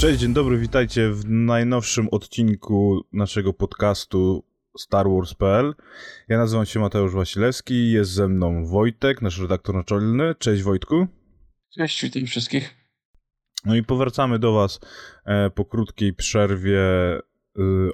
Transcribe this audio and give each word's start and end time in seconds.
Cześć, 0.00 0.20
dzień 0.20 0.32
dobry, 0.34 0.58
witajcie 0.58 1.10
w 1.10 1.24
najnowszym 1.28 2.08
odcinku 2.10 3.06
naszego 3.12 3.52
podcastu 3.52 4.44
Star 4.78 5.06
Wars.pl. 5.08 5.74
Ja 6.28 6.38
nazywam 6.38 6.66
się 6.66 6.80
Mateusz 6.80 7.12
Wasilewski, 7.12 7.92
jest 7.92 8.10
ze 8.10 8.28
mną 8.28 8.66
Wojtek, 8.66 9.22
nasz 9.22 9.38
redaktor 9.38 9.74
naczelny. 9.74 10.34
Cześć 10.38 10.62
Wojtku. 10.62 11.06
Cześć, 11.74 12.02
witam 12.02 12.26
wszystkich. 12.26 12.74
No 13.64 13.76
i 13.76 13.82
powracamy 13.82 14.38
do 14.38 14.52
Was 14.52 14.80
e, 15.24 15.50
po 15.50 15.64
krótkiej 15.64 16.14
przerwie 16.14 16.80
e, 16.80 17.20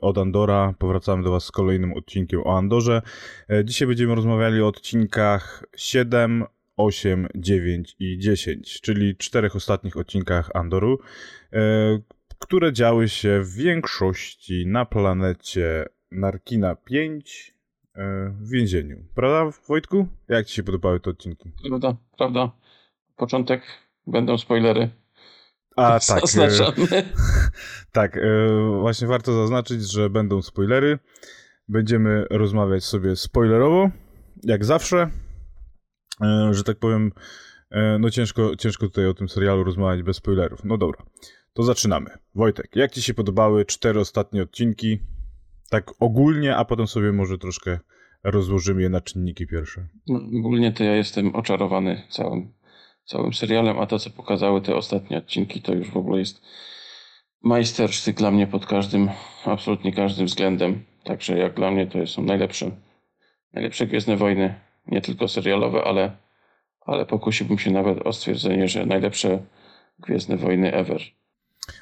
od 0.00 0.18
Andora. 0.18 0.74
Powracamy 0.78 1.22
do 1.22 1.30
Was 1.30 1.44
z 1.44 1.50
kolejnym 1.50 1.92
odcinkiem 1.92 2.40
o 2.44 2.58
Andorze. 2.58 3.02
E, 3.48 3.64
dzisiaj 3.64 3.88
będziemy 3.88 4.14
rozmawiali 4.14 4.62
o 4.62 4.66
odcinkach 4.66 5.64
7, 5.76 6.44
8, 6.76 7.28
9 7.34 7.96
i 7.98 8.18
10, 8.18 8.80
czyli 8.80 9.16
czterech 9.16 9.56
ostatnich 9.56 9.96
odcinkach 9.96 10.50
Andoru, 10.54 10.98
e, 11.52 11.58
które 12.38 12.72
działy 12.72 13.08
się 13.08 13.40
w 13.42 13.54
większości 13.54 14.66
na 14.66 14.84
planecie 14.84 15.84
Narkina 16.10 16.74
5 16.74 17.54
e, 17.94 18.30
w 18.40 18.50
więzieniu. 18.50 19.04
Prawda, 19.14 19.58
Wojtku? 19.68 20.08
Jak 20.28 20.46
Ci 20.46 20.54
się 20.54 20.62
podobały 20.62 21.00
te 21.00 21.10
odcinki? 21.10 21.52
Prawda, 21.68 21.96
prawda. 22.18 22.52
Początek 23.16 23.62
będą 24.06 24.38
spoilery. 24.38 24.90
A 25.76 26.00
tak. 26.08 26.26
Zaznaczamy. 26.26 26.86
tak, 27.92 28.20
właśnie 28.80 29.08
warto 29.08 29.32
zaznaczyć, 29.32 29.92
że 29.92 30.10
będą 30.10 30.42
spoilery. 30.42 30.98
Będziemy 31.68 32.26
rozmawiać 32.30 32.84
sobie 32.84 33.16
spoilerowo, 33.16 33.90
jak 34.42 34.64
zawsze. 34.64 35.10
E, 36.20 36.54
że 36.54 36.64
tak 36.64 36.78
powiem, 36.78 37.12
e, 37.70 37.98
no 37.98 38.10
ciężko, 38.10 38.56
ciężko 38.56 38.86
tutaj 38.86 39.06
o 39.06 39.14
tym 39.14 39.28
serialu 39.28 39.64
rozmawiać 39.64 40.02
bez 40.02 40.16
spoilerów. 40.16 40.64
No 40.64 40.78
dobra, 40.78 41.02
to 41.52 41.62
zaczynamy. 41.62 42.10
Wojtek, 42.34 42.76
jak 42.76 42.92
Ci 42.92 43.02
się 43.02 43.14
podobały 43.14 43.64
cztery 43.64 44.00
ostatnie 44.00 44.42
odcinki? 44.42 44.98
Tak 45.70 45.90
ogólnie, 46.00 46.56
a 46.56 46.64
potem 46.64 46.86
sobie 46.86 47.12
może 47.12 47.38
troszkę 47.38 47.78
rozłożymy 48.24 48.82
je 48.82 48.88
na 48.88 49.00
czynniki 49.00 49.46
pierwsze. 49.46 49.86
No, 50.06 50.20
ogólnie 50.38 50.72
to 50.72 50.84
ja 50.84 50.96
jestem 50.96 51.36
oczarowany 51.36 52.02
całym, 52.08 52.52
całym 53.04 53.34
serialem, 53.34 53.78
a 53.78 53.86
to, 53.86 53.98
co 53.98 54.10
pokazały 54.10 54.60
te 54.60 54.76
ostatnie 54.76 55.18
odcinki, 55.18 55.62
to 55.62 55.74
już 55.74 55.90
w 55.90 55.96
ogóle 55.96 56.18
jest 56.18 56.42
majstersztyk 57.42 58.16
dla 58.16 58.30
mnie 58.30 58.46
pod 58.46 58.66
każdym, 58.66 59.08
absolutnie 59.44 59.92
każdym 59.92 60.26
względem. 60.26 60.84
Także 61.04 61.38
jak 61.38 61.54
dla 61.54 61.70
mnie 61.70 61.86
to 61.86 62.06
są 62.06 62.22
najlepsze, 62.22 62.70
najlepsze 63.52 63.86
Gwiezdne 63.86 64.16
Wojny 64.16 64.54
nie 64.86 65.00
tylko 65.00 65.28
serialowe, 65.28 65.84
ale, 65.84 66.16
ale 66.80 67.06
pokusiłbym 67.06 67.58
się 67.58 67.70
nawet 67.70 68.06
o 68.06 68.12
stwierdzenie, 68.12 68.68
że 68.68 68.86
najlepsze 68.86 69.42
Gwiezdne 69.98 70.36
Wojny 70.36 70.72
ever. 70.72 71.00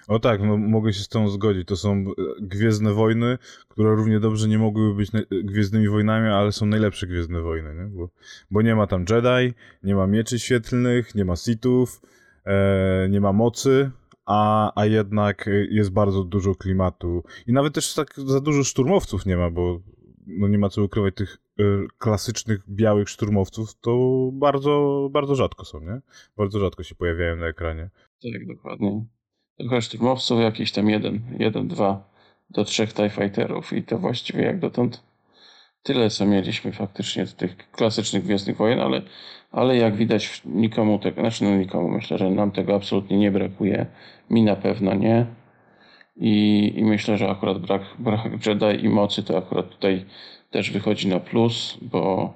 O 0.08 0.18
tak, 0.18 0.40
no, 0.42 0.56
mogę 0.56 0.92
się 0.92 1.00
z 1.00 1.08
tą 1.08 1.28
zgodzić. 1.28 1.68
To 1.68 1.76
są 1.76 1.92
e, 1.92 2.04
Gwiezdne 2.40 2.92
Wojny, 2.92 3.38
które 3.68 3.94
równie 3.94 4.20
dobrze 4.20 4.48
nie 4.48 4.58
mogłyby 4.58 4.94
być 4.94 5.10
Gwiezdnymi 5.30 5.88
Wojnami, 5.88 6.28
ale 6.28 6.52
są 6.52 6.66
najlepsze 6.66 7.06
Gwiezdne 7.06 7.40
Wojny, 7.40 7.74
nie? 7.74 7.84
Bo, 7.84 8.08
bo 8.50 8.62
nie 8.62 8.74
ma 8.74 8.86
tam 8.86 9.04
Jedi, 9.10 9.54
nie 9.82 9.94
ma 9.94 10.06
mieczy 10.06 10.38
świetlnych, 10.38 11.14
nie 11.14 11.24
ma 11.24 11.36
Sithów, 11.36 12.02
e, 12.44 13.08
nie 13.10 13.20
ma 13.20 13.32
mocy, 13.32 13.90
a, 14.26 14.72
a 14.80 14.86
jednak 14.86 15.50
jest 15.70 15.90
bardzo 15.90 16.24
dużo 16.24 16.54
klimatu. 16.54 17.22
I 17.46 17.52
nawet 17.52 17.74
też 17.74 17.94
tak 17.94 18.14
za 18.26 18.40
dużo 18.40 18.64
szturmowców 18.64 19.26
nie 19.26 19.36
ma, 19.36 19.50
bo 19.50 19.80
no 20.26 20.48
nie 20.48 20.58
ma 20.58 20.68
co 20.68 20.82
ukrywać 20.82 21.14
tych 21.14 21.38
klasycznych 21.98 22.60
białych 22.68 23.08
szturmowców, 23.08 23.80
to 23.80 24.30
bardzo, 24.32 25.08
bardzo 25.12 25.34
rzadko 25.34 25.64
są, 25.64 25.80
nie? 25.80 26.00
Bardzo 26.36 26.60
rzadko 26.60 26.82
się 26.82 26.94
pojawiają 26.94 27.36
na 27.36 27.46
ekranie. 27.46 27.90
Tak, 28.32 28.46
dokładnie. 28.46 29.04
Trochę 29.58 29.82
szturmowców, 29.82 30.40
jakieś 30.40 30.72
tam 30.72 30.90
jeden, 30.90 31.36
jeden, 31.38 31.68
dwa 31.68 32.12
do 32.50 32.64
trzech 32.64 32.92
TIE 32.92 33.10
Fighterów 33.10 33.72
i 33.72 33.82
to 33.82 33.98
właściwie 33.98 34.42
jak 34.42 34.60
dotąd 34.60 35.02
tyle, 35.82 36.10
co 36.10 36.26
mieliśmy 36.26 36.72
faktycznie 36.72 37.26
z 37.26 37.34
tych 37.34 37.70
klasycznych 37.70 38.24
Gwiezdnych 38.24 38.56
Wojen, 38.56 38.80
ale, 38.80 39.02
ale 39.50 39.76
jak 39.76 39.96
widać 39.96 40.42
nikomu 40.44 40.98
tego, 40.98 41.20
znaczy 41.20 41.44
no 41.44 41.56
nikomu, 41.56 41.88
myślę, 41.88 42.18
że 42.18 42.30
nam 42.30 42.50
tego 42.50 42.74
absolutnie 42.74 43.18
nie 43.18 43.30
brakuje. 43.30 43.86
Mi 44.30 44.42
na 44.42 44.56
pewno 44.56 44.94
nie. 44.94 45.26
I, 46.16 46.72
I 46.76 46.84
myślę, 46.84 47.18
że 47.18 47.30
akurat 47.30 47.58
brak, 47.58 47.82
brak 47.98 48.46
Jedi 48.46 48.84
i 48.84 48.88
mocy 48.88 49.22
to 49.22 49.38
akurat 49.38 49.70
tutaj 49.70 50.04
też 50.52 50.70
wychodzi 50.70 51.08
na 51.08 51.20
plus, 51.20 51.78
bo, 51.82 52.34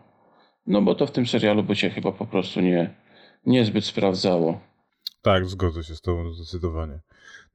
no 0.66 0.82
bo 0.82 0.94
to 0.94 1.06
w 1.06 1.10
tym 1.10 1.26
serialu 1.26 1.62
by 1.62 1.76
się 1.76 1.90
chyba 1.90 2.12
po 2.12 2.26
prostu 2.26 2.60
nie, 2.60 2.90
niezbyt 3.46 3.84
sprawdzało. 3.84 4.60
Tak, 5.26 5.46
zgodzę 5.46 5.84
się 5.84 5.96
z 5.96 6.00
Tobą 6.00 6.32
zdecydowanie. 6.32 7.00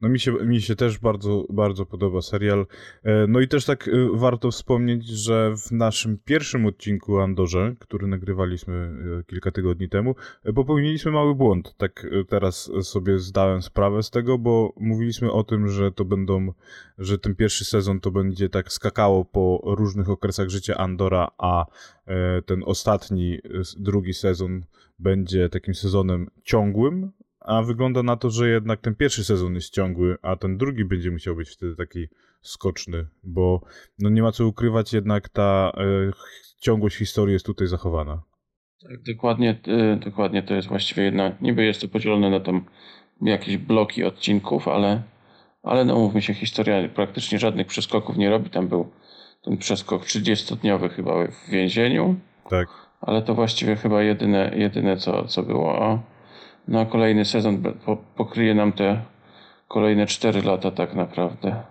No 0.00 0.08
mi 0.08 0.20
się, 0.20 0.32
mi 0.32 0.60
się 0.60 0.76
też 0.76 0.98
bardzo, 0.98 1.44
bardzo 1.50 1.86
podoba 1.86 2.22
serial. 2.22 2.66
E, 3.02 3.26
no 3.26 3.40
i 3.40 3.48
też 3.48 3.64
tak 3.64 3.88
e, 3.88 3.90
warto 4.14 4.50
wspomnieć, 4.50 5.06
że 5.06 5.54
w 5.56 5.72
naszym 5.72 6.18
pierwszym 6.24 6.66
odcinku 6.66 7.20
Andorze, 7.20 7.74
który 7.78 8.06
nagrywaliśmy 8.06 8.74
e, 9.20 9.24
kilka 9.24 9.50
tygodni 9.50 9.88
temu, 9.88 10.14
popełniliśmy 10.54 11.10
mały 11.10 11.34
błąd. 11.34 11.74
Tak 11.76 12.06
teraz 12.28 12.70
sobie 12.82 13.18
zdałem 13.18 13.62
sprawę 13.62 14.02
z 14.02 14.10
tego, 14.10 14.38
bo 14.38 14.72
mówiliśmy 14.76 15.32
o 15.32 15.44
tym, 15.44 15.68
że 15.68 15.92
to 15.92 16.04
będą, 16.04 16.52
że 16.98 17.18
ten 17.18 17.34
pierwszy 17.34 17.64
sezon 17.64 18.00
to 18.00 18.10
będzie 18.10 18.48
tak 18.48 18.72
skakało 18.72 19.24
po 19.24 19.60
różnych 19.64 20.10
okresach 20.10 20.48
życia 20.48 20.76
Andora, 20.76 21.28
a 21.38 21.64
ten 22.46 22.62
ostatni, 22.66 23.38
drugi 23.76 24.14
sezon 24.14 24.64
będzie 24.98 25.48
takim 25.48 25.74
sezonem 25.74 26.30
ciągłym, 26.42 27.12
a 27.44 27.62
wygląda 27.62 28.02
na 28.02 28.16
to, 28.16 28.30
że 28.30 28.48
jednak 28.48 28.80
ten 28.80 28.94
pierwszy 28.94 29.24
sezon 29.24 29.54
jest 29.54 29.74
ciągły, 29.74 30.16
a 30.22 30.36
ten 30.36 30.56
drugi 30.58 30.84
będzie 30.84 31.10
musiał 31.10 31.36
być 31.36 31.50
wtedy 31.50 31.76
taki 31.76 32.08
skoczny, 32.40 33.06
bo 33.22 33.60
no 33.98 34.10
nie 34.10 34.22
ma 34.22 34.32
co 34.32 34.46
ukrywać, 34.46 34.92
jednak 34.92 35.28
ta 35.28 35.72
e, 35.76 35.82
ciągłość 36.60 36.96
historii 36.96 37.32
jest 37.32 37.46
tutaj 37.46 37.66
zachowana. 37.66 38.22
Tak, 38.82 39.02
dokładnie, 39.02 39.60
e, 39.68 39.96
dokładnie 39.96 40.42
to 40.42 40.54
jest 40.54 40.68
właściwie 40.68 41.02
jedna, 41.02 41.32
niby 41.40 41.64
jest 41.64 41.80
to 41.80 41.88
podzielone 41.88 42.30
na 42.30 42.40
tam 42.40 42.64
jakieś 43.22 43.56
bloki 43.56 44.04
odcinków, 44.04 44.68
ale, 44.68 45.02
ale 45.62 45.84
no 45.84 45.94
mówmy 45.94 46.22
się, 46.22 46.34
historia 46.34 46.88
praktycznie 46.88 47.38
żadnych 47.38 47.66
przeskoków 47.66 48.16
nie 48.16 48.30
robi. 48.30 48.50
Tam 48.50 48.68
był 48.68 48.90
ten 49.42 49.58
przeskok 49.58 50.04
30-dniowy 50.04 50.88
chyba 50.88 51.26
w 51.26 51.50
więzieniu. 51.50 52.14
Tak. 52.50 52.68
Ale 53.00 53.22
to 53.22 53.34
właściwie 53.34 53.76
chyba 53.76 54.02
jedyne, 54.02 54.52
jedyne 54.56 54.96
co, 54.96 55.24
co 55.24 55.42
było 55.42 56.02
no 56.68 56.86
kolejny 56.86 57.24
sezon 57.24 57.62
pokryje 58.16 58.54
nam 58.54 58.72
te 58.72 59.02
kolejne 59.68 60.06
4 60.06 60.42
lata 60.42 60.70
tak 60.70 60.94
naprawdę. 60.94 61.62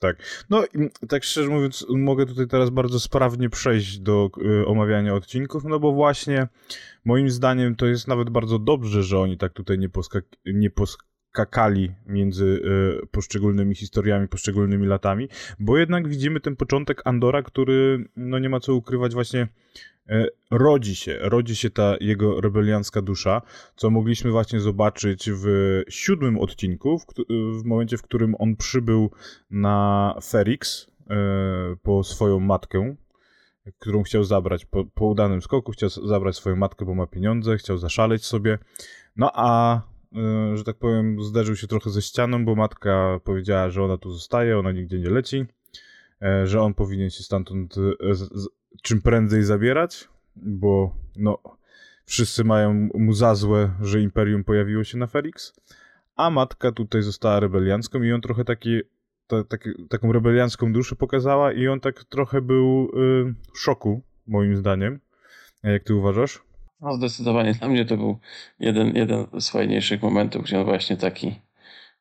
Tak. 0.00 0.16
No 0.50 0.64
tak 1.08 1.24
szczerze 1.24 1.50
mówiąc, 1.50 1.86
mogę 1.88 2.26
tutaj 2.26 2.46
teraz 2.46 2.70
bardzo 2.70 3.00
sprawnie 3.00 3.50
przejść 3.50 3.98
do 3.98 4.30
y, 4.62 4.66
omawiania 4.66 5.14
odcinków, 5.14 5.64
no 5.64 5.80
bo 5.80 5.92
właśnie 5.92 6.48
moim 7.04 7.30
zdaniem 7.30 7.76
to 7.76 7.86
jest 7.86 8.08
nawet 8.08 8.30
bardzo 8.30 8.58
dobrze, 8.58 9.02
że 9.02 9.18
oni 9.18 9.38
tak 9.38 9.52
tutaj 9.52 9.78
nie, 9.78 9.88
poskak- 9.88 10.36
nie 10.46 10.70
poskakali 10.70 11.92
między 12.06 12.44
y, 13.02 13.06
poszczególnymi 13.06 13.74
historiami, 13.74 14.28
poszczególnymi 14.28 14.86
latami, 14.86 15.28
bo 15.58 15.78
jednak 15.78 16.08
widzimy 16.08 16.40
ten 16.40 16.56
początek 16.56 17.02
Andora, 17.04 17.42
który, 17.42 18.04
no 18.16 18.38
nie 18.38 18.48
ma 18.48 18.60
co 18.60 18.74
ukrywać, 18.74 19.14
właśnie 19.14 19.48
rodzi 20.50 20.96
się, 20.96 21.18
rodzi 21.20 21.56
się 21.56 21.70
ta 21.70 21.96
jego 22.00 22.40
rebeliancka 22.40 23.02
dusza, 23.02 23.42
co 23.76 23.90
mogliśmy 23.90 24.30
właśnie 24.30 24.60
zobaczyć 24.60 25.30
w 25.32 25.46
siódmym 25.88 26.38
odcinku, 26.38 26.98
w, 26.98 27.04
w 27.60 27.64
momencie, 27.64 27.96
w 27.96 28.02
którym 28.02 28.34
on 28.38 28.56
przybył 28.56 29.10
na 29.50 30.14
Ferix 30.24 30.86
e, 31.10 31.16
po 31.82 32.04
swoją 32.04 32.40
matkę, 32.40 32.96
którą 33.78 34.02
chciał 34.02 34.24
zabrać 34.24 34.64
po, 34.64 34.84
po 34.84 35.06
udanym 35.06 35.42
skoku, 35.42 35.72
chciał 35.72 35.88
zabrać 35.88 36.36
swoją 36.36 36.56
matkę, 36.56 36.84
bo 36.84 36.94
ma 36.94 37.06
pieniądze, 37.06 37.56
chciał 37.56 37.78
zaszaleć 37.78 38.24
sobie, 38.24 38.58
no 39.16 39.30
a 39.34 39.80
e, 40.16 40.56
że 40.56 40.64
tak 40.64 40.76
powiem, 40.76 41.22
zderzył 41.22 41.56
się 41.56 41.66
trochę 41.66 41.90
ze 41.90 42.02
ścianą, 42.02 42.44
bo 42.44 42.54
matka 42.54 43.20
powiedziała, 43.24 43.70
że 43.70 43.84
ona 43.84 43.96
tu 43.96 44.10
zostaje, 44.10 44.58
ona 44.58 44.72
nigdzie 44.72 44.98
nie 44.98 45.10
leci, 45.10 45.46
że 46.44 46.62
on 46.62 46.74
powinien 46.74 47.10
się 47.10 47.22
stamtąd 47.22 47.74
czym 48.82 49.02
prędzej 49.02 49.42
zabierać, 49.42 50.08
bo 50.36 50.94
no, 51.16 51.38
wszyscy 52.04 52.44
mają 52.44 52.88
mu 52.94 53.12
za 53.12 53.34
złe, 53.34 53.70
że 53.80 54.00
Imperium 54.00 54.44
pojawiło 54.44 54.84
się 54.84 54.98
na 54.98 55.06
Felix, 55.06 55.52
a 56.16 56.30
matka 56.30 56.72
tutaj 56.72 57.02
została 57.02 57.40
rebeliancką 57.40 58.02
i 58.02 58.12
on 58.12 58.20
trochę 58.20 58.44
taki, 58.44 58.80
ta, 59.26 59.44
taki, 59.44 59.70
taką 59.88 60.12
rebeliancką 60.12 60.72
duszę 60.72 60.96
pokazała 60.96 61.52
i 61.52 61.68
on 61.68 61.80
tak 61.80 62.04
trochę 62.04 62.40
był 62.40 62.84
y, 62.84 63.34
w 63.54 63.58
szoku, 63.58 64.02
moim 64.26 64.56
zdaniem. 64.56 65.00
Jak 65.62 65.84
ty 65.84 65.94
uważasz? 65.94 66.42
No 66.80 66.94
zdecydowanie 66.94 67.54
dla 67.54 67.68
mnie 67.68 67.84
to 67.84 67.96
był 67.96 68.18
jeden, 68.58 68.96
jeden 68.96 69.26
z 69.40 69.50
fajniejszych 69.50 70.02
momentów, 70.02 70.42
gdzie 70.42 70.58
on 70.58 70.64
właśnie 70.64 70.96
taki 70.96 71.40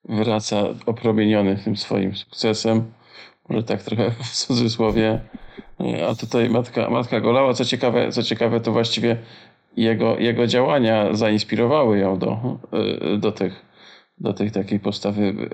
wraca 0.05 0.63
opromieniony 0.85 1.61
tym 1.63 1.77
swoim 1.77 2.15
sukcesem 2.15 2.91
może 3.49 3.63
tak 3.63 3.83
trochę 3.83 4.11
w 4.23 4.31
cudzysłowie. 4.31 5.19
A 6.09 6.15
tutaj 6.15 6.49
matka, 6.49 6.89
matka 6.89 7.21
Golała, 7.21 7.53
co 7.53 7.65
ciekawe, 7.65 8.11
co 8.11 8.23
ciekawe, 8.23 8.59
to 8.59 8.71
właściwie 8.71 9.17
jego, 9.77 10.17
jego 10.17 10.47
działania 10.47 11.13
zainspirowały 11.15 11.99
ją 11.99 12.19
do, 12.19 12.59
do, 13.17 13.31
tych, 13.31 13.65
do 14.17 14.33
tej 14.33 14.51
takiej 14.51 14.79
postawy 14.79 15.49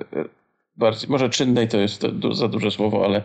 bardziej, 0.77 1.09
może 1.09 1.30
czynnej 1.30 1.68
to 1.68 1.77
jest 1.77 2.06
za 2.31 2.47
duże 2.47 2.71
słowo, 2.71 3.06
ale, 3.06 3.21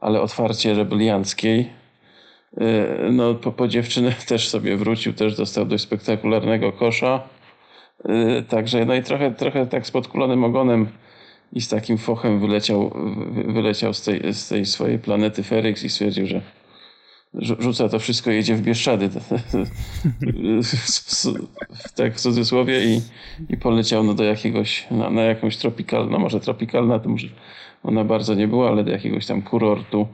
ale 0.00 0.20
otwarcie 0.20 0.74
rebelianckiej. 0.74 1.70
No, 3.12 3.34
po, 3.34 3.52
po 3.52 3.68
dziewczynę 3.68 4.12
też 4.28 4.48
sobie 4.48 4.76
wrócił, 4.76 5.12
też 5.12 5.36
dostał 5.36 5.66
dość 5.66 5.84
spektakularnego 5.84 6.72
kosza. 6.72 7.22
Także, 8.48 8.84
no 8.84 8.94
i 8.94 9.02
trochę, 9.02 9.30
trochę 9.30 9.66
tak 9.66 9.86
z 9.86 9.90
podkulonym 9.90 10.44
ogonem 10.44 10.88
i 11.52 11.60
z 11.60 11.68
takim 11.68 11.98
fochem 11.98 12.40
wyleciał, 12.40 12.92
wyleciał 13.46 13.94
z, 13.94 14.02
tej, 14.02 14.34
z 14.34 14.48
tej 14.48 14.66
swojej 14.66 14.98
planety 14.98 15.42
Feryx 15.42 15.84
i 15.84 15.88
stwierdził, 15.88 16.26
że 16.26 16.42
rzuca 17.34 17.88
to 17.88 17.98
wszystko, 17.98 18.30
jedzie 18.30 18.54
w 18.54 18.62
Bieszczady, 18.62 19.10
tak 21.96 22.14
w 22.14 22.20
cudzysłowie 22.20 22.84
i, 22.84 23.00
i 23.48 23.56
poleciał 23.56 24.04
no 24.04 24.14
do 24.14 24.24
jakiegoś, 24.24 24.86
na, 24.90 25.10
na 25.10 25.22
jakąś 25.22 25.56
tropikalną, 25.56 26.10
no 26.10 26.18
może 26.18 26.40
tropikalna 26.40 26.98
to 26.98 27.08
może 27.08 27.28
ona 27.82 28.04
bardzo 28.04 28.34
nie 28.34 28.48
była, 28.48 28.68
ale 28.68 28.84
do 28.84 28.90
jakiegoś 28.90 29.26
tam 29.26 29.42
kurortu 29.42 30.08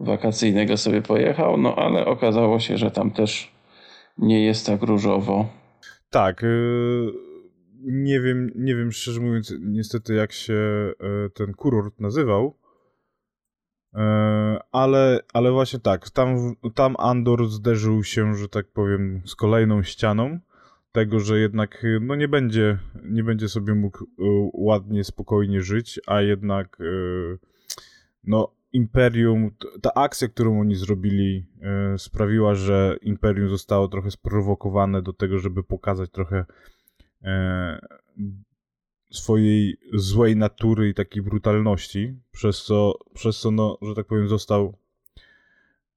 wakacyjnego 0.00 0.76
sobie 0.76 1.02
pojechał, 1.02 1.56
no 1.56 1.74
ale 1.74 2.06
okazało 2.06 2.60
się, 2.60 2.78
że 2.78 2.90
tam 2.90 3.10
też 3.10 3.52
nie 4.18 4.44
jest 4.44 4.66
tak 4.66 4.82
różowo. 4.82 5.46
Tak, 6.10 6.42
yy, 6.42 7.27
nie 7.80 8.20
wiem, 8.20 8.50
nie 8.54 8.76
wiem 8.76 8.92
szczerze 8.92 9.20
mówiąc 9.20 9.54
niestety 9.60 10.14
jak 10.14 10.32
się 10.32 10.92
yy, 11.00 11.30
ten 11.34 11.52
kurort 11.52 12.00
nazywał, 12.00 12.58
yy, 13.94 14.00
ale, 14.72 15.20
ale 15.32 15.52
właśnie 15.52 15.78
tak, 15.78 16.10
tam, 16.10 16.54
tam 16.74 16.94
Andor 16.98 17.48
zderzył 17.48 18.04
się, 18.04 18.34
że 18.34 18.48
tak 18.48 18.66
powiem, 18.72 19.22
z 19.24 19.34
kolejną 19.34 19.82
ścianą 19.82 20.38
tego, 20.92 21.20
że 21.20 21.38
jednak 21.38 21.86
no 22.00 22.14
nie 22.14 22.28
będzie, 22.28 22.78
nie 23.02 23.24
będzie 23.24 23.48
sobie 23.48 23.74
mógł 23.74 24.04
ładnie, 24.52 25.04
spokojnie 25.04 25.62
żyć, 25.62 26.00
a 26.06 26.20
jednak 26.20 26.78
no 28.24 28.58
Imperium, 28.72 29.50
ta 29.82 29.94
akcja, 29.94 30.28
którą 30.28 30.60
oni 30.60 30.74
zrobili, 30.74 31.46
e, 31.62 31.98
sprawiła, 31.98 32.54
że 32.54 32.96
Imperium 33.02 33.48
zostało 33.48 33.88
trochę 33.88 34.10
sprowokowane 34.10 35.02
do 35.02 35.12
tego, 35.12 35.38
żeby 35.38 35.62
pokazać 35.62 36.10
trochę 36.10 36.36
e, 36.36 36.44
swojej 39.12 39.76
złej 39.92 40.36
natury 40.36 40.88
i 40.88 40.94
takiej 40.94 41.22
brutalności, 41.22 42.20
przez 42.30 42.64
co, 42.64 42.94
przez 43.14 43.40
co 43.40 43.50
no, 43.50 43.78
że 43.82 43.94
tak 43.94 44.06
powiem, 44.06 44.28
został 44.28 44.78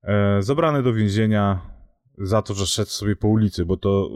e, 0.03 0.41
zabrany 0.41 0.83
do 0.83 0.93
więzienia 0.93 1.61
za 2.17 2.41
to, 2.41 2.53
że 2.53 2.65
szedł 2.65 2.89
sobie 2.89 3.15
po 3.15 3.27
ulicy, 3.27 3.65
bo 3.65 3.77
to 3.77 4.09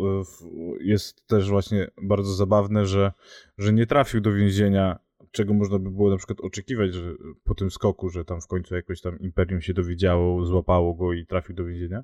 jest 0.80 1.28
też 1.28 1.50
właśnie 1.50 1.92
bardzo 2.02 2.34
zabawne, 2.34 2.86
że, 2.86 3.12
że 3.58 3.74
nie 3.74 3.88
trafił 3.88 4.22
do 4.22 4.34
więzienia 4.34 5.00
czego 5.36 5.54
można 5.54 5.80
by 5.80 5.92
było 5.92 6.10
na 6.10 6.18
przykład 6.18 6.42
oczekiwać, 6.42 6.94
że 6.94 7.14
po 7.44 7.56
tym 7.56 7.72
skoku, 7.72 8.10
że 8.10 8.26
tam 8.26 8.42
w 8.42 8.48
końcu 8.48 8.76
jakoś 8.76 9.02
tam 9.02 9.20
imperium 9.20 9.62
się 9.62 9.74
dowiedziało, 9.74 10.46
złapało 10.46 10.94
go 10.94 11.14
i 11.14 11.26
trafił 11.26 11.56
do 11.56 11.66
więzienia. 11.66 12.04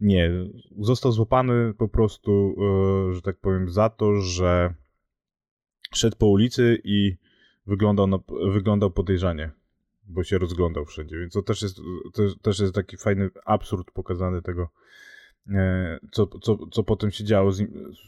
Nie, 0.00 0.30
został 0.78 1.12
złapany 1.12 1.74
po 1.78 1.88
prostu, 1.88 2.54
e, 3.10 3.14
że 3.14 3.22
tak 3.22 3.36
powiem, 3.40 3.68
za 3.68 3.90
to, 3.90 4.14
że 4.16 4.74
szedł 5.94 6.16
po 6.16 6.26
ulicy 6.26 6.80
i 6.84 7.16
wyglądał, 7.66 8.06
na, 8.06 8.18
wyglądał 8.52 8.90
podejrzanie, 8.90 9.50
bo 10.04 10.24
się 10.24 10.38
rozglądał 10.38 10.84
wszędzie, 10.84 11.18
więc 11.18 11.32
to 11.32 11.42
też 11.42 11.62
jest, 11.62 11.76
to 12.14 12.22
też 12.42 12.60
jest 12.60 12.74
taki 12.74 12.96
fajny 12.96 13.30
absurd 13.44 13.90
pokazany 13.90 14.42
tego, 14.42 14.68
E, 15.50 15.98
co, 16.12 16.26
co, 16.26 16.58
co 16.70 16.82
potem 16.82 17.10
się 17.10 17.24
działo, 17.24 17.52
z, 17.52 17.62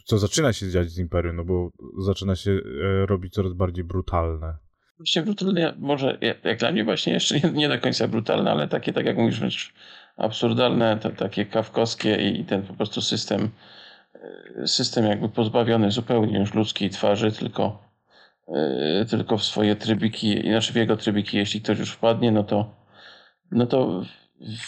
co 0.05 0.17
zaczyna 0.17 0.53
się 0.53 0.69
dziać 0.69 0.89
z 0.89 0.99
Imperium, 0.99 1.35
no 1.35 1.45
bo 1.45 1.71
zaczyna 1.97 2.35
się 2.35 2.51
e, 2.51 3.05
robić 3.05 3.33
coraz 3.33 3.53
bardziej 3.53 3.83
brutalne. 3.83 4.57
Właśnie 4.97 5.21
brutalne, 5.21 5.75
może 5.79 6.17
jak 6.43 6.59
dla 6.59 6.71
mnie 6.71 6.83
właśnie 6.83 7.13
jeszcze 7.13 7.39
nie, 7.39 7.51
nie 7.51 7.69
do 7.69 7.79
końca 7.79 8.07
brutalne, 8.07 8.51
ale 8.51 8.67
takie, 8.67 8.93
tak 8.93 9.05
jak 9.05 9.17
mówisz, 9.17 9.73
absurdalne, 10.17 10.97
to, 10.97 11.09
takie 11.09 11.45
kawkowskie 11.45 12.15
i 12.15 12.45
ten 12.45 12.61
po 12.61 12.73
prostu 12.73 13.01
system, 13.01 13.49
e, 14.63 14.67
system 14.67 15.05
jakby 15.05 15.29
pozbawiony 15.29 15.91
zupełnie 15.91 16.39
już 16.39 16.53
ludzkiej 16.53 16.89
twarzy, 16.89 17.31
tylko, 17.31 17.85
tylko 19.09 19.37
w 19.37 19.43
swoje 19.43 19.75
trybiki, 19.75 20.45
inaczej 20.47 20.73
w 20.73 20.75
jego 20.75 20.97
trybiki, 20.97 21.37
jeśli 21.37 21.61
ktoś 21.61 21.79
już 21.79 21.91
wpadnie, 21.91 22.31
no 22.31 22.43
to, 22.43 22.75
no 23.51 23.65
to 23.65 24.03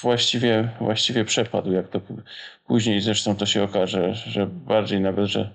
właściwie, 0.01 0.69
właściwie 0.79 1.25
przepadł, 1.25 1.71
jak 1.71 1.87
to 1.87 2.01
później 2.67 3.01
zresztą 3.01 3.35
to 3.35 3.45
się 3.45 3.63
okaże, 3.63 4.13
że 4.13 4.47
bardziej 4.47 5.01
nawet, 5.01 5.25
że, 5.25 5.49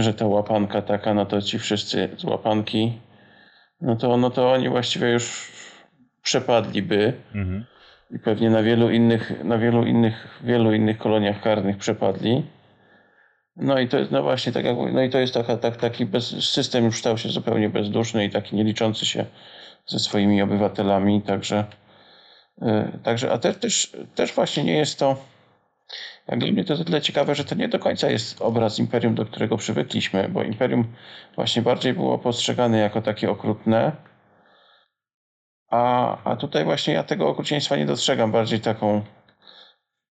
że 0.00 0.14
ta 0.14 0.26
łapanka 0.26 0.82
taka, 0.82 1.14
no 1.14 1.26
to 1.26 1.42
ci 1.42 1.58
wszyscy 1.58 2.08
z 2.16 2.24
łapanki, 2.24 3.00
no 3.80 3.96
to, 3.96 4.16
no 4.16 4.30
to 4.30 4.52
oni 4.52 4.68
właściwie 4.68 5.10
już 5.10 5.52
przepadliby 6.22 7.12
mhm. 7.34 7.64
I 8.12 8.18
pewnie 8.18 8.50
na 8.50 8.62
wielu 8.62 8.90
innych, 8.90 9.44
na 9.44 9.58
wielu 9.58 9.86
innych, 9.86 10.40
wielu 10.44 10.72
innych 10.72 10.98
koloniach 10.98 11.40
karnych 11.40 11.76
przepadli. 11.76 12.46
No 13.56 13.78
i 13.78 13.88
to 13.88 13.98
jest, 13.98 14.10
no 14.10 14.22
właśnie, 14.22 14.52
tak 14.52 14.64
jak 14.64 14.76
no 14.92 15.02
i 15.02 15.10
to 15.10 15.18
jest 15.18 15.34
taka, 15.34 15.56
tak, 15.56 15.76
taki 15.76 16.06
bez, 16.06 16.50
system 16.50 16.84
już 16.84 16.98
stał 16.98 17.18
się 17.18 17.28
zupełnie 17.28 17.68
bezduszny 17.68 18.24
i 18.24 18.30
taki 18.30 18.56
nie 18.56 18.64
liczący 18.64 19.06
się 19.06 19.24
ze 19.86 19.98
swoimi 19.98 20.42
obywatelami, 20.42 21.22
także 21.22 21.64
E, 22.62 22.98
także, 23.02 23.32
a 23.32 23.38
te, 23.38 23.54
też, 23.54 23.92
też 24.14 24.32
właśnie 24.32 24.64
nie 24.64 24.76
jest 24.76 24.98
to, 24.98 25.16
jak 26.28 26.38
dla 26.38 26.52
mnie 26.52 26.64
to 26.64 26.84
tyle 26.84 27.00
ciekawe, 27.00 27.34
że 27.34 27.44
to 27.44 27.54
nie 27.54 27.68
do 27.68 27.78
końca 27.78 28.10
jest 28.10 28.42
obraz 28.42 28.78
imperium, 28.78 29.14
do 29.14 29.26
którego 29.26 29.56
przywykliśmy, 29.56 30.28
bo 30.28 30.42
imperium 30.42 30.84
właśnie 31.36 31.62
bardziej 31.62 31.92
było 31.92 32.18
postrzegane 32.18 32.78
jako 32.78 33.02
takie 33.02 33.30
okrutne, 33.30 33.92
a, 35.72 36.16
a 36.24 36.36
tutaj 36.36 36.64
właśnie 36.64 36.94
ja 36.94 37.02
tego 37.02 37.28
okrucieństwa 37.28 37.76
nie 37.76 37.86
dostrzegam, 37.86 38.32
bardziej 38.32 38.60
taką 38.60 39.02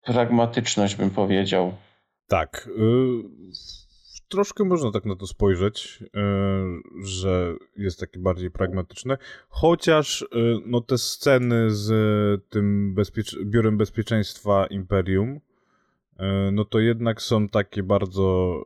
pragmatyczność 0.05 0.97
bym 0.97 1.11
powiedział. 1.11 1.73
Tak. 2.29 2.69
Y 2.69 4.29
troszkę 4.29 4.65
można 4.65 4.91
tak 4.91 5.05
na 5.05 5.17
to 5.17 5.27
spojrzeć, 5.27 6.05
e, 6.05 6.21
że 7.03 7.55
jest 7.77 8.01
takie 8.01 8.21
bardziej 8.21 8.51
pragmatyczne, 8.51 9.19
chociaż 9.49 10.23
e, 10.23 10.27
no 10.67 10.81
te 10.81 10.99
sceny 10.99 11.71
z 11.71 11.91
tym 12.51 12.95
bezpiecz 12.95 13.37
biurem 13.45 13.79
bezpieczeństwa 13.79 14.67
Imperium, 14.67 15.41
no 16.53 16.65
to 16.65 16.79
jednak 16.79 17.23
są 17.23 17.49
takie 17.49 17.83
bardzo 17.83 18.65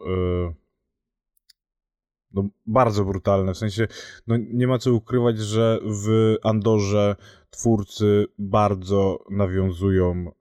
no, 2.35 2.49
bardzo 2.67 3.05
brutalne, 3.05 3.55
w 3.55 3.59
sensie 3.59 3.89
no, 4.27 4.37
nie 4.53 4.67
ma 4.67 4.79
co 4.79 4.93
ukrywać, 4.93 5.39
że 5.39 5.79
w 5.85 6.37
Andorze 6.43 7.17
twórcy 7.51 8.27
bardzo 8.39 9.25
nawiązują 9.31 10.33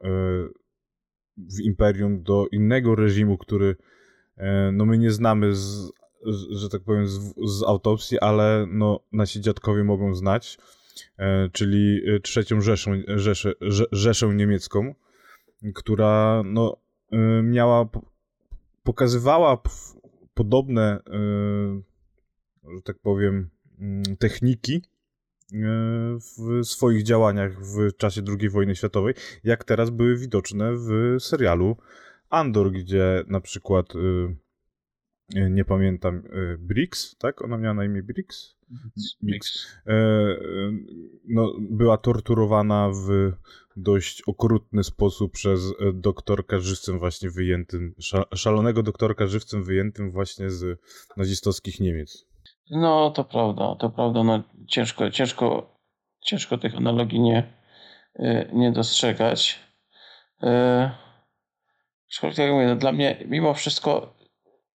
w 1.38 1.60
Imperium 1.64 2.24
do 2.24 2.48
innego 2.52 2.96
reżimu, 2.96 3.38
który 3.38 3.76
E, 4.42 4.72
no 4.72 4.86
my 4.86 4.98
nie 4.98 5.12
znamy, 5.12 5.56
z, 5.56 5.92
że 6.52 6.70
tak 6.70 6.82
powiem, 6.82 7.08
z, 7.08 7.34
z 7.46 7.64
autopsji, 7.64 8.20
ale 8.20 8.68
no 8.70 9.00
nasi 9.12 9.42
dziadkowie 9.42 9.84
mogą 9.84 10.16
znać, 10.16 10.58
e, 11.18 11.50
czyli 11.50 12.02
e, 12.08 12.20
trzecią 12.20 12.62
Rzeszę, 12.62 12.92
Rzeszę, 13.08 13.54
Rzeszę 13.92 14.28
niemiecką, 14.36 14.96
która 15.76 16.44
no 16.46 16.78
miała, 17.44 17.90
pokazywała 18.84 19.62
podobne, 20.42 21.00
że 22.76 22.82
tak 22.84 23.00
powiem, 23.00 23.50
mm, 23.80 24.04
techniki 24.20 24.82
w 26.38 26.66
swoich 26.66 27.04
działaniach 27.04 27.62
w 27.62 27.98
czasie 27.98 28.22
II 28.40 28.50
wojny 28.50 28.76
światowej, 28.76 29.14
jak 29.44 29.64
teraz 29.64 29.90
były 29.90 30.18
widoczne 30.18 30.72
w 30.76 31.16
serialu 31.20 31.78
Andor, 32.30 32.72
gdzie 32.72 33.24
na 33.28 33.42
przykład 33.42 33.96
y, 33.96 34.36
nie 35.36 35.66
pamiętam, 35.66 36.16
y, 36.18 36.58
Brix, 36.60 37.18
tak? 37.18 37.42
Ona 37.42 37.58
miała 37.58 37.74
na 37.74 37.86
imię 37.86 38.04
Brix? 38.04 38.56
Brix. 39.22 39.78
E, 39.88 39.94
no, 41.28 41.54
była 41.60 41.98
torturowana 41.98 42.90
w 42.90 43.32
dość 43.76 44.22
okrutny 44.22 44.84
sposób 44.84 45.32
przez 45.32 45.62
e, 45.62 45.94
doktorka 45.94 46.60
żywcem 46.60 47.00
właśnie 47.00 47.30
wyjętym, 47.30 47.96
szalonego 48.36 48.84
doktorka 48.84 49.28
żywcem 49.28 49.64
wyjętym 49.64 50.12
właśnie 50.12 50.50
z 50.50 50.80
nazistowskich 51.18 51.80
Niemiec. 51.80 52.26
No, 52.70 53.12
to 53.12 53.24
prawda, 53.24 53.76
to 53.80 53.90
prawda. 53.90 54.24
No, 54.24 54.44
ciężko, 54.68 55.12
ciężko, 55.12 55.76
ciężko 56.22 56.58
tych 56.58 56.76
analogii 56.76 57.20
nie, 57.20 57.54
nie 58.54 58.72
dostrzegać. 58.72 59.60
E, 60.44 60.92
Aczkolwiek, 62.12 62.38
jak 62.38 62.52
mówię, 62.52 62.68
no 62.68 62.76
dla 62.76 62.92
mnie 62.92 63.24
mimo 63.28 63.54
wszystko 63.54 64.14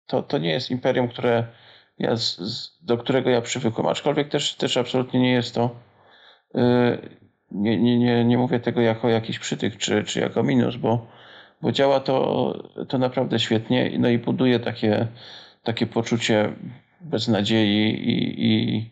to, 0.08 0.24
to 0.24 0.38
nie 0.38 0.50
jest 0.50 0.72
imperium, 0.72 1.08
które 1.08 1.48
ja 2.00 2.16
z, 2.16 2.38
z, 2.38 2.84
do 2.86 2.98
którego 2.98 3.30
ja 3.30 3.42
przywykłem. 3.42 3.88
Aczkolwiek 3.88 4.30
też, 4.30 4.56
też 4.56 4.78
absolutnie 4.78 5.20
nie 5.20 5.32
jest 5.32 5.56
to. 5.56 5.76
Yy, 6.54 7.20
nie, 7.52 7.78
nie, 7.78 8.00
nie, 8.00 8.26
nie 8.26 8.38
mówię 8.38 8.60
tego 8.60 8.82
jako 8.82 9.10
jakiś 9.10 9.40
przytyk 9.40 9.78
czy, 9.78 10.04
czy 10.04 10.20
jako 10.20 10.44
minus, 10.44 10.76
bo, 10.76 11.08
bo 11.62 11.72
działa 11.72 12.00
to, 12.00 12.54
to 12.90 12.98
naprawdę 12.98 13.40
świetnie 13.40 13.92
no 14.00 14.10
i 14.10 14.18
buduje 14.18 14.60
takie, 14.60 15.08
takie 15.64 15.88
poczucie 15.88 16.54
beznadziei 17.02 17.90
i, 17.90 18.46
i, 18.46 18.92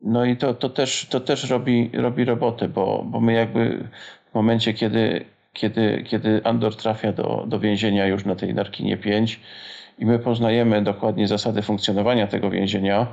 No 0.00 0.24
i 0.24 0.36
to, 0.36 0.54
to 0.54 0.68
też, 0.68 1.06
to 1.10 1.20
też 1.20 1.50
robi, 1.50 1.90
robi 1.94 2.24
robotę, 2.24 2.68
bo, 2.68 3.04
bo 3.06 3.20
my 3.20 3.32
jakby 3.32 3.88
w 4.30 4.34
momencie, 4.34 4.74
kiedy, 4.74 5.24
kiedy, 5.52 6.04
kiedy 6.06 6.40
Andor 6.44 6.76
trafia 6.76 7.12
do, 7.12 7.44
do 7.48 7.60
więzienia 7.60 8.06
już 8.06 8.24
na 8.24 8.34
tej 8.36 8.54
Narkinie 8.54 8.96
5 8.96 9.40
i 9.98 10.06
my 10.06 10.18
poznajemy 10.18 10.82
dokładnie 10.82 11.28
zasady 11.28 11.62
funkcjonowania 11.62 12.26
tego 12.26 12.50
więzienia, 12.50 13.06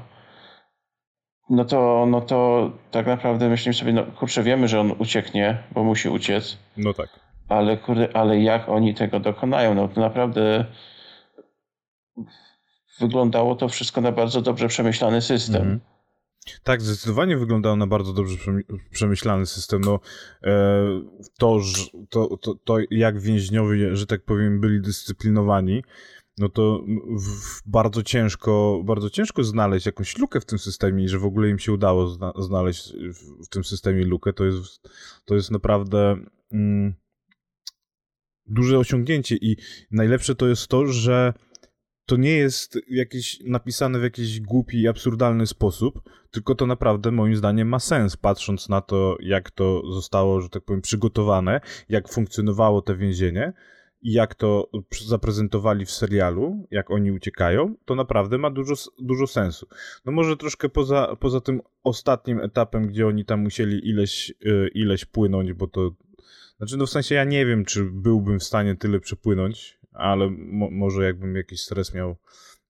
no 1.50 1.66
to, 1.66 2.06
no 2.10 2.22
to 2.22 2.72
tak 2.92 3.08
naprawdę 3.08 3.50
myślimy 3.50 3.74
sobie, 3.74 3.94
no 3.94 4.04
kurczę, 4.04 4.44
wiemy, 4.44 4.68
że 4.68 4.80
on 4.80 4.92
ucieknie, 5.00 5.64
bo 5.72 5.84
musi 5.84 6.10
uciec. 6.10 6.58
No 6.78 6.94
tak. 6.94 7.10
Ale 7.50 7.78
kurde, 7.78 8.18
ale 8.18 8.42
jak 8.42 8.70
oni 8.70 8.94
tego 8.94 9.20
dokonają? 9.20 9.76
No 9.76 9.88
to 9.88 10.02
naprawdę 10.02 10.66
wyglądało 13.00 13.56
to 13.56 13.70
wszystko 13.70 14.02
na 14.02 14.12
bardzo 14.12 14.42
dobrze 14.42 14.68
przemyślany 14.68 15.22
system. 15.22 15.62
Mhm. 15.62 15.80
Tak, 16.64 16.82
zdecydowanie 16.82 17.38
wyglądało 17.38 17.76
na 17.76 17.88
bardzo 17.88 18.14
dobrze 18.14 18.38
przemyślany 18.92 19.46
system. 19.46 19.82
No, 19.82 20.00
e, 20.44 20.52
to, 21.38 21.60
to, 22.10 22.38
to, 22.38 22.56
to, 22.56 22.78
jak 22.92 23.20
więźniowie, 23.20 23.96
że 23.96 24.06
tak 24.06 24.24
powiem, 24.26 24.62
byli 24.62 24.82
dyscyplinowani, 24.82 25.84
no 26.38 26.50
to 26.50 26.86
bardzo 27.66 28.04
ciężko, 28.04 28.82
bardzo 28.86 29.10
ciężko 29.10 29.44
znaleźć 29.44 29.86
jakąś 29.86 30.18
lukę 30.18 30.40
w 30.40 30.46
tym 30.46 30.60
systemie 30.60 31.04
i 31.04 31.10
że 31.10 31.20
w 31.20 31.26
ogóle 31.26 31.50
im 31.50 31.60
się 31.60 31.74
udało 31.74 32.08
zna 32.08 32.34
znaleźć 32.40 32.94
w, 32.94 33.46
w, 33.46 33.50
tym 33.50 33.64
systemie 33.64 34.06
lukę, 34.06 34.34
to 34.34 34.46
jest, 34.46 34.90
to 35.26 35.36
jest 35.36 35.52
naprawdę 35.52 36.18
mm, 36.52 36.94
duże 38.46 38.80
osiągnięcie. 38.80 39.36
I 39.42 39.58
najlepsze 39.92 40.36
to 40.36 40.48
jest 40.48 40.68
to, 40.68 40.88
że 40.88 41.34
to 42.06 42.16
nie 42.18 42.32
jest 42.32 42.80
jakieś 42.90 43.40
napisane 43.40 44.00
w 44.00 44.04
jakiś 44.04 44.42
głupi 44.42 44.82
i 44.82 44.88
absurdalny 44.88 45.48
sposób, 45.48 46.10
tylko 46.32 46.56
to 46.56 46.66
naprawdę 46.66 47.12
moim 47.12 47.36
zdaniem 47.36 47.68
ma 47.68 47.80
sens, 47.80 48.18
patrząc 48.18 48.70
na 48.70 48.82
to, 48.82 49.18
jak 49.20 49.52
to 49.52 49.92
zostało, 49.92 50.42
że 50.42 50.50
tak 50.50 50.64
powiem, 50.64 50.82
przygotowane, 50.82 51.62
jak 51.90 52.10
funkcjonowało 52.10 52.82
to 52.82 52.98
więzienie 52.98 53.54
i 54.04 54.12
jak 54.12 54.36
to 54.36 54.70
zaprezentowali 55.06 55.86
w 55.86 55.92
serialu, 55.92 56.68
jak 56.72 56.92
oni 56.92 57.12
uciekają, 57.12 57.76
to 57.86 57.96
naprawdę 57.96 58.38
ma 58.38 58.50
dużo, 58.50 58.74
dużo 59.00 59.28
sensu. 59.28 59.68
No 60.06 60.12
może 60.12 60.38
troszkę 60.38 60.70
poza, 60.70 61.16
poza 61.20 61.42
tym 61.42 61.62
ostatnim 61.84 62.40
etapem, 62.40 62.88
gdzie 62.88 63.08
oni 63.08 63.26
tam 63.26 63.42
musieli 63.42 63.90
ileś, 63.90 64.34
y, 64.46 64.70
ileś 64.74 65.06
płynąć, 65.06 65.54
bo 65.54 65.68
to 65.68 65.92
znaczy, 66.58 66.78
no 66.78 66.86
w 66.86 66.90
sensie 66.90 67.16
ja 67.16 67.24
nie 67.24 67.46
wiem, 67.46 67.66
czy 67.66 67.84
byłbym 67.84 68.40
w 68.40 68.44
stanie 68.44 68.76
tyle 68.76 69.00
przepłynąć, 69.00 69.80
ale 69.94 70.30
mo 70.30 70.72
może 70.72 71.04
jakbym 71.04 71.36
jakiś 71.36 71.62
stres 71.62 71.94
miał, 71.94 72.16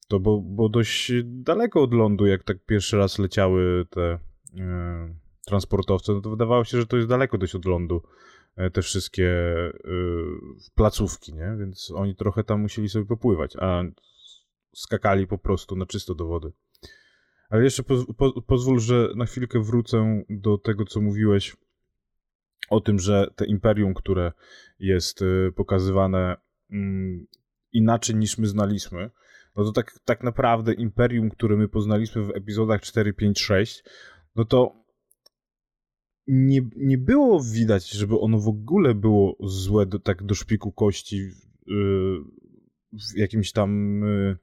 to 0.07 0.19
bo, 0.19 0.41
bo 0.41 0.69
dość 0.69 1.11
daleko 1.23 1.81
od 1.81 1.93
lądu, 1.93 2.25
jak 2.25 2.43
tak 2.43 2.57
pierwszy 2.65 2.97
raz 2.97 3.19
leciały 3.19 3.85
te 3.89 4.19
e, 4.59 5.15
transportowce, 5.45 6.13
no 6.13 6.21
to 6.21 6.29
wydawało 6.29 6.63
się, 6.63 6.77
że 6.77 6.87
to 6.87 6.97
jest 6.97 7.09
daleko 7.09 7.37
dość 7.37 7.55
od 7.55 7.65
lądu 7.65 8.01
e, 8.05 8.32
te 8.73 8.81
wszystkie 8.81 9.29
e, 9.29 9.71
placówki, 10.75 11.33
nie? 11.33 11.55
Więc 11.59 11.91
oni 11.95 12.15
trochę 12.15 12.43
tam 12.43 12.61
musieli 12.61 12.89
sobie 12.89 13.05
popływać, 13.05 13.55
a 13.59 13.83
skakali 14.75 15.27
po 15.27 15.37
prostu 15.37 15.75
na 15.75 15.85
czysto 15.85 16.15
do 16.15 16.25
wody. 16.25 16.51
Ale 17.49 17.63
jeszcze 17.63 17.83
po, 17.83 18.13
po, 18.13 18.41
pozwól, 18.41 18.79
że 18.79 19.09
na 19.15 19.25
chwilkę 19.25 19.63
wrócę 19.63 20.23
do 20.29 20.57
tego, 20.57 20.85
co 20.85 21.01
mówiłeś 21.01 21.55
o 22.69 22.81
tym, 22.81 22.99
że 22.99 23.27
te 23.35 23.45
imperium, 23.45 23.93
które 23.93 24.31
jest 24.79 25.21
y, 25.21 25.51
pokazywane 25.55 26.37
mm, 26.71 27.27
inaczej 27.71 28.15
niż 28.15 28.37
my 28.37 28.47
znaliśmy, 28.47 29.11
no 29.55 29.63
to 29.63 29.71
tak, 29.71 29.99
tak 30.05 30.23
naprawdę 30.23 30.73
imperium, 30.73 31.29
które 31.29 31.55
my 31.55 31.67
poznaliśmy 31.67 32.23
w 32.23 32.35
epizodach 32.35 32.81
4, 32.81 33.13
5, 33.13 33.41
6, 33.41 33.83
no 34.35 34.45
to 34.45 34.82
nie, 36.27 36.61
nie 36.75 36.97
było 36.97 37.43
widać, 37.43 37.89
żeby 37.89 38.19
ono 38.19 38.39
w 38.39 38.47
ogóle 38.47 38.95
było 38.95 39.37
złe 39.39 39.85
do, 39.85 39.99
tak 39.99 40.23
do 40.23 40.35
szpiku 40.35 40.71
kości 40.71 41.17
yy, 41.67 42.23
w 42.93 43.17
jakimś 43.17 43.51
tam 43.51 44.01
yy, 44.01 44.37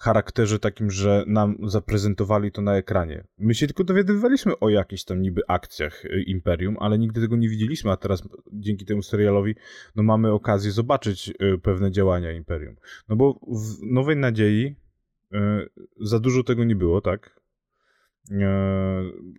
charakterze 0.00 0.58
takim, 0.58 0.90
że 0.90 1.24
nam 1.26 1.56
zaprezentowali 1.62 2.52
to 2.52 2.62
na 2.62 2.76
ekranie. 2.76 3.24
My 3.38 3.54
się 3.54 3.66
tylko 3.66 3.84
dowiadywaliśmy 3.84 4.58
o 4.58 4.68
jakichś 4.68 5.04
tam 5.04 5.22
niby 5.22 5.42
akcjach 5.48 6.04
y, 6.04 6.22
Imperium, 6.22 6.76
ale 6.80 6.98
nigdy 6.98 7.20
tego 7.20 7.36
nie 7.36 7.48
widzieliśmy, 7.48 7.90
a 7.90 7.96
teraz 7.96 8.22
dzięki 8.52 8.84
temu 8.84 9.02
serialowi 9.02 9.54
no 9.96 10.02
mamy 10.02 10.32
okazję 10.32 10.72
zobaczyć 10.72 11.28
y, 11.28 11.58
pewne 11.58 11.90
działania 11.90 12.32
Imperium. 12.32 12.76
No 13.08 13.16
bo 13.16 13.40
w 13.48 13.92
Nowej 13.92 14.16
Nadziei 14.16 14.76
y, 15.34 15.38
za 16.00 16.20
dużo 16.20 16.44
tego 16.44 16.64
nie 16.64 16.76
było, 16.76 17.00
tak? 17.00 17.40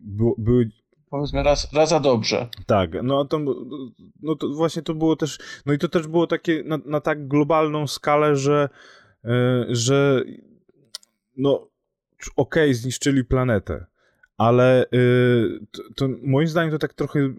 Było, 0.02 0.36
były 0.38 0.70
Powiedzmy 1.12 1.44
raz, 1.44 1.74
raz 1.74 1.90
za 1.90 2.00
dobrze. 2.00 2.48
Tak, 2.66 2.92
no 3.04 3.26
to, 3.26 3.40
no 4.22 4.36
to 4.36 4.50
właśnie 4.50 4.82
to 4.82 4.94
było 4.94 5.16
też, 5.16 5.40
no 5.66 5.74
i 5.74 5.78
to 5.78 5.90
też 5.90 6.08
było 6.08 6.28
takie 6.28 6.64
na, 6.64 6.80
na 6.86 7.02
tak 7.02 7.28
globalną 7.28 7.88
skalę, 7.88 8.36
że, 8.36 8.70
że 9.70 10.24
no 11.38 11.68
okej, 12.36 12.64
okay, 12.64 12.74
zniszczyli 12.74 13.26
planetę, 13.26 13.86
ale 14.38 14.86
y, 14.86 15.60
to, 15.72 15.84
to, 15.96 16.10
moim 16.24 16.48
zdaniem 16.48 16.72
to 16.72 16.80
tak 16.80 16.94
trochę 16.94 17.20
y, 17.20 17.36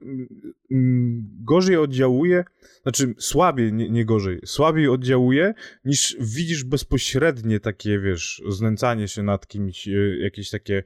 gorzej 1.45 1.77
oddziałuje, 1.77 2.45
znaczy 2.83 3.15
słabiej, 3.19 3.73
nie, 3.73 3.91
nie, 3.91 4.05
gorzej, 4.05 4.41
słabiej 4.45 4.89
oddziałuje 4.89 5.55
niż 5.85 6.17
widzisz 6.21 6.65
bezpośrednie 6.65 7.61
takie, 7.61 7.99
wiesz, 7.99 8.43
znęcanie 8.49 9.09
się 9.09 9.23
nad 9.23 9.47
kimś, 9.47 9.89
y, 9.89 10.19
jakieś 10.23 10.51
takie 10.51 10.79
e, 10.79 10.83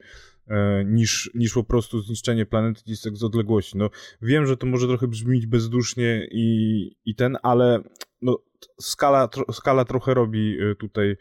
niż, 0.85 1.31
niż 1.35 1.53
po 1.53 1.63
prostu 1.63 2.01
zniszczenie 2.01 2.45
planety 2.45 2.81
gdzieś 2.85 3.01
tak 3.01 3.17
z 3.17 3.23
odległości. 3.23 3.77
No, 3.77 3.89
wiem, 4.21 4.45
że 4.45 4.57
to 4.57 4.67
może 4.67 4.87
trochę 4.87 5.07
brzmieć 5.07 5.45
bezdusznie 5.45 6.27
i, 6.31 6.91
i 7.05 7.15
ten, 7.15 7.37
ale 7.43 7.79
no, 8.21 8.43
skala, 8.81 9.27
tro, 9.27 9.53
skala 9.53 9.85
trochę 9.85 10.13
robi 10.13 10.57
tutaj 10.79 11.15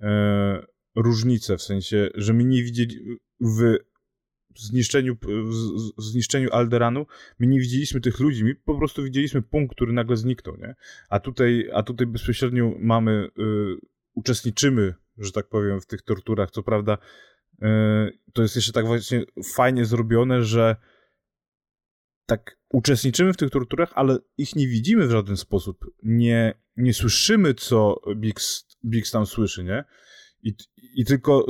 e, 0.00 0.66
różnicę, 0.96 1.56
w 1.56 1.62
sensie, 1.62 2.08
że 2.14 2.32
my 2.32 2.44
nie 2.44 2.62
widzieli 2.62 3.18
w 3.40 3.78
zniszczeniu, 4.56 5.16
w 5.98 6.02
zniszczeniu 6.02 6.48
Alderanu, 6.52 7.06
my 7.38 7.46
nie 7.46 7.60
widzieliśmy 7.60 8.00
tych 8.00 8.20
ludzi, 8.20 8.44
my 8.44 8.54
po 8.54 8.78
prostu 8.78 9.02
widzieliśmy 9.02 9.42
punkt, 9.42 9.74
który 9.74 9.92
nagle 9.92 10.16
zniknął, 10.16 10.56
nie? 10.56 10.74
A 11.08 11.20
tutaj, 11.20 11.70
a 11.74 11.82
tutaj 11.82 12.06
bezpośrednio 12.06 12.74
mamy, 12.78 13.28
y, 13.38 13.76
uczestniczymy, 14.14 14.94
że 15.18 15.32
tak 15.32 15.48
powiem, 15.48 15.80
w 15.80 15.86
tych 15.86 16.02
torturach, 16.02 16.50
co 16.50 16.62
prawda 16.62 16.98
to 18.32 18.42
jest 18.42 18.56
jeszcze 18.56 18.72
tak 18.72 18.86
właśnie 18.86 19.24
fajnie 19.54 19.84
zrobione, 19.84 20.44
że 20.44 20.76
tak 22.26 22.58
uczestniczymy 22.72 23.32
w 23.32 23.36
tych 23.36 23.50
torturach, 23.50 23.92
ale 23.94 24.18
ich 24.38 24.56
nie 24.56 24.66
widzimy 24.66 25.06
w 25.06 25.10
żaden 25.10 25.36
sposób. 25.36 25.84
Nie, 26.02 26.54
nie 26.76 26.94
słyszymy, 26.94 27.54
co 27.54 28.00
Biggs, 28.84 29.10
tam 29.12 29.26
słyszy, 29.26 29.64
nie? 29.64 29.84
I, 30.42 30.54
i 30.94 31.04
tylko, 31.04 31.46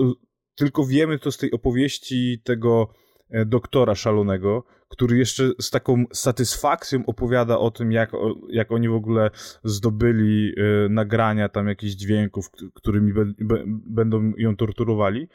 tylko 0.54 0.86
wiemy 0.86 1.18
to 1.18 1.32
z 1.32 1.38
tej 1.38 1.52
opowieści 1.52 2.42
tego 2.44 2.94
e, 3.30 3.46
doktora 3.46 3.94
szalonego, 3.94 4.64
który 4.90 5.18
jeszcze 5.18 5.50
z 5.60 5.70
taką 5.70 6.04
satysfakcją 6.12 7.06
opowiada 7.06 7.58
o 7.58 7.70
tym, 7.70 7.92
jak, 7.92 8.12
jak 8.48 8.72
oni 8.72 8.88
w 8.88 8.94
ogóle 8.94 9.30
zdobyli 9.64 10.52
y, 10.58 10.88
nagrania 10.88 11.48
tam 11.48 11.68
jakichś 11.68 11.92
dźwięków, 11.92 12.50
którymi 12.74 13.12
be, 13.12 13.24
be, 13.38 13.64
będą 13.66 14.32
ją 14.36 14.56
torturowali. 14.56 15.28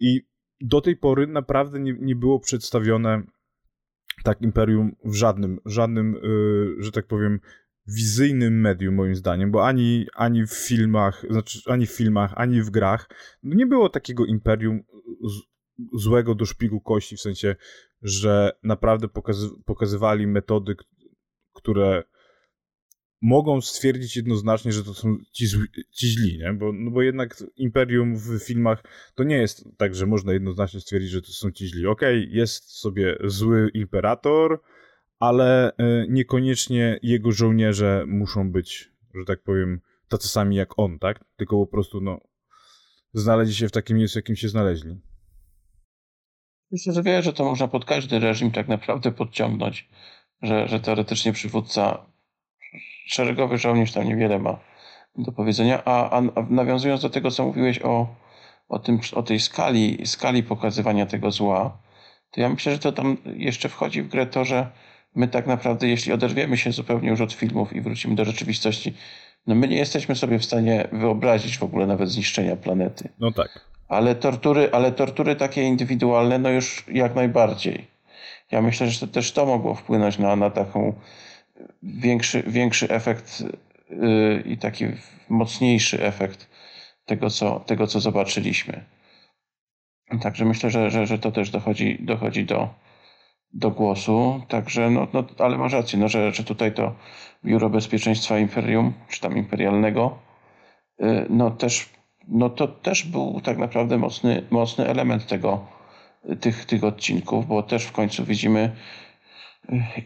I 0.00 0.20
do 0.60 0.80
tej 0.80 0.96
pory 0.96 1.26
naprawdę 1.26 1.80
nie, 1.80 1.96
nie 2.00 2.16
było 2.16 2.40
przedstawione 2.40 3.22
tak 4.24 4.42
Imperium 4.42 4.96
w 5.04 5.14
żadnym, 5.14 5.60
żadnym, 5.66 6.16
y, 6.16 6.82
że 6.82 6.92
tak 6.92 7.06
powiem, 7.06 7.40
wizyjnym 7.86 8.60
medium, 8.60 8.94
moim 8.94 9.14
zdaniem, 9.14 9.50
bo 9.50 9.66
ani, 9.66 10.06
ani 10.14 10.46
w 10.46 10.52
filmach, 10.52 11.24
znaczy 11.30 11.60
ani 11.66 11.86
w 11.86 11.92
filmach, 11.92 12.32
ani 12.36 12.62
w 12.62 12.70
grach 12.70 13.08
no 13.42 13.54
nie 13.54 13.66
było 13.66 13.88
takiego 13.88 14.24
imperium 14.24 14.82
z, 15.24 15.42
złego 16.02 16.34
do 16.34 16.44
szpigu 16.44 16.80
kości, 16.80 17.16
w 17.16 17.20
sensie, 17.20 17.56
że 18.02 18.52
naprawdę 18.62 19.08
pokazy, 19.08 19.48
pokazywali 19.64 20.26
metody, 20.26 20.76
które 21.52 22.02
mogą 23.22 23.60
stwierdzić 23.60 24.16
jednoznacznie, 24.16 24.72
że 24.72 24.84
to 24.84 24.94
są 24.94 25.16
ci, 25.32 25.46
ci 25.90 26.08
źli, 26.08 26.38
nie? 26.38 26.52
Bo, 26.52 26.72
no 26.72 26.90
bo 26.90 27.02
jednak 27.02 27.44
Imperium 27.56 28.16
w 28.16 28.38
filmach 28.44 28.84
to 29.14 29.24
nie 29.24 29.36
jest 29.36 29.68
tak, 29.76 29.94
że 29.94 30.06
można 30.06 30.32
jednoznacznie 30.32 30.80
stwierdzić, 30.80 31.10
że 31.10 31.22
to 31.22 31.32
są 31.32 31.50
ci 31.50 31.66
źli. 31.66 31.86
Okej, 31.86 32.22
okay, 32.22 32.36
jest 32.36 32.70
sobie 32.70 33.16
zły 33.24 33.70
imperator, 33.74 34.60
ale 35.18 35.72
e, 35.76 36.06
niekoniecznie 36.08 36.98
jego 37.02 37.32
żołnierze 37.32 38.04
muszą 38.06 38.52
być, 38.52 38.90
że 39.14 39.24
tak 39.24 39.42
powiem, 39.42 39.80
tacy 40.08 40.28
sami 40.28 40.56
jak 40.56 40.78
on, 40.78 40.98
tak? 40.98 41.24
Tylko 41.36 41.56
po 41.58 41.66
prostu, 41.66 42.00
no, 42.00 42.20
znaleźli 43.12 43.54
się 43.54 43.68
w 43.68 43.72
takim 43.72 43.96
miejscu, 43.96 44.18
jakim 44.18 44.36
się 44.36 44.48
znaleźli. 44.48 45.00
Myślę, 46.70 46.92
że 46.92 47.02
wie, 47.02 47.22
że 47.22 47.32
to 47.32 47.44
można 47.44 47.68
pod 47.68 47.84
każdy 47.84 48.18
reżim 48.18 48.50
tak 48.50 48.68
naprawdę 48.68 49.12
podciągnąć, 49.12 49.88
że, 50.42 50.68
że 50.68 50.80
teoretycznie 50.80 51.32
przywódca, 51.32 52.06
szeregowy 53.06 53.58
żołnierz 53.58 53.92
tam 53.92 54.04
niewiele 54.04 54.38
ma 54.38 54.58
do 55.18 55.32
powiedzenia, 55.32 55.82
a, 55.84 56.18
a 56.18 56.22
nawiązując 56.50 57.02
do 57.02 57.10
tego, 57.10 57.30
co 57.30 57.44
mówiłeś 57.44 57.82
o, 57.82 58.06
o, 58.68 58.78
tym, 58.78 59.00
o 59.14 59.22
tej 59.22 59.40
skali, 59.40 60.06
skali 60.06 60.42
pokazywania 60.42 61.06
tego 61.06 61.30
zła, 61.30 61.78
to 62.30 62.40
ja 62.40 62.48
myślę, 62.48 62.72
że 62.72 62.78
to 62.78 62.92
tam 62.92 63.16
jeszcze 63.36 63.68
wchodzi 63.68 64.02
w 64.02 64.08
grę 64.08 64.26
to, 64.26 64.44
że 64.44 64.70
my 65.14 65.28
tak 65.28 65.46
naprawdę, 65.46 65.88
jeśli 65.88 66.12
oderwiemy 66.12 66.56
się 66.56 66.72
zupełnie 66.72 67.08
już 67.08 67.20
od 67.20 67.32
filmów 67.32 67.72
i 67.72 67.80
wrócimy 67.80 68.14
do 68.14 68.24
rzeczywistości, 68.24 68.94
no 69.46 69.54
my 69.54 69.68
nie 69.68 69.76
jesteśmy 69.76 70.16
sobie 70.16 70.38
w 70.38 70.44
stanie 70.44 70.88
wyobrazić 70.92 71.58
w 71.58 71.62
ogóle 71.62 71.86
nawet 71.86 72.10
zniszczenia 72.10 72.56
planety. 72.56 73.08
No 73.18 73.32
tak. 73.32 73.60
Ale 73.88 74.14
tortury, 74.14 74.68
ale 74.72 74.92
tortury 74.92 75.36
takie 75.36 75.62
indywidualne, 75.62 76.38
no 76.38 76.50
już 76.50 76.84
jak 76.92 77.14
najbardziej. 77.14 77.86
Ja 78.50 78.62
myślę, 78.62 78.90
że 78.90 79.06
to 79.06 79.12
też 79.12 79.32
to 79.32 79.46
mogło 79.46 79.74
wpłynąć 79.74 80.18
na, 80.18 80.36
na 80.36 80.50
taką 80.50 80.94
większy, 81.82 82.42
większy 82.46 82.88
efekt 82.88 83.44
yy, 83.90 84.42
i 84.46 84.58
taki 84.58 84.84
mocniejszy 85.28 86.04
efekt 86.04 86.50
tego, 87.04 87.30
co, 87.30 87.60
tego, 87.60 87.86
co 87.86 88.00
zobaczyliśmy. 88.00 88.84
Także 90.22 90.44
myślę, 90.44 90.70
że, 90.70 90.90
że, 90.90 91.06
że 91.06 91.18
to 91.18 91.32
też 91.32 91.50
dochodzi, 91.50 91.98
dochodzi 92.00 92.44
do, 92.44 92.68
do 93.52 93.70
głosu. 93.70 94.42
Także, 94.48 94.90
no, 94.90 95.06
no, 95.12 95.24
ale 95.38 95.58
masz 95.58 95.72
rację, 95.72 95.98
no, 95.98 96.08
że, 96.08 96.32
że 96.32 96.44
tutaj 96.44 96.74
to 96.74 96.94
Biuro 97.44 97.70
Bezpieczeństwa 97.70 98.38
Imperium, 98.38 98.92
czy 99.08 99.20
tam 99.20 99.36
imperialnego, 99.36 100.18
yy, 100.98 101.26
no 101.30 101.50
też, 101.50 101.88
no 102.28 102.50
to 102.50 102.68
też 102.68 103.02
był 103.04 103.40
tak 103.40 103.58
naprawdę 103.58 103.98
mocny, 103.98 104.46
mocny 104.50 104.88
element 104.88 105.26
tego, 105.26 105.66
tych, 106.40 106.64
tych 106.64 106.84
odcinków, 106.84 107.46
bo 107.46 107.62
też 107.62 107.84
w 107.84 107.92
końcu 107.92 108.24
widzimy 108.24 108.76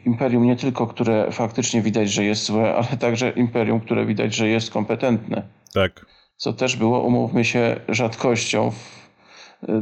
imperium 0.07 0.47
nie 0.47 0.57
tylko, 0.57 0.87
które 0.87 1.33
faktycznie 1.33 1.83
widać, 1.83 2.11
że 2.11 2.25
jest 2.25 2.45
złe, 2.45 2.75
ale 2.75 2.97
także 2.99 3.31
imperium, 3.31 3.81
które 3.81 4.07
widać, 4.07 4.35
że 4.35 4.49
jest 4.49 4.71
kompetentne. 4.71 5.43
Tak. 5.75 6.07
Co 6.37 6.53
też 6.53 6.77
było, 6.77 7.03
umówmy 7.03 7.45
się, 7.45 7.77
rzadkością 7.89 8.71
w, 8.71 9.01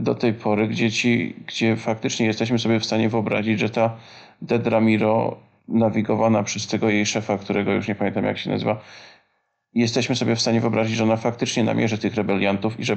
do 0.01 0.15
tej 0.15 0.35
pory, 0.35 0.69
gdzie, 0.69 0.91
ci, 0.91 1.37
gdzie 1.47 1.77
faktycznie 1.77 2.27
jesteśmy 2.27 2.59
sobie 2.59 2.81
w 2.81 2.85
stanie 2.85 3.09
wyobrazić, 3.09 3.61
że 3.61 3.71
ta 3.71 3.97
Dedramiro 4.43 5.37
nawigowana 5.69 6.43
przez 6.43 6.67
tego 6.67 6.89
jej 6.89 7.07
szefa, 7.07 7.39
którego 7.39 7.73
już 7.73 7.89
nie 7.89 7.95
pamiętam 7.95 8.25
jak 8.25 8.39
się 8.39 8.51
nazywa, 8.51 8.81
jesteśmy 9.75 10.17
sobie 10.17 10.37
w 10.37 10.41
stanie 10.41 10.61
wyobrazić, 10.61 10.97
że 10.97 11.05
ona 11.05 11.17
faktycznie 11.17 11.65
namierzy 11.65 11.99
tych 11.99 12.15
rebeliantów 12.15 12.81
i 12.81 12.85
że, 12.85 12.97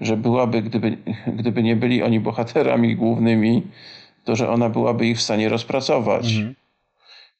że 0.00 0.16
byłaby, 0.16 0.62
gdyby, 0.62 0.98
gdyby 1.38 1.62
nie 1.62 1.76
byli 1.76 2.02
oni 2.02 2.20
bohaterami 2.20 2.96
głównymi, 2.96 3.62
to 4.24 4.36
że 4.36 4.50
ona 4.50 4.68
byłaby 4.68 5.06
ich 5.06 5.18
w 5.18 5.22
stanie 5.22 5.48
rozpracować 5.48 6.32
mhm. 6.32 6.54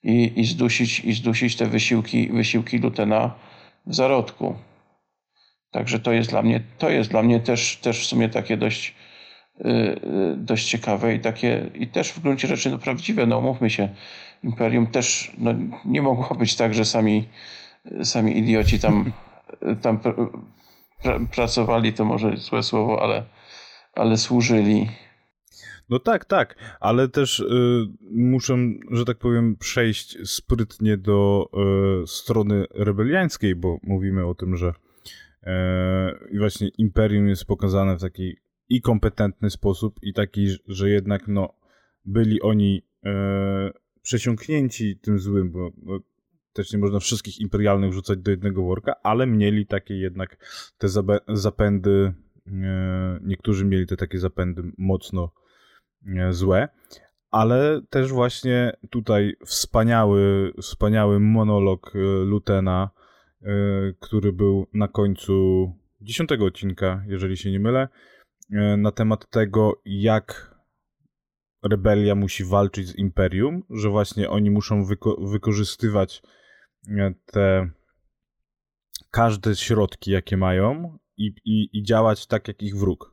i, 0.03 0.33
i, 0.37 0.45
zdusić, 0.45 1.01
i 1.01 1.13
zdusić 1.13 1.57
te 1.57 1.67
wysiłki, 1.67 2.29
wysiłki 2.29 2.79
Lutena 2.79 3.35
w 3.87 3.95
zarodku. 3.95 4.55
Także 5.71 6.01
to 6.01 6.13
jest 6.13 6.31
dla 6.31 6.43
mnie, 6.43 6.63
to 6.79 6.91
jest 6.91 7.11
dla 7.11 7.23
mnie 7.23 7.41
też, 7.41 7.77
też 7.77 8.01
w 8.01 8.07
sumie 8.07 8.29
takie 8.29 8.57
dość, 8.57 8.95
yy, 9.59 9.97
dość 10.37 10.69
ciekawe 10.69 11.15
i 11.15 11.21
takie, 11.21 11.71
i 11.75 11.87
też 11.87 12.13
w 12.13 12.21
gruncie 12.21 12.49
rzeczy 12.49 12.71
no, 12.71 12.79
prawdziwe. 12.79 13.27
No 13.27 13.39
umówmy 13.39 13.71
się, 13.71 13.89
Imperium 14.43 14.87
też 14.87 15.33
no, 15.39 15.55
nie 15.85 16.03
mogło 16.03 16.37
być 16.37 16.57
tak, 16.57 16.75
że 16.75 16.85
sami, 16.85 17.29
sami 18.03 18.39
idioci 18.39 18.79
tam, 18.79 19.13
tam 19.83 19.99
pr 19.99 20.15
pr 21.03 21.21
pracowali, 21.35 21.93
to 21.93 22.05
może 22.05 22.37
złe 22.37 22.63
słowo, 22.63 23.03
ale, 23.03 23.25
ale 23.95 24.17
służyli. 24.17 24.89
No 25.89 25.99
tak, 25.99 26.25
tak, 26.25 26.77
ale 26.81 27.09
też 27.09 27.41
y, 27.41 27.87
muszę, 28.11 28.57
że 28.91 29.05
tak 29.05 29.19
powiem, 29.19 29.57
przejść 29.57 30.19
sprytnie 30.31 30.97
do 30.97 31.51
y, 32.03 32.07
strony 32.07 32.65
rebeliańskiej, 32.75 33.55
bo 33.55 33.79
mówimy 33.83 34.27
o 34.27 34.35
tym, 34.35 34.57
że 34.57 34.75
i 36.31 36.39
właśnie 36.39 36.69
Imperium 36.79 37.29
jest 37.29 37.45
pokazane 37.45 37.97
w 37.97 38.01
taki 38.01 38.37
i 38.69 38.81
kompetentny 38.81 39.51
sposób, 39.51 39.99
i 40.03 40.13
taki, 40.13 40.47
że 40.67 40.91
jednak 40.91 41.29
no, 41.29 41.55
byli 42.05 42.43
oni 42.43 42.83
e, 43.05 43.71
przesiąknięci 44.03 44.99
tym 44.99 45.19
złym, 45.19 45.53
bo 45.53 45.71
no, 45.83 46.01
też 46.53 46.73
nie 46.73 46.79
można 46.79 47.01
wszystkich 47.01 47.41
imperialnych 47.41 47.93
rzucać 47.93 48.19
do 48.19 48.31
jednego 48.31 48.63
worka, 48.63 48.95
ale 49.03 49.27
mieli 49.27 49.67
takie 49.67 49.95
jednak 49.95 50.37
te 50.79 50.89
zapędy, 51.29 52.15
e, 52.47 53.21
niektórzy 53.23 53.65
mieli 53.65 53.87
te 53.87 53.97
takie 53.97 54.19
zapędy 54.19 54.63
mocno 54.79 55.25
e, 55.25 55.42
złe, 56.31 56.69
ale 57.31 57.81
też 57.91 58.13
właśnie 58.13 58.73
tutaj 58.91 59.37
wspaniały, 59.47 60.53
wspaniały 60.61 61.21
monolog 61.21 61.93
Lutena, 62.25 62.91
E, 63.43 63.93
który 64.01 64.33
był 64.33 64.67
na 64.75 64.89
końcu 64.89 65.33
dziesiątego 66.01 66.45
odcinka, 66.45 67.05
jeżeli 67.07 67.37
się 67.37 67.51
nie 67.51 67.61
mylę, 67.61 67.89
e, 68.53 68.77
na 68.77 68.93
temat 68.93 69.31
tego, 69.31 69.83
jak 69.85 70.55
rebelia 71.63 72.15
musi 72.15 72.45
walczyć 72.45 72.89
z 72.89 72.99
imperium, 72.99 73.63
że 73.71 73.89
właśnie 73.89 74.31
oni 74.31 74.51
muszą 74.51 74.85
wyko 74.85 75.17
wykorzystywać 75.31 76.23
e, 76.89 77.15
te 77.27 77.71
każde 79.11 79.57
środki, 79.57 80.11
jakie 80.11 80.37
mają 80.37 80.99
i, 81.17 81.35
i, 81.45 81.79
i 81.79 81.83
działać 81.83 82.27
tak, 82.27 82.49
jak 82.49 82.63
ich 82.63 82.77
wróg. 82.77 83.12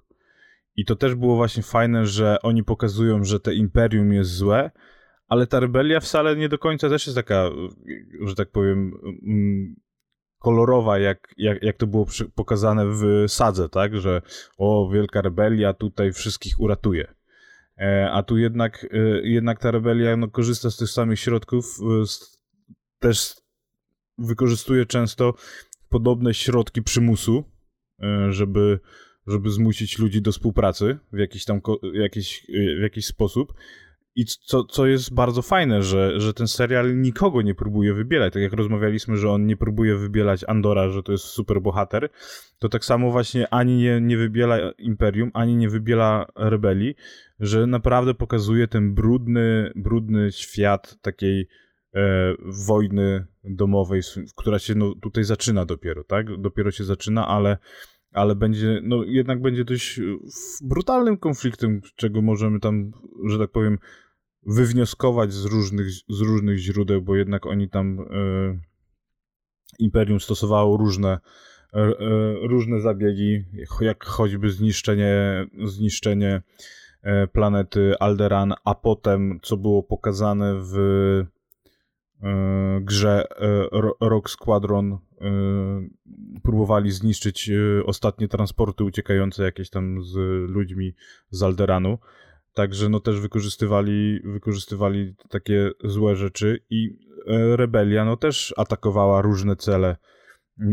I 0.80 0.86
to 0.86 0.96
też 0.96 1.16
było 1.16 1.36
właśnie 1.36 1.64
fajne, 1.64 2.06
że 2.06 2.38
oni 2.42 2.64
pokazują, 2.64 3.24
że 3.24 3.40
te 3.40 3.54
imperium 3.54 4.14
jest 4.14 4.32
złe, 4.32 4.72
ale 5.28 5.48
ta 5.48 5.60
rebelia 5.60 6.00
wcale 6.00 6.36
nie 6.36 6.50
do 6.50 6.58
końca 6.58 6.90
też 6.90 7.08
jest 7.08 7.16
taka, 7.16 7.50
że 8.26 8.36
tak 8.36 8.52
powiem, 8.52 8.92
mm, 9.28 9.76
kolorowa, 10.38 11.00
jak, 11.00 11.34
jak, 11.38 11.64
jak 11.64 11.78
to 11.78 11.88
było 11.88 12.06
pokazane 12.36 12.86
w 12.86 13.26
Sadze, 13.28 13.70
tak, 13.70 13.98
że 13.98 14.22
o, 14.58 14.90
wielka 14.94 15.22
rebelia 15.22 15.74
tutaj 15.74 16.12
wszystkich 16.14 16.60
uratuje. 16.60 17.14
E, 17.78 18.12
a 18.12 18.24
tu 18.24 18.38
jednak, 18.38 18.88
e, 18.92 18.98
jednak 19.24 19.60
ta 19.60 19.72
rebelia 19.72 20.18
no, 20.18 20.28
korzysta 20.28 20.72
z 20.72 20.78
tych 20.78 20.90
samych 20.90 21.20
środków, 21.20 21.66
e, 21.66 22.06
z, 22.08 22.40
też 23.00 23.36
wykorzystuje 24.18 24.86
często 24.86 25.34
podobne 25.90 26.34
środki 26.34 26.82
przymusu, 26.82 27.44
żeby, 28.30 28.80
żeby 29.30 29.50
zmusić 29.50 30.00
ludzi 30.00 30.22
do 30.22 30.32
współpracy 30.32 30.98
w 31.14 31.18
jakiś 31.18 31.46
tam 31.46 31.62
jakiś, 31.94 32.46
w 32.78 32.82
jakiś 32.82 33.06
sposób. 33.06 33.54
I 34.16 34.26
co, 34.26 34.64
co 34.64 34.88
jest 34.88 35.14
bardzo 35.14 35.42
fajne, 35.42 35.84
że, 35.84 36.20
że 36.22 36.34
ten 36.34 36.48
serial 36.48 37.02
nikogo 37.02 37.42
nie 37.42 37.56
próbuje 37.56 37.94
wybielać. 37.94 38.34
Tak 38.34 38.42
jak 38.42 38.54
rozmawialiśmy, 38.54 39.18
że 39.18 39.30
on 39.30 39.46
nie 39.46 39.58
próbuje 39.58 39.96
wybielać 39.96 40.46
Andora, 40.48 40.90
że 40.90 41.04
to 41.04 41.12
jest 41.12 41.26
super 41.26 41.62
bohater, 41.62 42.10
to 42.60 42.70
tak 42.70 42.86
samo 42.86 43.12
właśnie 43.12 43.54
ani 43.54 43.78
nie, 43.78 44.02
nie 44.02 44.18
wybiela 44.18 44.72
Imperium, 44.72 45.32
ani 45.34 45.56
nie 45.56 45.70
wybiela 45.70 46.26
rebelii, 46.36 46.96
że 47.40 47.68
naprawdę 47.68 48.14
pokazuje 48.14 48.68
ten 48.68 48.94
brudny, 48.94 49.72
brudny 49.76 50.32
świat 50.32 50.98
takiej 51.02 51.48
e, 51.96 52.34
wojny 52.68 53.26
domowej, 53.44 54.02
która 54.36 54.60
się 54.60 54.76
no, 54.76 54.96
tutaj 55.02 55.24
zaczyna 55.24 55.66
dopiero, 55.66 56.04
tak? 56.04 56.42
Dopiero 56.42 56.72
się 56.72 56.84
zaczyna, 56.84 57.28
ale 57.28 57.58
ale 58.14 58.36
będzie, 58.36 58.82
no 58.84 59.04
jednak 59.04 59.42
będzie 59.42 59.66
dość 59.66 60.00
brutalnym 60.62 61.18
konfliktem, 61.18 61.82
czego 61.96 62.22
możemy 62.22 62.60
tam, 62.60 62.92
że 63.30 63.40
tak 63.40 63.52
powiem, 63.52 63.78
wywnioskować 64.46 65.34
z 65.34 65.46
różnych, 65.46 65.92
z 65.92 66.22
różnych 66.22 66.58
źródeł, 66.58 67.02
bo 67.02 67.16
jednak 67.16 67.46
oni 67.46 67.70
tam 67.70 68.00
e, 68.00 68.06
Imperium 69.80 70.20
stosowało 70.20 70.78
różne, 70.78 71.20
e, 71.74 71.78
e, 71.78 71.94
różne 72.48 72.82
zabiegi, 72.82 73.46
jak 73.82 74.06
choćby 74.06 74.52
zniszczenie, 74.52 75.46
zniszczenie 75.64 76.42
e, 77.02 77.28
planety 77.28 77.94
Alderan, 78.00 78.54
a 78.66 78.76
potem, 78.76 79.40
co 79.44 79.58
było 79.58 79.84
pokazane 79.84 80.56
w 80.56 80.78
e, 82.24 82.82
grze 82.82 83.24
e, 83.30 83.70
Rock 84.02 84.30
Squadron, 84.30 84.98
próbowali 86.44 86.92
zniszczyć 86.92 87.52
ostatnie 87.86 88.28
transporty 88.28 88.84
uciekające 88.84 89.44
jakieś 89.44 89.70
tam 89.70 90.04
z 90.04 90.16
ludźmi 90.50 90.94
z 91.30 91.44
Alderanu. 91.44 91.98
Także 92.54 92.90
no 92.90 93.00
też 93.00 93.20
wykorzystywali, 93.20 94.20
wykorzystywali 94.24 95.16
takie 95.30 95.72
złe 95.84 96.16
rzeczy 96.16 96.60
i 96.70 96.98
e, 97.28 97.56
rebelia 97.58 98.06
no 98.06 98.18
też 98.18 98.54
atakowała 98.58 99.22
różne 99.22 99.56
cele 99.56 99.98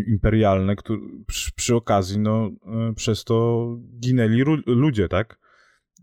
imperialne, 0.06 0.76
które 0.76 0.98
przy, 1.26 1.52
przy 1.52 1.74
okazji 1.74 2.18
no 2.18 2.50
e, 2.66 2.94
przez 2.94 3.24
to 3.24 3.66
ginęli 4.00 4.42
ludzie, 4.66 5.08
tak? 5.08 5.38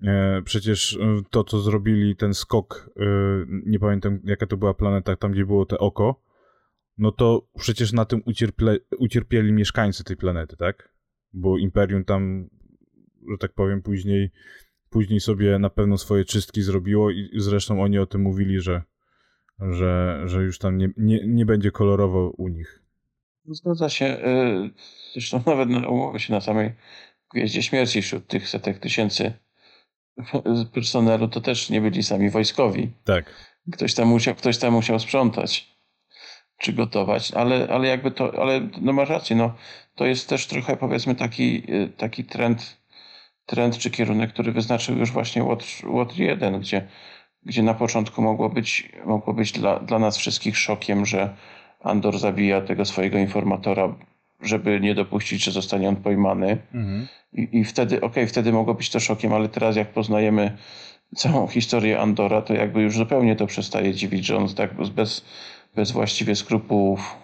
E, 0.04 0.42
przecież 0.46 1.00
to, 1.30 1.44
co 1.44 1.60
zrobili, 1.60 2.16
ten 2.16 2.34
skok, 2.34 2.90
nie 3.66 3.80
pamiętam 3.80 4.20
jaka 4.24 4.48
to 4.48 4.58
była 4.58 4.74
planeta, 4.74 5.16
tam 5.16 5.32
gdzie 5.32 5.46
było 5.46 5.66
te 5.66 5.78
oko, 5.78 6.23
no 6.98 7.12
to 7.12 7.48
przecież 7.58 7.94
na 7.94 8.06
tym 8.06 8.22
ucierple, 8.26 8.78
ucierpieli 9.00 9.52
mieszkańcy 9.52 10.04
tej 10.04 10.18
planety, 10.18 10.58
tak? 10.58 10.94
Bo 11.34 11.58
Imperium 11.58 12.06
tam, 12.06 12.50
że 13.32 13.38
tak 13.38 13.54
powiem, 13.54 13.82
później 13.82 14.32
później 14.94 15.20
sobie 15.20 15.60
na 15.60 15.70
pewno 15.70 15.98
swoje 15.98 16.26
czystki 16.26 16.62
zrobiło 16.62 17.12
i 17.12 17.30
zresztą 17.36 17.84
oni 17.84 18.00
o 18.00 18.06
tym 18.06 18.22
mówili, 18.22 18.62
że, 18.62 18.82
że, 19.60 20.22
że 20.26 20.44
już 20.44 20.60
tam 20.60 20.78
nie, 20.78 20.90
nie, 20.98 21.28
nie 21.28 21.46
będzie 21.46 21.72
kolorowo 21.72 22.30
u 22.38 22.48
nich. 22.48 22.84
Zgadza 23.46 23.90
się. 23.90 24.06
Y, 24.06 24.70
zresztą 25.14 25.44
nawet 25.46 25.70
umowy 25.70 26.20
się 26.20 26.34
na 26.34 26.42
samej 26.42 26.74
Gwieździe 27.34 27.64
Śmierci 27.64 28.02
wśród 28.02 28.28
tych 28.28 28.50
setek 28.50 28.80
tysięcy 28.80 29.34
personelu 30.74 31.28
to 31.28 31.42
też 31.42 31.70
nie 31.70 31.82
byli 31.82 32.04
sami 32.04 32.30
wojskowi. 32.30 32.92
Tak. 33.04 33.54
Ktoś 33.72 33.94
tam 33.94 34.08
musiał, 34.08 34.36
ktoś 34.36 34.58
tam 34.58 34.74
musiał 34.74 35.00
sprzątać 35.00 35.73
czy 36.64 36.74
gotować, 36.74 37.32
ale, 37.32 37.68
ale 37.70 37.88
jakby 37.88 38.12
to, 38.12 38.42
ale 38.42 38.62
no 38.82 38.94
masz 38.94 39.10
rację, 39.10 39.36
no, 39.36 39.54
to 39.96 40.06
jest 40.06 40.30
też 40.30 40.48
trochę 40.48 40.78
powiedzmy 40.78 41.16
taki, 41.16 41.64
taki 41.98 42.24
trend, 42.24 42.78
trend 43.46 43.78
czy 43.78 43.92
kierunek, 43.92 44.30
który 44.34 44.52
wyznaczył 44.52 44.98
już 44.98 45.12
właśnie 45.12 45.44
Łotr, 45.44 45.66
Łotr 45.88 46.18
1, 46.18 46.60
gdzie, 46.60 46.88
gdzie 47.46 47.64
na 47.64 47.74
początku 47.74 48.22
mogło 48.22 48.50
być, 48.50 48.90
mogło 49.06 49.34
być 49.34 49.52
dla, 49.52 49.80
dla 49.80 50.00
nas 50.00 50.18
wszystkich 50.18 50.58
szokiem, 50.58 51.06
że 51.06 51.36
Andor 51.82 52.20
zabija 52.20 52.62
tego 52.62 52.86
swojego 52.86 53.18
informatora, 53.18 53.96
żeby 54.42 54.80
nie 54.80 54.96
dopuścić, 54.96 55.44
że 55.44 55.52
zostanie 55.52 55.90
on 55.90 55.96
pojmany. 55.96 56.58
Mhm. 56.74 57.08
I, 57.34 57.50
I 57.52 57.64
wtedy, 57.64 57.98
okej, 57.98 58.08
okay, 58.08 58.28
wtedy 58.28 58.52
mogło 58.52 58.74
być 58.74 58.90
to 58.90 59.00
szokiem, 59.00 59.34
ale 59.34 59.50
teraz 59.50 59.76
jak 59.76 59.94
poznajemy 59.94 60.58
całą 61.16 61.48
historię 61.48 62.00
Andora, 62.00 62.42
to 62.42 62.54
jakby 62.54 62.82
już 62.82 62.98
zupełnie 62.98 63.36
to 63.36 63.48
przestaje 63.48 63.94
dziwić, 63.94 64.26
że 64.26 64.38
on 64.38 64.48
tak 64.56 64.74
bez, 64.74 65.26
bez 65.76 65.92
właściwie 65.92 66.36
skrupułów 66.36 67.18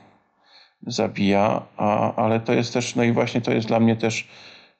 zabija, 0.88 1.66
a, 1.78 2.16
ale 2.16 2.40
to 2.40 2.54
jest 2.54 2.74
też, 2.74 2.96
no 2.96 3.04
i 3.04 3.12
właśnie 3.12 3.42
to 3.42 3.52
jest 3.52 3.68
dla 3.68 3.80
mnie 3.80 3.96
też, 3.96 4.28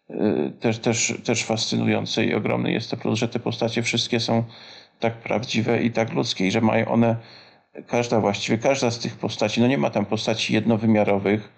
yy, 0.10 0.54
też, 0.60 0.80
też, 0.80 1.14
też 1.24 1.44
fascynujące 1.44 2.26
i 2.26 2.34
ogromny 2.34 2.72
jest 2.72 2.92
to 2.92 2.98
plus, 2.98 3.20
że 3.20 3.28
te 3.28 3.40
postacie 3.40 3.84
wszystkie 3.84 4.20
są 4.20 4.44
tak 5.00 5.14
prawdziwe 5.14 5.84
i 5.84 5.92
tak 5.92 6.14
ludzkie 6.14 6.48
i 6.48 6.52
że 6.52 6.62
mają 6.62 6.88
one, 6.88 7.16
każda 7.88 8.20
właściwie, 8.20 8.58
każda 8.58 8.92
z 8.92 9.00
tych 9.00 9.18
postaci, 9.18 9.62
no 9.62 9.68
nie 9.68 9.78
ma 9.78 9.90
tam 9.90 10.06
postaci 10.06 10.54
jednowymiarowych, 10.54 11.50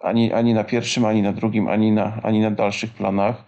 ani, 0.00 0.32
ani 0.32 0.54
na 0.54 0.64
pierwszym, 0.64 1.04
ani 1.04 1.22
na 1.22 1.32
drugim, 1.32 1.68
ani 1.68 1.92
na, 1.92 2.20
ani 2.22 2.40
na 2.40 2.50
dalszych 2.50 2.92
planach. 2.92 3.44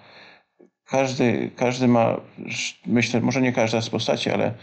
Każdy, 0.84 1.50
każdy 1.56 1.88
ma, 1.88 2.16
myślę, 2.86 3.20
może 3.20 3.40
nie 3.40 3.52
każda 3.52 3.80
z 3.80 3.90
postaci, 3.90 4.30
ale, 4.30 4.54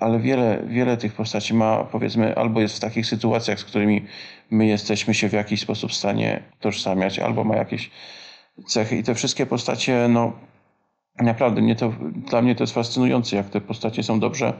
ale 0.00 0.18
wiele, 0.18 0.62
wiele 0.66 0.96
tych 0.96 1.12
postaci 1.12 1.54
ma, 1.54 1.84
powiedzmy, 1.84 2.36
albo 2.36 2.60
jest 2.60 2.76
w 2.76 2.80
takich 2.80 3.06
sytuacjach, 3.06 3.60
z 3.60 3.64
którymi 3.64 4.04
my 4.50 4.66
jesteśmy 4.66 5.14
się 5.14 5.28
w 5.28 5.32
jakiś 5.32 5.60
sposób 5.60 5.90
w 5.90 5.94
stanie 5.94 6.42
tożsamiać, 6.60 7.18
albo 7.18 7.44
ma 7.44 7.56
jakieś 7.56 7.90
cechy. 8.66 8.96
I 8.96 9.02
te 9.02 9.14
wszystkie 9.14 9.46
postacie, 9.46 10.06
no 10.08 10.32
naprawdę, 11.20 11.60
mnie 11.60 11.76
to, 11.76 11.92
dla 12.30 12.42
mnie 12.42 12.54
to 12.54 12.62
jest 12.62 12.74
fascynujące, 12.74 13.36
jak 13.36 13.50
te 13.50 13.60
postacie 13.60 14.02
są 14.02 14.20
dobrze 14.20 14.52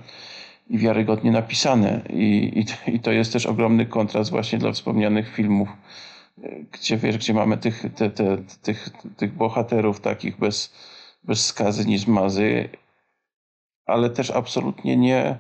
i 0.71 0.79
wiarygodnie 0.79 1.31
napisane. 1.31 2.01
I, 2.11 2.65
i, 2.89 2.95
i 2.95 3.01
to 3.01 3.13
jest 3.13 3.33
też 3.33 3.47
ogromny 3.47 3.87
kontrast 3.87 4.31
właśnie 4.31 4.59
dla 4.59 4.73
wspomnianych 4.73 5.35
filmów 5.35 5.69
gdzie 6.73 6.97
wiesz, 6.97 7.19
gdzie 7.19 7.35
mamy 7.35 7.57
tych, 7.57 7.85
te, 7.95 8.11
te, 8.11 8.37
tych, 8.63 8.89
tych 9.17 9.35
bohaterów 9.35 10.01
takich 10.01 10.39
bez, 10.39 10.73
bez 11.25 11.47
skazy 11.47 11.87
ni 11.87 11.99
zmazy, 11.99 12.69
ale 13.87 14.11
też 14.11 14.31
absolutnie 14.31 14.97
nie, 14.97 15.39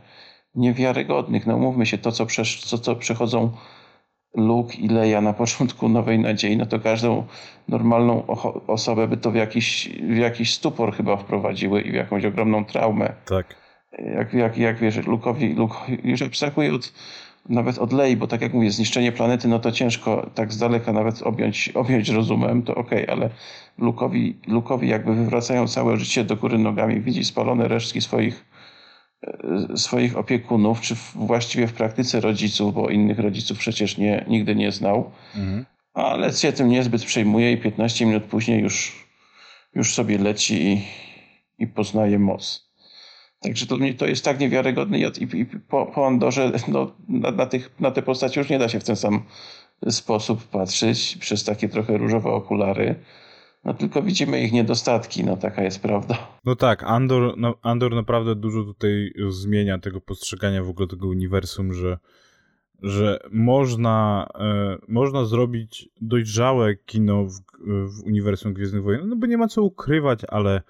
niewiarygodnych. 0.54 1.46
No 1.46 1.59
mówmy 1.59 1.87
się, 1.87 1.98
to 1.98 2.12
co, 2.12 2.26
przesz, 2.26 2.64
co, 2.64 2.78
co 2.78 2.96
przechodzą 2.96 3.50
Luke 4.35 4.74
i 4.74 4.88
Leia 4.88 5.20
na 5.20 5.32
początku 5.32 5.88
Nowej 5.88 6.18
Nadziei, 6.18 6.56
no 6.56 6.66
to 6.66 6.80
każdą 6.80 7.26
normalną 7.68 8.26
osobę 8.66 9.09
by 9.09 9.16
to 9.16 9.30
w 9.30 9.35
jakiś, 9.35 9.88
w 9.88 10.16
jakiś 10.16 10.54
stupor 10.54 10.94
chyba 10.94 11.16
wprowadziły 11.16 11.80
i 11.80 11.90
w 11.90 11.94
jakąś 11.94 12.24
ogromną 12.24 12.64
traumę. 12.64 13.12
Tak. 13.24 13.56
Jak, 13.98 14.35
jak, 14.35 14.59
jak 14.59 14.78
wiesz, 14.78 14.96
Luke'owi, 14.98 15.56
Luke, 15.56 15.76
już 16.04 16.22
abstrahuję 16.22 16.74
od 16.74 16.92
nawet 17.48 17.78
odlei, 17.78 18.16
bo 18.16 18.26
tak 18.26 18.40
jak 18.40 18.54
mówię, 18.54 18.70
zniszczenie 18.70 19.12
planety, 19.12 19.48
no 19.48 19.59
to 19.59 19.72
ciężko 19.72 20.30
tak 20.35 20.52
z 20.52 20.59
daleka 20.59 20.92
nawet 20.92 21.22
objąć, 21.22 21.68
objąć 21.74 22.09
rozumem, 22.09 22.62
to 22.62 22.74
okej, 22.74 23.02
okay, 23.02 23.16
ale 23.16 23.30
Lukowi, 23.78 24.38
Lukowi 24.46 24.88
jakby 24.88 25.14
wywracają 25.14 25.68
całe 25.68 25.96
życie 25.96 26.24
do 26.24 26.37
góry 26.37 26.59
nogami, 26.59 27.00
widzi 27.00 27.24
spalone 27.24 27.68
resztki 27.68 28.00
swoich, 28.00 28.44
e, 29.22 29.76
swoich 29.76 30.16
opiekunów, 30.16 30.80
czy 30.80 30.94
właściwie 31.14 31.66
w 31.66 31.72
praktyce 31.72 32.20
rodziców, 32.20 32.74
bo 32.74 32.88
innych 32.88 33.18
rodziców 33.18 33.59
przecież 33.59 33.98
nie, 33.98 34.24
nigdy 34.28 34.54
nie 34.54 34.72
znał, 34.72 35.11
mhm. 35.37 35.64
ale 35.94 36.32
się 36.32 36.52
tym 36.52 36.68
niezbyt 36.68 37.04
przejmuje 37.04 37.52
i 37.52 37.56
15 37.56 38.06
minut 38.06 38.24
później 38.24 38.62
już, 38.62 39.06
już 39.74 39.94
sobie 39.94 40.18
leci 40.18 40.66
i, 40.66 40.85
i 41.59 41.66
poznaje 41.66 42.18
moc. 42.18 42.65
Także 43.46 43.66
to, 43.66 43.76
to 43.98 44.06
jest 44.06 44.24
tak 44.24 44.40
niewiarygodne 44.40 44.98
i, 44.98 45.02
i, 45.02 45.40
i 45.40 45.46
po, 45.46 45.87
po 45.87 46.06
Andorze 46.06 46.52
no, 46.68 46.92
na, 47.09 47.30
na, 47.30 47.46
tych, 47.46 47.80
na 47.80 47.90
te 47.90 48.02
postacie 48.02 48.40
już 48.40 48.50
nie 48.50 48.59
da 48.59 48.68
się 48.68 48.80
w 48.80 48.85
ten 48.85 48.96
sam 48.96 49.22
sposób 49.88 50.44
patrzeć 50.44 51.16
przez 51.20 51.44
takie 51.44 51.68
trochę 51.68 51.98
różowe 51.98 52.30
okulary. 52.30 52.94
No 53.64 53.74
tylko 53.74 54.02
widzimy 54.02 54.42
ich 54.42 54.52
niedostatki, 54.52 55.24
no 55.24 55.37
taka 55.37 55.62
jest 55.62 55.82
prawda. 55.82 56.18
No 56.44 56.56
tak, 56.56 56.82
Andor, 56.82 57.35
no, 57.37 57.54
Andor 57.62 57.94
naprawdę 57.94 58.35
dużo 58.35 58.64
tutaj 58.64 59.12
zmienia 59.28 59.78
tego 59.78 60.00
postrzegania 60.00 60.62
w 60.62 60.68
ogóle 60.68 60.88
tego 60.88 61.09
uniwersum, 61.09 61.72
że, 61.72 61.98
że 62.82 63.18
można, 63.30 64.26
e, 64.40 64.76
można 64.88 65.24
zrobić 65.24 65.88
dojrzałe 66.00 66.76
kino 66.76 67.24
w, 67.24 67.40
w 67.66 68.06
uniwersum 68.06 68.54
Gwiezdnych 68.54 68.82
Wojen, 68.82 69.09
no 69.09 69.16
bo 69.16 69.26
nie 69.26 69.38
ma 69.38 69.48
co 69.48 69.62
ukrywać, 69.62 70.20
ale 70.28 70.62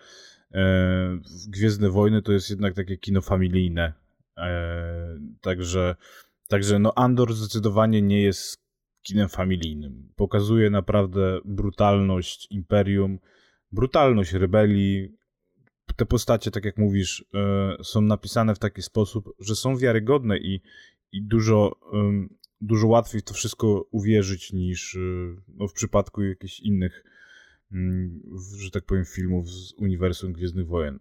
Gwiezdne 1.49 1.91
Wojny 1.91 2.23
to 2.23 2.33
jest 2.33 2.51
jednak 2.51 2.75
takie 2.75 2.97
kino 2.97 3.21
familijne. 3.21 3.93
E, 4.39 5.19
także, 5.41 5.97
także 6.49 6.79
no 6.79 6.93
Andor 6.95 7.35
zdecydowanie 7.35 8.03
nie 8.03 8.23
jest 8.23 8.67
kinem 9.03 9.29
familijnym. 9.29 10.13
Pokazuje 10.17 10.71
naprawdę 10.71 11.41
brutalność 11.45 12.47
Imperium, 12.51 13.19
brutalność 13.73 14.33
rebelii. 14.33 15.17
Te 15.97 16.07
postacie, 16.07 16.51
tak 16.51 16.65
jak 16.65 16.79
mówisz, 16.79 17.25
e, 17.35 17.77
są 17.85 18.01
napisane 18.01 18.55
w 18.55 18.59
taki 18.59 18.83
sposób, 18.83 19.35
że 19.39 19.57
są 19.57 19.77
wiarygodne 19.77 20.39
i, 20.39 20.63
i 21.13 21.23
dużo, 21.23 21.81
dużo 22.61 22.87
łatwiej 22.87 23.21
w 23.21 23.25
to 23.25 23.35
wszystko 23.35 23.89
uwierzyć 23.91 24.53
niż 24.53 24.99
no, 25.49 25.69
w 25.69 25.73
przypadku 25.73 26.23
jakichś 26.23 26.61
innych 26.61 27.05
że 28.59 28.71
tak 28.71 28.85
powiem, 28.85 29.05
filmów 29.05 29.51
z 29.51 29.73
uniwersum 29.73 30.33
Gwiezdnych 30.33 30.67
Wojen. 30.67 30.99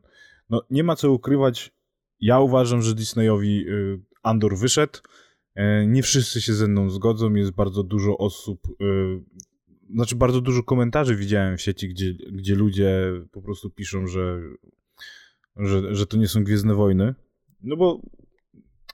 No, 0.50 0.62
nie 0.70 0.84
ma 0.84 0.96
co 0.96 1.12
ukrywać. 1.12 1.72
Ja 2.20 2.40
uważam, 2.40 2.82
że 2.82 2.96
Disneyowi 2.96 3.70
y, 3.70 4.02
Andor 4.24 4.58
wyszedł. 4.58 5.00
E, 5.56 5.88
nie 5.88 6.04
wszyscy 6.04 6.42
się 6.42 6.54
ze 6.54 6.68
mną 6.68 6.90
zgodzą. 6.90 7.34
Jest 7.34 7.52
bardzo 7.52 7.84
dużo 7.84 8.18
osób, 8.18 8.68
y, 8.82 9.24
znaczy 9.94 10.16
bardzo 10.16 10.42
dużo 10.42 10.64
komentarzy 10.64 11.16
widziałem 11.16 11.58
w 11.58 11.62
sieci, 11.62 11.90
gdzie, 11.90 12.14
gdzie 12.32 12.56
ludzie 12.56 13.12
po 13.32 13.42
prostu 13.42 13.70
piszą, 13.70 14.08
że, 14.08 14.42
że, 15.56 15.96
że 15.96 16.06
to 16.06 16.18
nie 16.18 16.28
są 16.28 16.44
Gwiezdne 16.44 16.76
Wojny. 16.76 17.16
No 17.62 17.78
bo 17.78 18.02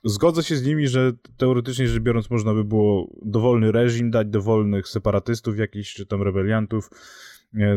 zgodzę 0.04 0.42
się 0.42 0.56
z 0.56 0.66
nimi, 0.66 0.88
że 0.88 1.12
teoretycznie 1.36 1.88
rzecz 1.88 2.02
biorąc 2.02 2.30
można 2.30 2.54
by 2.54 2.64
było 2.64 3.10
dowolny 3.22 3.72
reżim 3.72 4.10
dać, 4.10 4.28
dowolnych 4.28 4.88
separatystów 4.88 5.58
jakichś, 5.58 5.94
czy 5.94 6.06
tam 6.06 6.22
rebeliantów, 6.22 6.90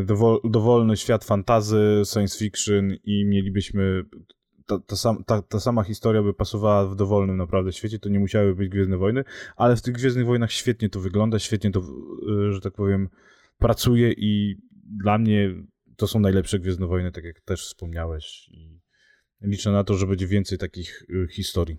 dowol, 0.04 0.40
dowolny 0.44 0.96
świat 0.96 1.24
fantazy, 1.24 2.02
science 2.12 2.38
fiction 2.38 2.96
i 3.04 3.24
mielibyśmy 3.24 4.02
ta, 4.66 4.78
ta, 4.78 4.96
sam, 4.96 5.24
ta, 5.24 5.42
ta, 5.42 5.60
sama 5.60 5.82
historia 5.82 6.22
by 6.22 6.34
pasowała 6.34 6.86
w 6.86 6.96
dowolnym 6.96 7.36
naprawdę 7.36 7.72
świecie, 7.72 7.98
to 7.98 8.08
nie 8.08 8.18
musiały 8.18 8.54
być 8.54 8.68
Gwiezdne 8.68 8.96
Wojny, 8.96 9.24
ale 9.56 9.76
w 9.76 9.82
tych 9.82 9.94
Gwiezdnych 9.94 10.26
Wojnach 10.26 10.52
świetnie 10.52 10.88
to 10.88 11.00
wygląda, 11.00 11.38
świetnie 11.38 11.70
to, 11.70 11.80
y, 11.80 12.52
że 12.52 12.60
tak 12.60 12.72
powiem, 12.72 13.08
pracuje 13.58 14.12
i 14.12 14.56
dla 15.04 15.18
mnie 15.18 15.54
to 15.96 16.06
są 16.06 16.20
najlepsze 16.20 16.58
Gwiezdne 16.58 16.86
Wojny, 16.86 17.12
tak 17.12 17.24
jak 17.24 17.40
też 17.40 17.60
wspomniałeś 17.60 18.48
i 18.48 18.80
liczę 19.40 19.70
na 19.70 19.84
to, 19.84 19.94
że 19.94 20.06
będzie 20.06 20.26
więcej 20.26 20.58
takich 20.58 21.02
y, 21.02 21.28
historii. 21.32 21.76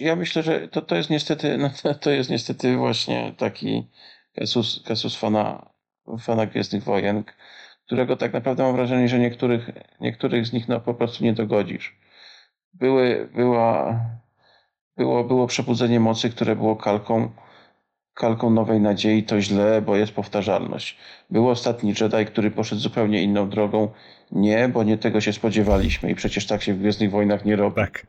Ja 0.00 0.16
myślę, 0.16 0.42
że 0.42 0.68
to, 0.68 0.82
to 0.82 0.96
jest 0.96 1.10
niestety 1.10 1.58
no 1.58 1.70
to, 1.82 1.94
to 1.94 2.10
jest 2.10 2.30
niestety 2.30 2.76
właśnie 2.76 3.34
taki 3.38 3.90
kasus, 4.34 4.82
kasus 4.86 5.16
fana 5.16 5.75
fana 6.20 6.46
Gwiezdnych 6.46 6.84
Wojen, 6.84 7.24
którego 7.86 8.16
tak 8.16 8.32
naprawdę 8.32 8.62
mam 8.62 8.76
wrażenie, 8.76 9.08
że 9.08 9.18
niektórych, 9.18 9.70
niektórych 10.00 10.46
z 10.46 10.52
nich 10.52 10.68
no, 10.68 10.80
po 10.80 10.94
prostu 10.94 11.24
nie 11.24 11.32
dogodzisz. 11.32 11.96
Były, 12.74 13.28
była, 13.34 14.00
było, 14.96 15.24
było 15.24 15.46
przebudzenie 15.46 16.00
mocy, 16.00 16.30
które 16.30 16.56
było 16.56 16.76
kalką, 16.76 17.30
kalką 18.14 18.50
nowej 18.50 18.80
nadziei, 18.80 19.22
to 19.22 19.40
źle, 19.40 19.82
bo 19.82 19.96
jest 19.96 20.12
powtarzalność. 20.12 20.98
Był 21.30 21.48
ostatni 21.48 21.94
Jedi, 22.00 22.26
który 22.26 22.50
poszedł 22.50 22.80
zupełnie 22.80 23.22
inną 23.22 23.48
drogą. 23.48 23.88
Nie, 24.32 24.68
bo 24.68 24.82
nie 24.82 24.98
tego 24.98 25.20
się 25.20 25.32
spodziewaliśmy 25.32 26.10
i 26.10 26.14
przecież 26.14 26.46
tak 26.46 26.62
się 26.62 26.74
w 26.74 26.78
Gwiezdnych 26.78 27.10
Wojnach 27.10 27.44
nie 27.44 27.56
robi. 27.56 27.76
Tak. 27.76 28.06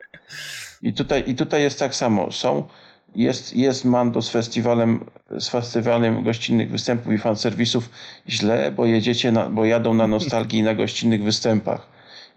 I 0.82 0.92
tutaj, 0.92 1.24
I 1.26 1.34
tutaj 1.34 1.62
jest 1.62 1.78
tak 1.78 1.94
samo. 1.94 2.32
Są 2.32 2.68
jest, 3.16 3.56
jest 3.56 3.84
Mando 3.84 4.22
z 4.22 4.30
festiwalem, 4.30 5.04
z 5.38 5.48
festiwalem 5.48 6.24
gościnnych 6.24 6.70
występów 6.70 7.12
i 7.12 7.18
fanserwisów 7.18 7.90
źle, 8.28 8.72
bo 8.72 8.86
jedziecie 8.86 9.32
na, 9.32 9.50
bo 9.50 9.64
jadą 9.64 9.94
na 9.94 10.06
nostalgii 10.06 10.62
na 10.62 10.74
gościnnych 10.74 11.22
występach. 11.22 11.86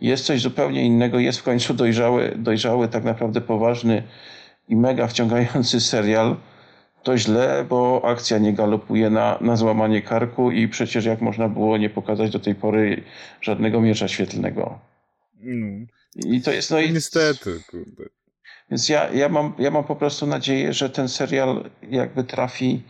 Jest 0.02 0.26
coś 0.26 0.42
zupełnie 0.42 0.86
innego, 0.86 1.20
jest 1.20 1.40
w 1.40 1.44
końcu 1.44 1.74
dojrzały, 1.74 2.34
dojrzały 2.38 2.88
tak 2.88 3.04
naprawdę 3.04 3.42
poważny 3.42 4.04
i 4.70 4.76
mega 4.76 5.08
wciągający 5.08 5.82
serial. 5.82 6.36
To 7.04 7.18
źle, 7.18 7.66
bo 7.70 8.02
akcja 8.06 8.38
nie 8.38 8.54
galopuje 8.54 9.10
na, 9.10 9.38
na 9.42 9.56
złamanie 9.56 10.02
karku 10.02 10.52
i 10.52 10.68
przecież 10.68 11.06
jak 11.06 11.22
można 11.22 11.50
było 11.50 11.78
nie 11.78 11.90
pokazać 11.90 12.32
do 12.32 12.40
tej 12.40 12.56
pory 12.56 13.04
żadnego 13.42 13.82
miecza 13.82 14.08
świetlnego. 14.08 14.80
No. 15.44 15.86
I 16.16 16.42
to 16.42 16.52
jest, 16.52 16.72
no 16.72 16.80
i... 16.80 16.94
Niestety, 16.94 17.60
kurde. 17.72 18.21
Więc 18.72 18.90
ja, 18.90 19.10
ja, 19.10 19.30
mam, 19.30 19.54
ja 19.60 19.72
mam 19.72 19.84
po 19.84 19.96
prostu 19.96 20.28
nadzieję, 20.28 20.74
że 20.74 20.90
ten 20.90 21.08
serial 21.08 21.70
jakby 21.90 22.24
trafi 22.24 22.84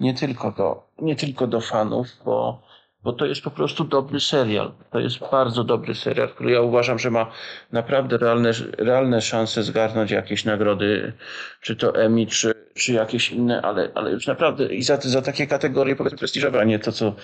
nie 0.00 0.14
tylko 0.14 0.52
do, 0.52 0.82
nie 0.98 1.16
tylko 1.16 1.46
do 1.46 1.60
fanów, 1.60 2.06
bo, 2.24 2.62
bo 3.02 3.12
to 3.12 3.26
jest 3.26 3.42
po 3.42 3.50
prostu 3.50 3.84
dobry 3.84 4.20
serial. 4.20 4.72
To 4.90 5.00
jest 5.00 5.18
bardzo 5.18 5.64
dobry 5.64 5.94
serial, 5.94 6.28
który 6.28 6.50
ja 6.50 6.60
uważam, 6.60 6.98
że 6.98 7.10
ma 7.10 7.30
naprawdę 7.72 8.18
realne, 8.18 8.50
realne 8.78 9.20
szanse 9.20 9.62
zgarnąć 9.62 10.10
jakieś 10.10 10.44
nagrody, 10.44 11.12
czy 11.60 11.76
to 11.76 11.94
Emmy, 11.94 12.26
czy, 12.26 12.54
czy 12.74 12.92
jakieś 12.92 13.30
inne, 13.30 13.62
ale, 13.62 13.90
ale 13.94 14.10
już 14.10 14.26
naprawdę 14.26 14.74
i 14.74 14.82
za, 14.82 14.96
za 14.96 15.22
takie 15.22 15.46
kategorie 15.46 15.96
powiedzmy 15.96 16.18
prestiżowe, 16.18 16.60
a 16.60 16.64
nie 16.64 16.78
to, 16.78 16.92
co 16.92 17.14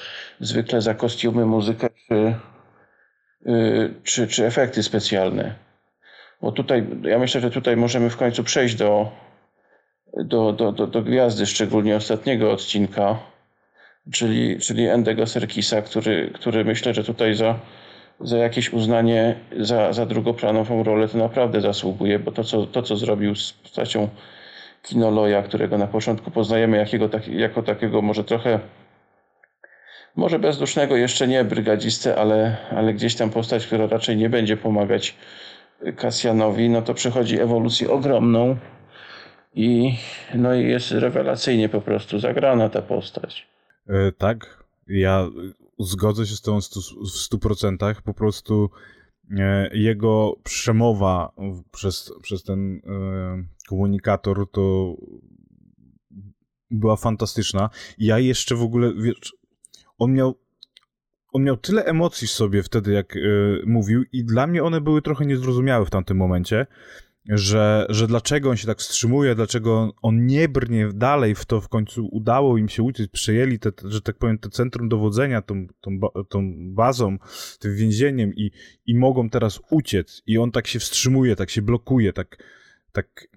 zwykle 0.41 0.81
za 0.81 0.95
kostiumy, 0.95 1.47
muzykę, 1.47 1.89
czy, 2.09 2.35
yy, 3.47 3.95
czy, 4.03 4.27
czy 4.27 4.47
efekty 4.47 4.83
specjalne. 4.83 5.72
Bo 6.43 6.53
tutaj, 6.53 6.87
ja 7.03 7.19
myślę, 7.19 7.41
że 7.41 7.51
tutaj 7.51 7.77
możemy 7.77 8.11
w 8.11 8.17
końcu 8.17 8.45
przejść 8.45 8.75
do, 8.75 9.11
do, 10.17 10.53
do, 10.53 10.73
do, 10.73 10.87
do 10.87 11.03
gwiazdy, 11.03 11.47
szczególnie 11.47 11.97
ostatniego 11.97 12.53
odcinka, 12.53 13.19
czyli, 14.13 14.59
czyli 14.59 14.87
Endego 14.87 15.27
Serkisa, 15.27 15.83
który, 15.83 16.31
który 16.35 16.65
myślę, 16.65 16.95
że 16.95 17.05
tutaj 17.05 17.35
za, 17.35 17.59
za 18.21 18.39
jakieś 18.39 18.73
uznanie 18.73 19.35
za, 19.61 19.93
za 19.93 20.07
drugoplanową 20.07 20.83
rolę 20.83 21.09
to 21.09 21.19
naprawdę 21.19 21.61
zasługuje, 21.61 22.19
bo 22.19 22.33
to 22.33 22.45
co, 22.45 22.67
to, 22.67 22.83
co 22.83 22.97
zrobił 22.97 23.35
z 23.35 23.53
postacią 23.53 24.09
Kinoloja, 24.83 25.43
którego 25.43 25.79
na 25.79 25.87
początku 25.87 26.31
poznajemy 26.31 26.77
jakiego, 26.77 27.09
tak, 27.09 27.29
jako 27.29 27.63
takiego 27.63 28.03
może 28.03 28.25
trochę 28.25 28.61
może 30.17 30.39
bezdusznego 30.39 30.97
jeszcze 30.97 31.29
nie 31.29 31.45
brygadzistę, 31.45 32.17
ale, 32.17 32.57
ale 32.71 32.95
gdzieś 32.95 33.15
tam 33.15 33.31
postać, 33.31 33.67
która 33.67 33.87
raczej 33.87 34.17
nie 34.17 34.31
będzie 34.31 34.57
pomagać 34.57 35.15
Kasjanowi, 35.97 36.69
no 36.69 36.83
to 36.83 36.95
przechodzi 36.95 37.41
ewolucję 37.41 37.91
ogromną 37.91 38.57
i, 39.55 39.95
no 40.35 40.53
jest 40.53 40.91
rewelacyjnie 40.91 41.69
po 41.69 41.81
prostu 41.81 42.19
zagrana 42.19 42.69
ta 42.69 42.83
postać. 42.83 43.49
E, 43.89 44.13
tak, 44.13 44.65
ja 44.87 45.29
zgodzę 45.79 46.27
się 46.27 46.37
z 46.37 46.43
tą 46.43 46.61
w 46.61 47.35
100%. 47.35 47.95
Po 48.05 48.15
prostu 48.15 48.71
e, 49.39 49.71
jego 49.73 50.37
przemowa 50.45 51.33
przez, 51.73 52.13
przez 52.23 52.43
ten 52.43 52.77
e, 52.77 52.81
komunikator 53.69 54.51
to 54.51 54.95
była 56.71 56.97
fantastyczna. 56.97 57.71
Ja 57.99 58.19
jeszcze 58.19 58.55
w 58.55 58.63
ogóle, 58.63 58.93
wiesz, 58.95 59.37
on 59.99 60.13
miał 60.13 60.35
on 61.33 61.43
miał 61.43 61.57
tyle 61.57 61.85
emocji 61.85 62.29
w 62.29 62.31
sobie 62.31 62.63
wtedy, 62.63 62.93
jak 62.93 63.17
y, 63.17 63.63
mówił, 63.67 64.05
i 64.13 64.25
dla 64.25 64.47
mnie 64.47 64.65
one 64.65 64.81
były 64.81 65.03
trochę 65.03 65.27
niezrozumiałe 65.27 65.87
w 65.87 65.91
tamtym 65.91 66.17
momencie, 66.17 66.67
że, 67.29 67.87
że 67.89 68.07
dlaczego 68.07 68.51
on 68.51 68.57
się 68.57 68.67
tak 68.67 68.79
wstrzymuje, 68.79 69.35
dlaczego 69.35 69.93
on 70.03 70.27
nie 70.27 70.49
brnie 70.49 70.89
dalej 70.95 71.35
w 71.35 71.45
to, 71.45 71.61
w 71.61 71.69
końcu 71.69 72.09
udało 72.13 72.59
im 72.59 72.69
się 72.69 72.83
uciec, 72.83 73.11
przejęli, 73.11 73.59
te, 73.59 73.71
że 73.85 74.01
tak 74.01 74.19
powiem, 74.19 74.39
to 74.39 74.51
centrum 74.51 74.89
dowodzenia, 74.89 75.43
tą, 75.43 75.67
tą, 75.81 75.91
tą 76.29 76.53
bazą, 76.75 77.17
tym 77.59 77.77
więzieniem 77.77 78.35
i, 78.35 78.51
i 78.87 78.95
mogą 78.95 79.31
teraz 79.31 79.61
uciec. 79.71 80.23
I 80.27 80.39
on 80.39 80.51
tak 80.51 80.67
się 80.67 80.79
wstrzymuje, 80.79 81.37
tak 81.37 81.51
się 81.51 81.63
blokuje, 81.63 82.13
tak, 82.13 82.45
tak 82.93 83.29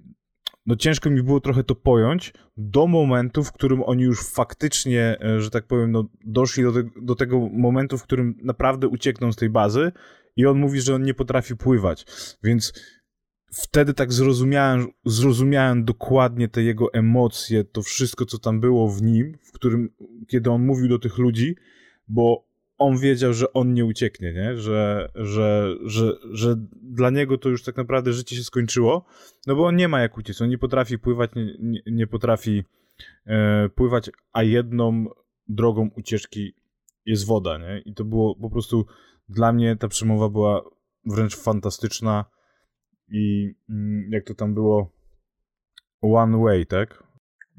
no 0.65 0.75
ciężko 0.75 1.09
mi 1.09 1.23
było 1.23 1.39
trochę 1.39 1.63
to 1.63 1.75
pojąć 1.75 2.33
do 2.57 2.87
momentu, 2.87 3.43
w 3.43 3.51
którym 3.51 3.83
oni 3.83 4.03
już 4.03 4.29
faktycznie, 4.29 5.17
e, 5.21 5.41
że 5.41 5.49
tak 5.49 5.67
powiem, 5.67 5.91
no, 5.91 6.09
doszli 6.25 6.63
do, 6.63 6.71
te, 6.71 6.83
do 7.01 7.15
tego 7.15 7.39
momentu, 7.39 7.97
w 7.97 8.03
którym 8.03 8.35
naprawdę 8.43 8.87
uciekną 8.87 9.31
z 9.31 9.35
tej 9.35 9.49
bazy 9.49 9.91
i 10.35 10.45
on 10.45 10.59
mówi, 10.59 10.81
że 10.81 10.95
on 10.95 11.03
nie 11.03 11.13
potrafi 11.13 11.55
pływać. 11.55 12.05
Więc 12.43 12.73
wtedy 13.53 13.93
tak 13.93 14.13
zrozumiałem, 14.13 14.87
zrozumiałem 15.05 15.85
dokładnie 15.85 16.47
te 16.47 16.63
jego 16.63 16.93
emocje, 16.93 17.63
to 17.63 17.81
wszystko, 17.81 18.25
co 18.25 18.39
tam 18.39 18.59
było 18.59 18.89
w 18.89 19.01
nim, 19.01 19.37
w 19.43 19.51
którym, 19.51 19.89
kiedy 20.27 20.51
on 20.51 20.65
mówił 20.65 20.87
do 20.87 20.99
tych 20.99 21.17
ludzi, 21.17 21.55
bo 22.07 22.47
on 22.77 22.97
wiedział, 22.97 23.33
że 23.33 23.53
on 23.53 23.73
nie 23.73 23.85
ucieknie, 23.85 24.33
nie? 24.33 24.57
Że, 24.57 25.09
że, 25.15 25.75
że, 25.83 26.13
że 26.31 26.55
dla 26.81 27.09
niego 27.09 27.37
to 27.37 27.49
już 27.49 27.63
tak 27.63 27.77
naprawdę 27.77 28.13
życie 28.13 28.35
się 28.35 28.43
skończyło, 28.43 29.05
no 29.47 29.55
bo 29.55 29.65
on 29.65 29.75
nie 29.75 29.87
ma 29.87 30.01
jak 30.01 30.17
uciec, 30.17 30.41
on 30.41 30.49
nie 30.49 30.57
potrafi 30.57 30.99
pływać, 30.99 31.31
nie, 31.35 31.55
nie, 31.59 31.81
nie 31.85 32.07
potrafi 32.07 32.63
e, 33.25 33.69
pływać, 33.69 34.11
a 34.33 34.43
jedną 34.43 35.05
drogą 35.47 35.89
ucieczki 35.97 36.55
jest 37.05 37.25
woda, 37.25 37.57
nie? 37.57 37.81
I 37.85 37.93
to 37.93 38.05
było 38.05 38.35
po 38.35 38.49
prostu, 38.49 38.85
dla 39.29 39.53
mnie 39.53 39.75
ta 39.75 39.87
przemowa 39.87 40.29
była 40.29 40.61
wręcz 41.05 41.37
fantastyczna 41.37 42.25
i 43.07 43.53
mm, 43.69 44.09
jak 44.11 44.23
to 44.25 44.35
tam 44.35 44.53
było, 44.53 44.91
one 46.01 46.43
way, 46.43 46.65
tak? 46.65 47.03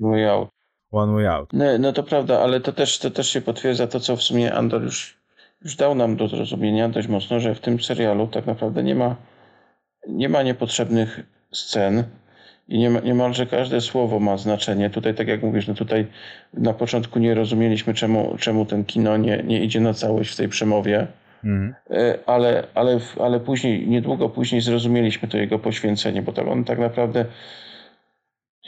Way 0.00 0.28
out. 0.28 0.55
One 0.92 1.14
Way 1.14 1.26
Out. 1.26 1.52
No, 1.52 1.64
no 1.78 1.92
to 1.92 2.02
prawda, 2.02 2.40
ale 2.40 2.60
to 2.60 2.72
też, 2.72 2.98
to 2.98 3.10
też 3.10 3.28
się 3.30 3.40
potwierdza 3.40 3.86
to, 3.86 4.00
co 4.00 4.16
w 4.16 4.22
sumie 4.22 4.54
Andor 4.54 4.82
już, 4.82 5.16
już 5.64 5.76
dał 5.76 5.94
nam 5.94 6.16
do 6.16 6.28
zrozumienia 6.28 6.88
dość 6.88 7.08
mocno, 7.08 7.40
że 7.40 7.54
w 7.54 7.60
tym 7.60 7.80
serialu 7.80 8.26
tak 8.26 8.46
naprawdę 8.46 8.82
nie 8.82 8.94
ma, 8.94 9.16
nie 10.08 10.28
ma 10.28 10.42
niepotrzebnych 10.42 11.20
scen 11.52 12.04
i 12.68 12.78
nie 12.78 12.90
ma, 12.90 13.00
niemalże 13.00 13.46
każde 13.46 13.80
słowo 13.80 14.20
ma 14.20 14.36
znaczenie. 14.36 14.90
Tutaj, 14.90 15.14
tak 15.14 15.28
jak 15.28 15.42
mówisz, 15.42 15.68
no 15.68 15.74
tutaj 15.74 16.06
na 16.54 16.72
początku 16.72 17.18
nie 17.18 17.34
rozumieliśmy, 17.34 17.94
czemu, 17.94 18.36
czemu 18.38 18.66
ten 18.66 18.84
kino 18.84 19.16
nie, 19.16 19.42
nie 19.42 19.64
idzie 19.64 19.80
na 19.80 19.94
całość 19.94 20.32
w 20.32 20.36
tej 20.36 20.48
przemowie. 20.48 21.06
Mhm. 21.44 21.74
E, 21.90 22.18
ale, 22.26 22.66
ale, 22.74 22.98
ale 23.20 23.40
później, 23.40 23.88
niedługo 23.88 24.28
później 24.28 24.60
zrozumieliśmy 24.60 25.28
to 25.28 25.38
jego 25.38 25.58
poświęcenie, 25.58 26.22
bo 26.22 26.32
tak 26.32 26.46
on 26.46 26.64
tak 26.64 26.78
naprawdę 26.78 27.24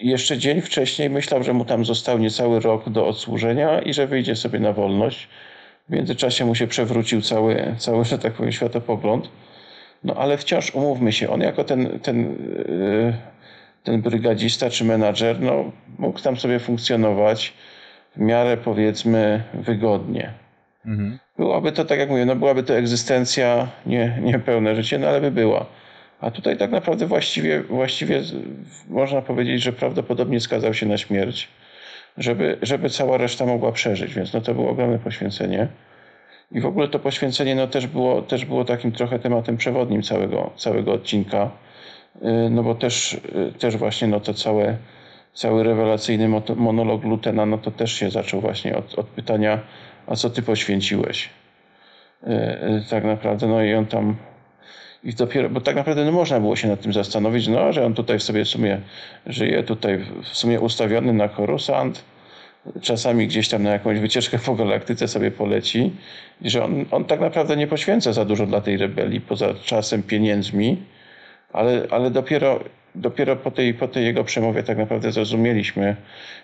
jeszcze 0.01 0.39
dzień 0.39 0.61
wcześniej 0.61 1.11
myślał, 1.11 1.43
że 1.43 1.53
mu 1.53 1.65
tam 1.65 1.85
został 1.85 2.19
niecały 2.19 2.61
rok 2.61 2.89
do 2.89 3.07
odsłużenia 3.07 3.81
i 3.81 3.93
że 3.95 4.07
wyjdzie 4.07 4.37
sobie 4.37 4.61
na 4.61 4.73
wolność. 4.73 5.29
W 5.89 5.93
międzyczasie 5.93 6.45
mu 6.45 6.55
się 6.55 6.67
przewrócił 6.67 7.23
cały, 7.23 7.75
cały 7.79 8.05
że 8.05 8.19
tak 8.19 8.33
powiem, 8.33 8.53
światopogląd. 8.53 9.29
No 10.05 10.15
ale 10.15 10.39
wciąż 10.39 10.75
umówmy 10.75 11.13
się, 11.13 11.31
on 11.31 11.41
jako 11.41 11.65
ten, 11.65 12.01
ten, 12.01 12.25
e, 12.25 13.13
ten 13.85 14.03
brygadzista 14.03 14.71
czy 14.71 14.85
menadżer, 14.85 15.41
no, 15.41 15.73
mógł 15.99 16.21
tam 16.21 16.37
sobie 16.37 16.59
funkcjonować 16.59 17.53
w 18.17 18.21
miarę 18.21 18.57
powiedzmy 18.57 19.43
wygodnie. 19.55 20.33
Mhm. 20.87 21.19
Byłaby 21.39 21.73
to, 21.73 21.85
tak 21.85 21.99
jak 21.99 22.11
mówię, 22.11 22.25
no 22.25 22.37
byłaby 22.37 22.63
to 22.63 22.77
egzystencja, 22.77 23.69
nie, 23.87 24.19
nie 24.23 24.39
pełne 24.39 24.75
życie, 24.75 24.99
no 24.99 25.09
ale 25.09 25.21
by 25.21 25.31
była. 25.31 25.67
A 26.21 26.31
tutaj 26.31 26.57
tak 26.57 26.71
naprawdę 26.71 27.07
właściwie, 27.07 27.63
właściwie 27.63 28.23
można 28.89 29.23
powiedzieć, 29.23 29.63
że 29.63 29.73
prawdopodobnie 29.73 30.41
skazał 30.41 30.75
się 30.75 30.87
na 30.87 30.99
śmierć, 30.99 31.49
żeby, 32.17 32.59
żeby 32.63 32.91
cała 32.91 33.17
reszta 33.17 33.47
mogła 33.47 33.73
przeżyć, 33.73 34.15
więc 34.15 34.33
no 34.33 34.41
to 34.41 34.55
było 34.55 34.71
ogromne 34.71 34.99
poświęcenie. 34.99 35.69
I 36.53 36.61
w 36.61 36.67
ogóle 36.67 36.89
to 36.89 36.99
poświęcenie 36.99 37.55
no 37.55 37.67
też, 37.67 37.87
było, 37.87 38.23
też 38.23 38.45
było 38.45 38.65
takim 38.65 38.93
trochę 38.93 39.19
tematem 39.19 39.57
przewodnim 39.57 40.03
całego, 40.03 40.51
całego 40.57 40.93
odcinka, 40.93 41.51
y, 42.17 42.51
no 42.51 42.63
bo 42.63 42.75
też, 42.75 43.15
y, 43.15 43.53
też 43.59 43.77
właśnie 43.77 44.09
no 44.09 44.21
to 44.21 44.35
całe, 44.35 44.77
cały 45.35 45.63
rewelacyjny 45.63 46.29
monolog 46.57 47.05
Lutena, 47.05 47.47
no 47.47 47.59
to 47.59 47.71
też 47.71 47.93
się 47.93 48.11
zaczął 48.11 48.41
właśnie 48.41 48.77
od, 48.77 48.99
od 48.99 49.07
pytania, 49.07 49.61
a 50.07 50.17
co 50.17 50.31
ty 50.31 50.43
poświęciłeś? 50.43 51.31
Y, 52.23 52.29
tak 52.91 53.05
naprawdę, 53.05 53.47
no 53.47 53.63
i 53.63 53.75
on 53.75 53.87
tam 53.87 54.17
i 55.05 55.15
dopiero, 55.15 55.51
bo 55.51 55.61
tak 55.61 55.77
naprawdę 55.77 56.05
no, 56.05 56.13
można 56.13 56.41
było 56.41 56.57
się 56.57 56.69
nad 56.69 56.81
tym 56.81 56.93
zastanowić, 56.93 57.49
no, 57.49 57.73
że 57.73 57.87
on 57.87 57.95
tutaj 57.95 58.21
sobie 58.21 58.45
w 58.45 58.49
sumie 58.49 58.81
żyje, 59.27 59.63
tutaj 59.63 59.99
w 60.23 60.29
sumie 60.29 60.61
ustawiony 60.61 61.13
na 61.13 61.29
Coruscant, 61.29 62.05
czasami 62.81 63.27
gdzieś 63.27 63.49
tam 63.49 63.63
na 63.63 63.71
jakąś 63.71 63.99
wycieczkę 63.99 64.39
po 64.39 64.55
galaktyce 64.55 65.09
sobie 65.09 65.31
poleci. 65.31 65.93
I 66.43 66.51
że 66.51 66.65
on, 66.65 66.85
on 66.91 67.05
tak 67.05 67.21
naprawdę 67.21 67.57
nie 67.57 67.67
poświęca 67.67 68.13
za 68.13 68.25
dużo 68.25 68.47
dla 68.47 68.61
tej 68.61 68.77
rebelii, 68.77 69.21
poza 69.21 69.55
czasem, 69.65 70.03
pieniędzmi, 70.03 70.83
ale, 71.53 71.87
ale 71.91 72.11
dopiero, 72.11 72.61
dopiero 72.95 73.37
po, 73.37 73.51
tej, 73.51 73.75
po 73.75 73.89
tej 73.89 74.05
jego 74.05 74.25
przemowie 74.25 74.63
tak 74.63 74.79
naprawdę 74.79 75.13
zrozumieliśmy, 75.13 75.97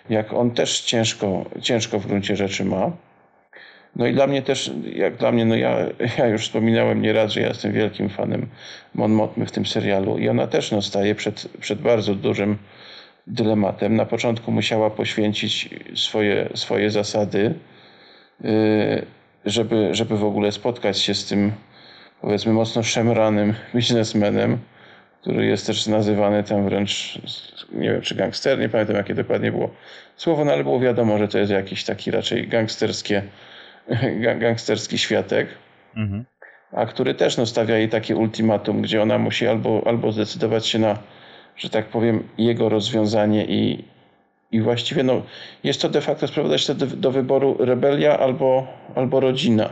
jak 0.09 0.33
on 0.33 0.51
też 0.51 0.81
ciężko, 0.81 1.45
ciężko 1.61 1.99
w 1.99 2.07
gruncie 2.07 2.35
rzeczy 2.35 2.65
ma. 2.65 2.91
No 3.95 4.07
i 4.07 4.13
dla 4.13 4.27
mnie 4.27 4.41
też, 4.41 4.71
jak 4.95 5.17
dla 5.17 5.31
mnie, 5.31 5.45
no 5.45 5.55
ja, 5.55 5.77
ja 6.17 6.27
już 6.27 6.41
wspominałem 6.41 7.01
nieraz, 7.01 7.31
że 7.31 7.41
ja 7.41 7.47
jestem 7.47 7.71
wielkim 7.71 8.09
fanem 8.09 8.47
Mon 8.93 9.11
Motmy 9.11 9.45
w 9.45 9.51
tym 9.51 9.65
serialu 9.65 10.17
i 10.17 10.29
ona 10.29 10.47
też 10.47 10.71
no, 10.71 10.81
staje 10.81 11.15
przed, 11.15 11.47
przed 11.59 11.81
bardzo 11.81 12.15
dużym 12.15 12.57
dylematem. 13.27 13.95
Na 13.95 14.05
początku 14.05 14.51
musiała 14.51 14.89
poświęcić 14.89 15.69
swoje, 15.95 16.49
swoje 16.55 16.91
zasady, 16.91 17.53
yy, 18.41 18.49
żeby, 19.45 19.89
żeby 19.91 20.17
w 20.17 20.23
ogóle 20.23 20.51
spotkać 20.51 20.99
się 20.99 21.13
z 21.13 21.25
tym, 21.25 21.51
powiedzmy, 22.21 22.53
mocno 22.53 22.83
szemranym 22.83 23.53
biznesmenem, 23.75 24.57
który 25.21 25.45
jest 25.45 25.67
też 25.67 25.87
nazywany 25.87 26.43
tam 26.43 26.65
wręcz, 26.65 27.19
nie 27.71 27.91
wiem 27.91 28.01
czy 28.01 28.15
gangster, 28.15 28.59
nie 28.59 28.69
pamiętam 28.69 28.95
jakie 28.95 29.15
dokładnie 29.15 29.51
było 29.51 29.69
słowo, 30.17 30.45
no 30.45 30.51
ale 30.51 30.63
było 30.63 30.79
wiadomo, 30.79 31.17
że 31.17 31.27
to 31.27 31.39
jest 31.39 31.51
jakiś 31.51 31.83
taki 31.83 32.11
raczej 32.11 32.47
gangsterskie 32.47 33.21
gangsterski 34.39 34.97
światek. 34.97 35.47
Mhm. 35.95 36.25
a 36.71 36.85
który 36.85 37.13
też 37.13 37.37
no, 37.37 37.45
stawia 37.45 37.77
jej 37.77 37.89
takie 37.89 38.15
ultimatum, 38.15 38.81
gdzie 38.81 39.01
ona 39.01 39.17
musi 39.17 39.47
albo, 39.47 39.81
albo 39.85 40.11
zdecydować 40.11 40.67
się 40.67 40.79
na, 40.79 40.97
że 41.57 41.69
tak 41.69 41.85
powiem, 41.85 42.27
jego 42.37 42.69
rozwiązanie 42.69 43.45
i, 43.45 43.83
i 44.51 44.61
właściwie 44.61 45.03
no, 45.03 45.21
jest 45.63 45.81
to 45.81 45.89
de 45.89 46.01
facto 46.01 46.27
sprowadzać 46.27 46.67
do, 46.67 46.87
do 46.87 47.11
wyboru 47.11 47.57
rebelia 47.59 48.19
albo, 48.19 48.67
albo 48.95 49.19
rodzina. 49.19 49.69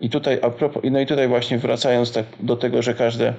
I 0.00 0.10
tutaj, 0.10 0.38
a 0.42 0.50
propos, 0.50 0.82
no 0.90 1.00
i 1.00 1.06
tutaj 1.06 1.28
właśnie 1.28 1.58
wracając 1.58 2.12
tak 2.12 2.26
do 2.40 2.56
tego, 2.56 2.82
że 2.82 2.94
każde, 2.94 3.34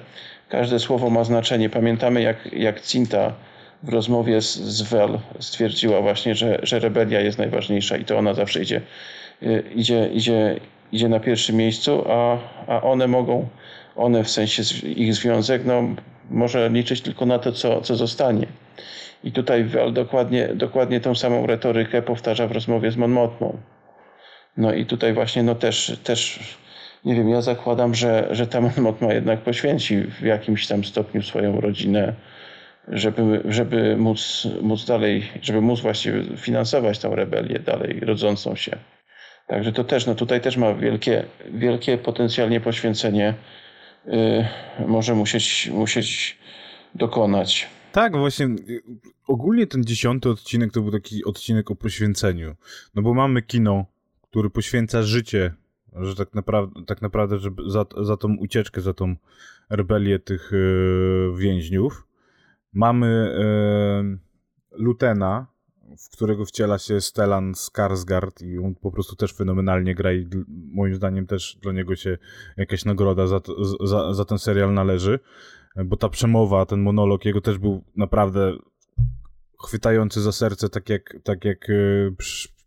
każde 0.48 0.78
słowo 0.78 1.10
ma 1.10 1.24
znaczenie. 1.24 1.70
Pamiętamy 1.70 2.22
jak, 2.22 2.52
jak 2.52 2.80
Cinta 2.80 3.32
w 3.82 3.88
rozmowie 3.88 4.40
z, 4.42 4.54
z 4.54 4.84
stwierdziła 5.40 6.00
właśnie, 6.00 6.34
że, 6.34 6.58
że 6.62 6.78
rebelia 6.78 7.20
jest 7.20 7.38
najważniejsza 7.38 7.96
i 7.96 8.04
to 8.04 8.18
ona 8.18 8.34
zawsze 8.34 8.62
idzie, 8.62 8.80
y, 9.42 9.64
idzie, 9.74 10.08
idzie, 10.12 10.60
idzie 10.92 11.08
na 11.08 11.20
pierwszym 11.20 11.56
miejscu, 11.56 12.04
a, 12.08 12.38
a 12.66 12.82
one 12.82 13.08
mogą, 13.08 13.48
one 13.96 14.24
w 14.24 14.30
sensie 14.30 14.62
ich 14.86 15.14
związek, 15.14 15.64
no, 15.64 15.82
może 16.30 16.70
liczyć 16.70 17.00
tylko 17.00 17.26
na 17.26 17.38
to, 17.38 17.52
co, 17.52 17.80
co 17.80 17.96
zostanie. 17.96 18.46
I 19.24 19.32
tutaj 19.32 19.64
Wel 19.64 19.92
dokładnie, 19.92 20.48
dokładnie 20.54 21.00
tą 21.00 21.14
samą 21.14 21.46
retorykę 21.46 22.02
powtarza 22.02 22.46
w 22.46 22.52
rozmowie 22.52 22.90
z 22.90 22.96
Mon 22.96 23.16
No 24.56 24.72
i 24.74 24.86
tutaj 24.86 25.12
właśnie 25.12 25.42
no 25.42 25.54
też, 25.54 26.00
też 26.04 26.40
nie 27.04 27.14
wiem, 27.14 27.28
ja 27.28 27.40
zakładam, 27.40 27.94
że, 27.94 28.28
że 28.30 28.46
ta 28.46 28.60
Mon 28.60 28.72
ma 29.00 29.14
jednak 29.14 29.40
poświęci 29.40 30.00
w 30.00 30.22
jakimś 30.22 30.66
tam 30.66 30.84
stopniu 30.84 31.22
swoją 31.22 31.60
rodzinę, 31.60 32.14
żeby, 32.88 33.42
żeby 33.48 33.96
móc, 33.96 34.48
móc 34.62 34.86
dalej, 34.86 35.28
żeby 35.42 35.60
móc 35.60 35.80
właściwie 35.80 36.36
finansować 36.36 36.98
tą 36.98 37.14
rebelię 37.14 37.58
dalej 37.58 38.00
rodzącą 38.00 38.56
się. 38.56 38.78
Także 39.46 39.72
to 39.72 39.84
też, 39.84 40.06
no 40.06 40.14
tutaj 40.14 40.40
też 40.40 40.56
ma 40.56 40.74
wielkie, 40.74 41.24
wielkie 41.54 41.98
potencjalnie 41.98 42.60
poświęcenie 42.60 43.34
yy, 44.06 44.44
może 44.86 45.14
musieć, 45.14 45.70
musieć 45.74 46.38
dokonać. 46.94 47.68
Tak, 47.92 48.16
właśnie 48.16 48.48
ogólnie 49.26 49.66
ten 49.66 49.84
dziesiąty 49.84 50.30
odcinek 50.30 50.72
to 50.72 50.80
był 50.80 50.92
taki 50.92 51.24
odcinek 51.24 51.70
o 51.70 51.76
poświęceniu. 51.76 52.54
No 52.94 53.02
bo 53.02 53.14
mamy 53.14 53.42
kino, 53.42 53.86
który 54.30 54.50
poświęca 54.50 55.02
życie, 55.02 55.54
że 55.96 56.16
tak 56.16 56.34
naprawdę, 56.34 56.80
tak 56.86 57.02
naprawdę 57.02 57.38
żeby 57.38 57.70
za, 57.70 57.84
za 58.00 58.16
tą 58.16 58.36
ucieczkę, 58.36 58.80
za 58.80 58.94
tą 58.94 59.16
rebelię 59.70 60.18
tych 60.18 60.50
yy, 60.52 61.38
więźniów. 61.38 62.06
Mamy 62.72 63.34
yy, 63.38 64.18
Lutena, 64.78 65.46
w 65.98 66.10
którego 66.10 66.44
wciela 66.44 66.78
się 66.78 67.00
Stellan 67.00 67.52
Skarsgård 67.52 68.46
i 68.46 68.58
on 68.58 68.74
po 68.74 68.90
prostu 68.90 69.16
też 69.16 69.34
fenomenalnie 69.34 69.94
gra 69.94 70.12
i 70.12 70.28
moim 70.48 70.94
zdaniem 70.94 71.26
też 71.26 71.58
dla 71.62 71.72
niego 71.72 71.96
się 71.96 72.18
jakaś 72.56 72.84
nagroda 72.84 73.26
za, 73.26 73.40
za, 73.84 74.14
za 74.14 74.24
ten 74.24 74.38
serial 74.38 74.74
należy, 74.74 75.18
bo 75.84 75.96
ta 75.96 76.08
przemowa, 76.08 76.66
ten 76.66 76.80
monolog 76.80 77.24
jego 77.24 77.40
też 77.40 77.58
był 77.58 77.84
naprawdę 77.96 78.52
chwytający 79.64 80.20
za 80.20 80.32
serce, 80.32 80.68
tak 80.68 80.88
jak, 80.88 81.16
tak 81.24 81.44
jak 81.44 81.70
e, 81.70 81.74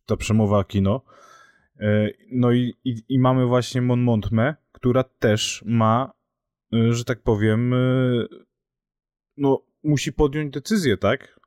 ta 0.05 0.17
przemowa 0.17 0.63
kino. 0.63 1.01
E, 1.79 2.09
no 2.31 2.51
i, 2.51 2.73
i, 2.83 3.03
i 3.09 3.19
mamy 3.19 3.45
właśnie 3.45 3.81
Mon 3.81 4.01
Montme, 4.01 4.55
która 4.71 5.03
też 5.03 5.63
ma, 5.65 6.13
e, 6.73 6.93
że 6.93 7.03
tak 7.03 7.21
powiem, 7.21 7.75
no 9.37 9.64
musi 9.85 10.13
podjąć 10.13 10.53
decyzję, 10.53 10.97
tak? 10.97 11.39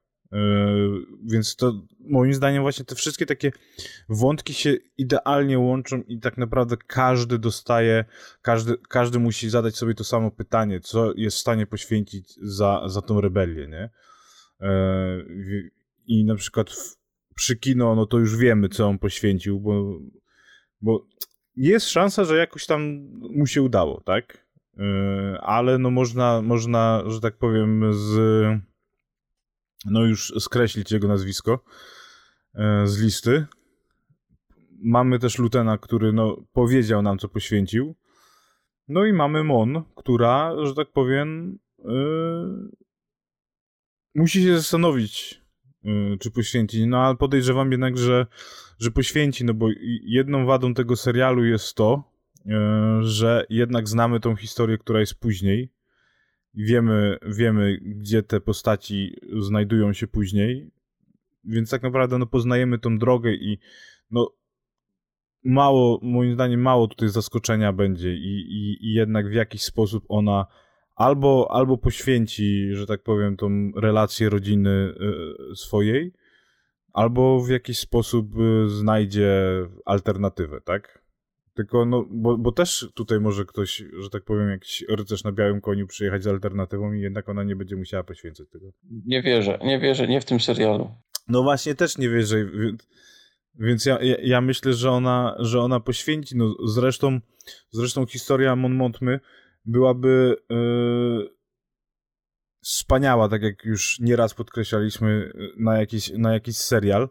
Więc 1.24 1.56
to 1.56 1.86
moim 2.00 2.34
zdaniem 2.34 2.62
właśnie 2.62 2.84
te 2.84 2.94
wszystkie 2.94 3.26
takie 3.26 3.52
wątki 4.08 4.54
się 4.54 4.76
idealnie 4.98 5.58
łączą 5.58 6.02
i 6.02 6.20
tak 6.20 6.38
naprawdę 6.38 6.76
każdy 6.86 7.38
dostaje, 7.38 8.04
każdy, 8.42 8.76
każdy 8.88 9.18
musi 9.18 9.50
zadać 9.50 9.76
sobie 9.76 9.94
to 9.94 10.04
samo 10.04 10.30
pytanie, 10.30 10.80
co 10.80 11.12
jest 11.16 11.36
w 11.36 11.40
stanie 11.40 11.66
poświęcić 11.66 12.34
za, 12.42 12.82
za 12.86 13.02
tą 13.02 13.20
rebelię, 13.20 13.68
nie? 13.68 13.90
I 16.06 16.24
na 16.24 16.34
przykład 16.34 16.70
w, 16.70 16.96
przy 17.34 17.56
kino, 17.56 17.94
no 17.94 18.06
to 18.06 18.18
już 18.18 18.36
wiemy, 18.36 18.68
co 18.68 18.86
on 18.86 18.98
poświęcił, 18.98 19.60
bo, 19.60 19.98
bo 20.80 21.06
jest 21.56 21.88
szansa, 21.88 22.24
że 22.24 22.36
jakoś 22.36 22.66
tam 22.66 23.08
mu 23.30 23.46
się 23.46 23.62
udało, 23.62 24.00
tak? 24.00 24.47
Ale 25.40 25.78
no 25.78 25.90
można, 25.90 26.42
można, 26.42 27.02
że 27.06 27.20
tak 27.20 27.36
powiem, 27.36 27.92
z 27.92 28.18
no 29.84 30.04
już 30.04 30.32
skreślić 30.38 30.92
jego 30.92 31.08
nazwisko 31.08 31.64
e, 32.54 32.86
z 32.86 33.02
listy. 33.02 33.46
Mamy 34.82 35.18
też 35.18 35.38
Lutena, 35.38 35.78
który 35.78 36.12
no, 36.12 36.44
powiedział 36.52 37.02
nam, 37.02 37.18
co 37.18 37.28
poświęcił. 37.28 37.94
No 38.88 39.04
i 39.04 39.12
mamy 39.12 39.44
Mon, 39.44 39.82
która, 39.96 40.52
że 40.66 40.74
tak 40.74 40.92
powiem, 40.92 41.58
yy, 41.78 42.70
musi 44.14 44.42
się 44.42 44.56
zastanowić, 44.56 45.40
yy, 45.82 46.18
czy 46.20 46.30
poświęci. 46.30 46.86
No 46.86 46.98
ale 46.98 47.16
podejrzewam 47.16 47.72
jednak, 47.72 47.98
że, 47.98 48.26
że 48.78 48.90
poświęci, 48.90 49.44
no 49.44 49.54
bo 49.54 49.68
jedną 50.02 50.46
wadą 50.46 50.74
tego 50.74 50.96
serialu 50.96 51.44
jest 51.44 51.74
to, 51.74 52.12
że 53.00 53.46
jednak 53.50 53.88
znamy 53.88 54.20
tą 54.20 54.36
historię, 54.36 54.78
która 54.78 55.00
jest 55.00 55.20
później 55.20 55.72
wiemy, 56.58 57.18
wiemy, 57.26 57.78
gdzie 57.82 58.22
te 58.22 58.40
postaci 58.40 59.16
znajdują 59.38 59.92
się 59.92 60.06
później, 60.06 60.70
więc 61.44 61.70
tak 61.70 61.82
naprawdę 61.82 62.18
no, 62.18 62.26
poznajemy 62.26 62.78
tą 62.78 62.98
drogę 62.98 63.34
i 63.34 63.58
no, 64.10 64.32
mało, 65.44 66.00
moim 66.02 66.34
zdaniem, 66.34 66.60
mało 66.60 66.88
tutaj 66.88 67.08
zaskoczenia 67.08 67.72
będzie 67.72 68.14
i, 68.14 68.40
i, 68.40 68.86
i 68.86 68.94
jednak 68.94 69.28
w 69.28 69.32
jakiś 69.32 69.62
sposób 69.62 70.04
ona 70.08 70.46
albo, 70.96 71.48
albo 71.50 71.78
poświęci, 71.78 72.68
że 72.72 72.86
tak 72.86 73.02
powiem, 73.02 73.36
tą 73.36 73.70
relację 73.76 74.28
rodziny 74.28 74.94
y, 75.50 75.56
swojej, 75.56 76.12
albo 76.92 77.40
w 77.40 77.48
jakiś 77.48 77.78
sposób 77.78 78.38
y, 78.38 78.68
znajdzie 78.68 79.42
alternatywę, 79.84 80.60
tak? 80.60 81.02
Tylko, 81.58 81.86
no, 81.86 82.06
bo, 82.10 82.38
bo 82.38 82.52
też 82.52 82.88
tutaj 82.94 83.20
może 83.20 83.44
ktoś, 83.44 83.84
że 83.98 84.10
tak 84.10 84.24
powiem, 84.24 84.50
jakiś 84.50 84.84
rycerz 84.88 85.24
na 85.24 85.32
białym 85.32 85.60
koniu 85.60 85.86
przyjechać 85.86 86.22
z 86.22 86.26
alternatywą 86.26 86.92
i 86.92 87.00
jednak 87.00 87.28
ona 87.28 87.44
nie 87.44 87.56
będzie 87.56 87.76
musiała 87.76 88.04
poświęcać 88.04 88.48
tego. 88.50 88.66
Nie 89.06 89.22
wierzę, 89.22 89.58
nie 89.64 89.80
wierzę, 89.80 90.08
nie 90.08 90.20
w 90.20 90.24
tym 90.24 90.40
serialu. 90.40 90.90
No 91.28 91.42
właśnie, 91.42 91.74
też 91.74 91.98
nie 91.98 92.08
wierzę, 92.08 92.36
więc 93.54 93.86
ja, 93.86 94.02
ja, 94.02 94.16
ja 94.22 94.40
myślę, 94.40 94.72
że 94.72 94.90
ona, 94.90 95.36
że 95.38 95.60
ona 95.60 95.80
poświęci, 95.80 96.36
no 96.36 96.54
zresztą, 96.66 97.20
zresztą 97.70 98.06
historia 98.06 98.56
Mon 98.56 98.74
Montmy 98.74 99.20
byłaby 99.64 100.36
yy, 100.50 101.28
wspaniała, 102.60 103.28
tak 103.28 103.42
jak 103.42 103.64
już 103.64 104.00
nieraz 104.00 104.34
podkreślaliśmy, 104.34 105.32
na 105.56 105.78
jakiś, 105.78 106.10
na 106.10 106.32
jakiś 106.32 106.56
serial. 106.56 107.08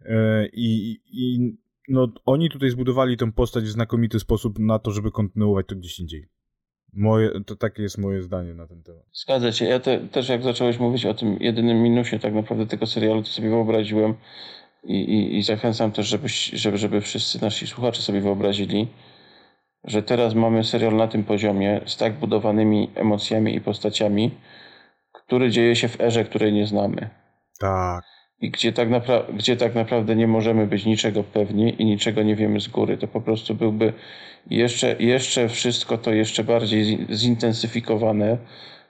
Yy, 0.00 0.08
I, 0.52 1.00
i 1.06 1.56
no, 1.88 2.08
oni 2.26 2.50
tutaj 2.50 2.70
zbudowali 2.70 3.16
tę 3.16 3.32
postać 3.32 3.64
w 3.64 3.68
znakomity 3.68 4.20
sposób 4.20 4.58
na 4.58 4.78
to, 4.78 4.90
żeby 4.90 5.10
kontynuować 5.10 5.66
to 5.66 5.74
gdzieś 5.76 6.00
indziej. 6.00 6.28
Moje, 6.92 7.30
to 7.46 7.56
takie 7.56 7.82
jest 7.82 7.98
moje 7.98 8.22
zdanie 8.22 8.54
na 8.54 8.66
ten 8.66 8.82
temat. 8.82 9.02
Zgadza 9.12 9.52
się. 9.52 9.64
Ja 9.64 9.80
te, 9.80 9.98
też 9.98 10.28
jak 10.28 10.42
zacząłeś 10.42 10.78
mówić 10.78 11.06
o 11.06 11.14
tym 11.14 11.36
jedynym 11.40 11.82
minusie 11.82 12.18
tak 12.18 12.34
naprawdę 12.34 12.66
tego 12.66 12.86
serialu, 12.86 13.22
to 13.22 13.28
sobie 13.28 13.50
wyobraziłem 13.50 14.14
i, 14.84 14.94
i, 14.94 15.38
i 15.38 15.42
zachęcam 15.42 15.92
też, 15.92 16.06
żeby, 16.08 16.28
żeby, 16.52 16.78
żeby 16.78 17.00
wszyscy 17.00 17.42
nasi 17.42 17.66
słuchacze 17.66 18.02
sobie 18.02 18.20
wyobrazili, 18.20 18.88
że 19.84 20.02
teraz 20.02 20.34
mamy 20.34 20.64
serial 20.64 20.96
na 20.96 21.08
tym 21.08 21.24
poziomie 21.24 21.80
z 21.86 21.96
tak 21.96 22.18
budowanymi 22.18 22.90
emocjami 22.94 23.54
i 23.54 23.60
postaciami, 23.60 24.30
który 25.12 25.50
dzieje 25.50 25.76
się 25.76 25.88
w 25.88 26.00
erze, 26.00 26.24
której 26.24 26.52
nie 26.52 26.66
znamy. 26.66 27.10
Tak 27.60 28.17
i 28.40 28.50
gdzie 28.50 28.72
tak, 28.72 28.88
napra- 28.90 29.36
gdzie 29.36 29.56
tak 29.56 29.74
naprawdę 29.74 30.16
nie 30.16 30.26
możemy 30.26 30.66
być 30.66 30.84
niczego 30.86 31.24
pewni 31.24 31.82
i 31.82 31.84
niczego 31.84 32.22
nie 32.22 32.36
wiemy 32.36 32.60
z 32.60 32.68
góry. 32.68 32.98
To 32.98 33.08
po 33.08 33.20
prostu 33.20 33.54
byłby 33.54 33.92
jeszcze, 34.50 34.96
jeszcze 34.98 35.48
wszystko 35.48 35.98
to 35.98 36.12
jeszcze 36.12 36.44
bardziej 36.44 37.06
zintensyfikowane 37.12 38.36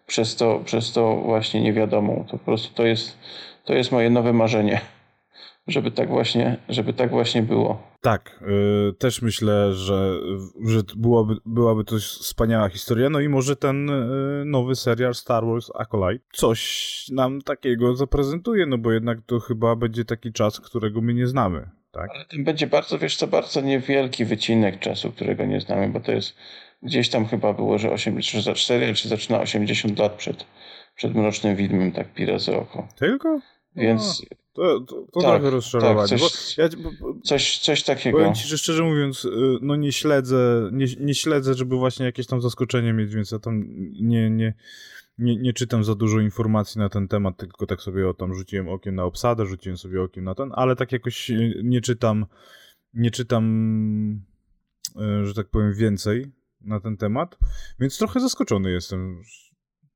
przez 0.06 0.36
to, 0.36 0.60
przez 0.64 0.92
to 0.92 1.16
właśnie 1.16 1.60
niewiadomą. 1.60 2.24
To 2.28 2.38
po 2.38 2.44
prostu 2.44 2.74
to 2.74 2.86
jest, 2.86 3.18
to 3.64 3.74
jest 3.74 3.92
moje 3.92 4.10
nowe 4.10 4.32
marzenie 4.32 4.80
żeby 5.68 5.90
tak 5.90 6.08
właśnie, 6.08 6.56
żeby 6.68 6.92
tak 6.92 7.10
właśnie 7.10 7.42
było. 7.42 7.88
Tak, 8.00 8.40
yy, 8.40 8.92
też 8.98 9.22
myślę, 9.22 9.72
że, 9.72 10.20
że 10.64 10.80
byłaby, 10.96 11.34
byłaby 11.46 11.84
to 11.84 11.96
wspaniała 11.98 12.68
historia, 12.68 13.10
no 13.10 13.20
i 13.20 13.28
może 13.28 13.56
ten 13.56 13.86
yy, 13.88 14.44
nowy 14.44 14.74
serial 14.74 15.14
Star 15.14 15.46
Wars 15.46 15.70
Acolyte 15.74 16.24
coś 16.32 17.04
nam 17.12 17.42
takiego 17.42 17.96
zaprezentuje, 17.96 18.66
no 18.66 18.78
bo 18.78 18.92
jednak 18.92 19.18
to 19.26 19.40
chyba 19.40 19.76
będzie 19.76 20.04
taki 20.04 20.32
czas, 20.32 20.60
którego 20.60 21.00
my 21.00 21.14
nie 21.14 21.26
znamy, 21.26 21.70
tak? 21.92 22.10
Ale 22.14 22.24
tym 22.24 22.44
będzie 22.44 22.66
bardzo, 22.66 22.98
wiesz 22.98 23.16
co, 23.16 23.26
bardzo 23.26 23.60
niewielki 23.60 24.24
wycinek 24.24 24.78
czasu, 24.78 25.12
którego 25.12 25.44
nie 25.44 25.60
znamy, 25.60 25.88
bo 25.88 26.00
to 26.00 26.12
jest 26.12 26.36
gdzieś 26.82 27.08
tam 27.08 27.26
chyba 27.26 27.52
było, 27.52 27.78
że 27.78 27.90
8, 27.90 28.20
czy 28.20 28.42
za 28.42 28.54
4, 28.54 28.94
czy 28.94 29.08
zaczyna 29.08 29.40
80 29.40 29.98
lat 29.98 30.12
przed, 30.12 30.46
przed 30.94 31.14
Mrocznym 31.14 31.56
Widmem, 31.56 31.92
tak 31.92 32.14
pira 32.14 32.38
za 32.38 32.56
oko. 32.56 32.88
Tylko? 32.98 33.40
Więc 33.76 34.22
To, 34.58 34.80
to, 34.80 35.06
to 35.12 35.20
tak, 35.20 35.30
trochę 35.30 35.50
rozczarowanie. 35.50 36.08
Tak, 36.08 36.18
coś, 36.18 36.58
ja, 36.58 36.68
coś, 37.24 37.58
coś 37.58 37.82
takiego. 37.82 38.18
Powiem 38.18 38.34
ci, 38.34 38.48
że 38.48 38.58
szczerze 38.58 38.82
mówiąc, 38.82 39.24
y, 39.24 39.30
no 39.62 39.76
nie 39.76 39.92
śledzę, 39.92 40.70
nie, 40.72 40.86
nie 41.00 41.14
śledzę, 41.14 41.54
żeby 41.54 41.76
właśnie 41.76 42.06
jakieś 42.06 42.26
tam 42.26 42.40
zaskoczenie 42.40 42.92
mieć, 42.92 43.14
więc 43.14 43.30
ja 43.30 43.38
tam 43.38 43.64
nie, 44.00 44.30
nie, 44.30 44.54
nie, 45.18 45.36
nie 45.36 45.52
czytam 45.52 45.84
za 45.84 45.94
dużo 45.94 46.20
informacji 46.20 46.78
na 46.78 46.88
ten 46.88 47.08
temat, 47.08 47.36
tylko 47.36 47.66
tak 47.66 47.80
sobie 47.82 48.08
o 48.08 48.14
tam 48.14 48.34
rzuciłem 48.34 48.68
okiem 48.68 48.94
na 48.94 49.04
obsadę, 49.04 49.46
rzuciłem 49.46 49.78
sobie 49.78 50.02
okiem 50.02 50.24
na 50.24 50.34
ten, 50.34 50.50
ale 50.54 50.76
tak 50.76 50.92
jakoś 50.92 51.30
y, 51.30 51.60
nie 51.64 51.80
czytam, 51.80 52.26
nie 52.94 53.10
czytam, 53.10 53.44
y, 54.96 55.26
że 55.26 55.34
tak 55.34 55.48
powiem, 55.48 55.74
więcej 55.74 56.32
na 56.60 56.80
ten 56.80 56.96
temat, 56.96 57.38
więc 57.80 57.98
trochę 57.98 58.20
zaskoczony 58.20 58.70
jestem. 58.70 59.22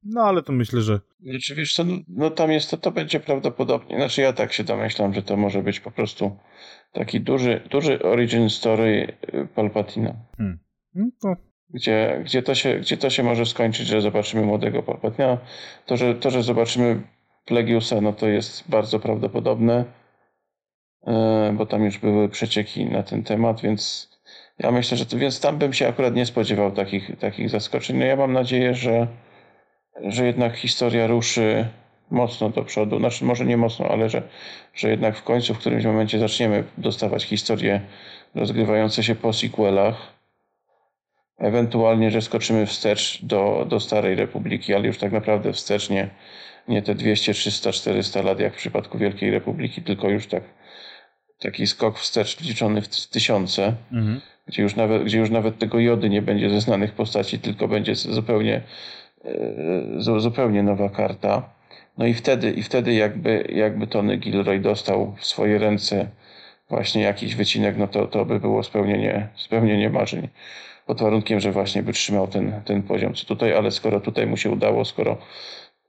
No 0.05 0.23
ale 0.23 0.43
to 0.43 0.53
myślę, 0.53 0.81
że. 0.81 1.01
Znaczy, 1.21 1.55
wiesz 1.55 1.75
co, 1.75 1.85
no 2.09 2.31
tam 2.31 2.53
jest 2.53 2.71
to, 2.71 2.77
to 2.77 2.91
będzie 2.91 3.21
prawdopodobnie. 3.21 3.97
Znaczy 3.97 4.21
ja 4.21 4.33
tak 4.33 4.53
się 4.53 4.65
domyślam, 4.65 5.15
że 5.15 5.23
to 5.23 5.37
może 5.37 5.63
być 5.63 5.81
po 5.81 5.91
prostu 5.91 6.37
taki 6.93 7.21
duży, 7.21 7.61
duży 7.71 8.03
origin 8.03 8.51
story 8.51 9.17
y, 9.35 9.49
Palpatina. 9.55 10.15
Hmm. 10.37 10.59
No 10.95 11.07
to... 11.23 11.29
Gdzie, 11.75 12.23
gdzie, 12.25 12.43
to 12.43 12.55
się, 12.55 12.79
gdzie 12.79 12.97
to 12.97 13.11
się 13.11 13.23
może 13.23 13.47
skończyć, 13.47 13.87
że 13.87 14.01
zobaczymy 14.01 14.43
młodego 14.43 14.83
Palpatina. 14.83 15.39
To, 15.87 15.97
że, 15.97 16.15
to, 16.15 16.31
że 16.31 16.43
zobaczymy 16.43 17.03
Plegiusa, 17.45 18.01
no 18.01 18.13
to 18.13 18.29
jest 18.29 18.71
bardzo 18.71 19.01
prawdopodobne, 19.01 19.85
y, 21.03 21.53
bo 21.53 21.67
tam 21.67 21.85
już 21.85 21.99
były 21.99 22.29
przecieki 22.29 22.87
na 22.87 23.03
ten 23.03 23.23
temat, 23.23 23.61
więc 23.61 24.13
ja 24.59 24.71
myślę, 24.71 24.97
że 24.97 25.07
to, 25.07 25.19
więc 25.19 25.41
tam 25.41 25.59
bym 25.59 25.73
się 25.73 25.89
akurat 25.89 26.15
nie 26.15 26.27
spodziewał 26.27 26.73
takich, 26.73 27.19
takich 27.19 27.51
zaskoczeń. 27.51 27.99
No 27.99 28.05
ja 28.05 28.17
mam 28.17 28.33
nadzieję, 28.33 28.75
że, 28.75 29.07
że 30.01 30.27
jednak 30.27 30.57
historia 30.57 31.07
ruszy 31.07 31.69
mocno 32.11 32.51
do 32.51 32.63
przodu. 32.63 32.99
Znaczy, 32.99 33.25
może 33.25 33.45
nie 33.45 33.57
mocno, 33.57 33.89
ale 33.89 34.11
że, 34.11 34.23
że 34.75 34.91
jednak 34.91 35.17
w 35.17 35.23
końcu 35.23 35.55
w 35.55 35.59
którymś 35.59 35.85
momencie 35.85 36.19
zaczniemy 36.19 36.65
dostawać 36.79 37.25
historie 37.25 37.81
rozgrywające 38.35 39.03
się 39.03 39.15
po 39.15 39.33
sequelach. 39.33 40.13
Ewentualnie, 41.39 42.11
że 42.11 42.23
skoczymy 42.23 42.67
wstecz 42.67 43.25
do, 43.25 43.67
do 43.69 43.81
Starej 43.81 44.15
Republiki, 44.15 44.75
ale 44.75 44.87
już 44.87 44.99
tak 44.99 45.13
naprawdę 45.13 45.53
wstecz 45.53 45.91
nie, 45.91 46.11
nie 46.69 46.83
te 46.83 46.95
200, 46.95 47.35
300, 47.35 47.73
400 47.73 48.23
lat 48.23 48.41
jak 48.41 48.55
w 48.55 48.57
przypadku 48.57 48.99
Wielkiej 48.99 49.31
Republiki, 49.31 49.83
tylko 49.83 50.09
już 50.09 50.27
tak 50.27 50.43
taki 51.39 51.67
skok 51.67 51.99
wstecz 51.99 52.41
liczony 52.41 52.83
w 52.83 52.89
tysiące. 53.09 53.75
Mhm 53.93 54.21
gdzie 54.47 54.63
już 54.63 54.77
nawet, 54.77 55.05
gdzie 55.05 55.19
już 55.19 55.31
nawet 55.31 55.59
tego 55.59 55.81
jody 55.81 56.11
nie 56.11 56.23
będzie 56.23 56.51
ze 56.51 56.61
znanych 56.61 56.93
postaci, 56.93 57.39
tylko 57.39 57.69
będzie 57.69 57.95
zupełnie, 57.95 58.61
zupełnie 60.19 60.63
nowa 60.63 60.89
karta. 60.89 61.43
No 61.99 62.07
i 62.07 62.15
wtedy, 62.15 62.51
i 62.51 62.63
wtedy 62.63 62.95
jakby, 62.95 63.49
jakby 63.53 63.87
Tony 63.87 64.17
Gilroy 64.17 64.61
dostał 64.61 65.15
w 65.19 65.27
swoje 65.27 65.59
ręce 65.59 66.09
właśnie 66.69 67.03
jakiś 67.03 67.35
wycinek, 67.35 67.77
no 67.77 67.87
to, 67.87 68.07
to 68.07 68.25
by 68.25 68.41
było 68.41 68.63
spełnienie, 68.63 69.29
spełnienie 69.37 69.91
marzeń. 69.91 70.29
Pod 70.87 71.01
warunkiem, 71.01 71.41
że 71.41 71.53
właśnie 71.53 71.83
by 71.83 71.93
trzymał 71.93 72.29
ten, 72.29 72.61
ten 72.65 72.83
poziom, 72.83 73.15
co 73.15 73.27
tutaj, 73.27 73.55
ale 73.55 73.71
skoro 73.71 74.01
tutaj 74.01 74.27
mu 74.27 74.37
się 74.37 74.51
udało, 74.51 74.85
skoro, 74.85 75.17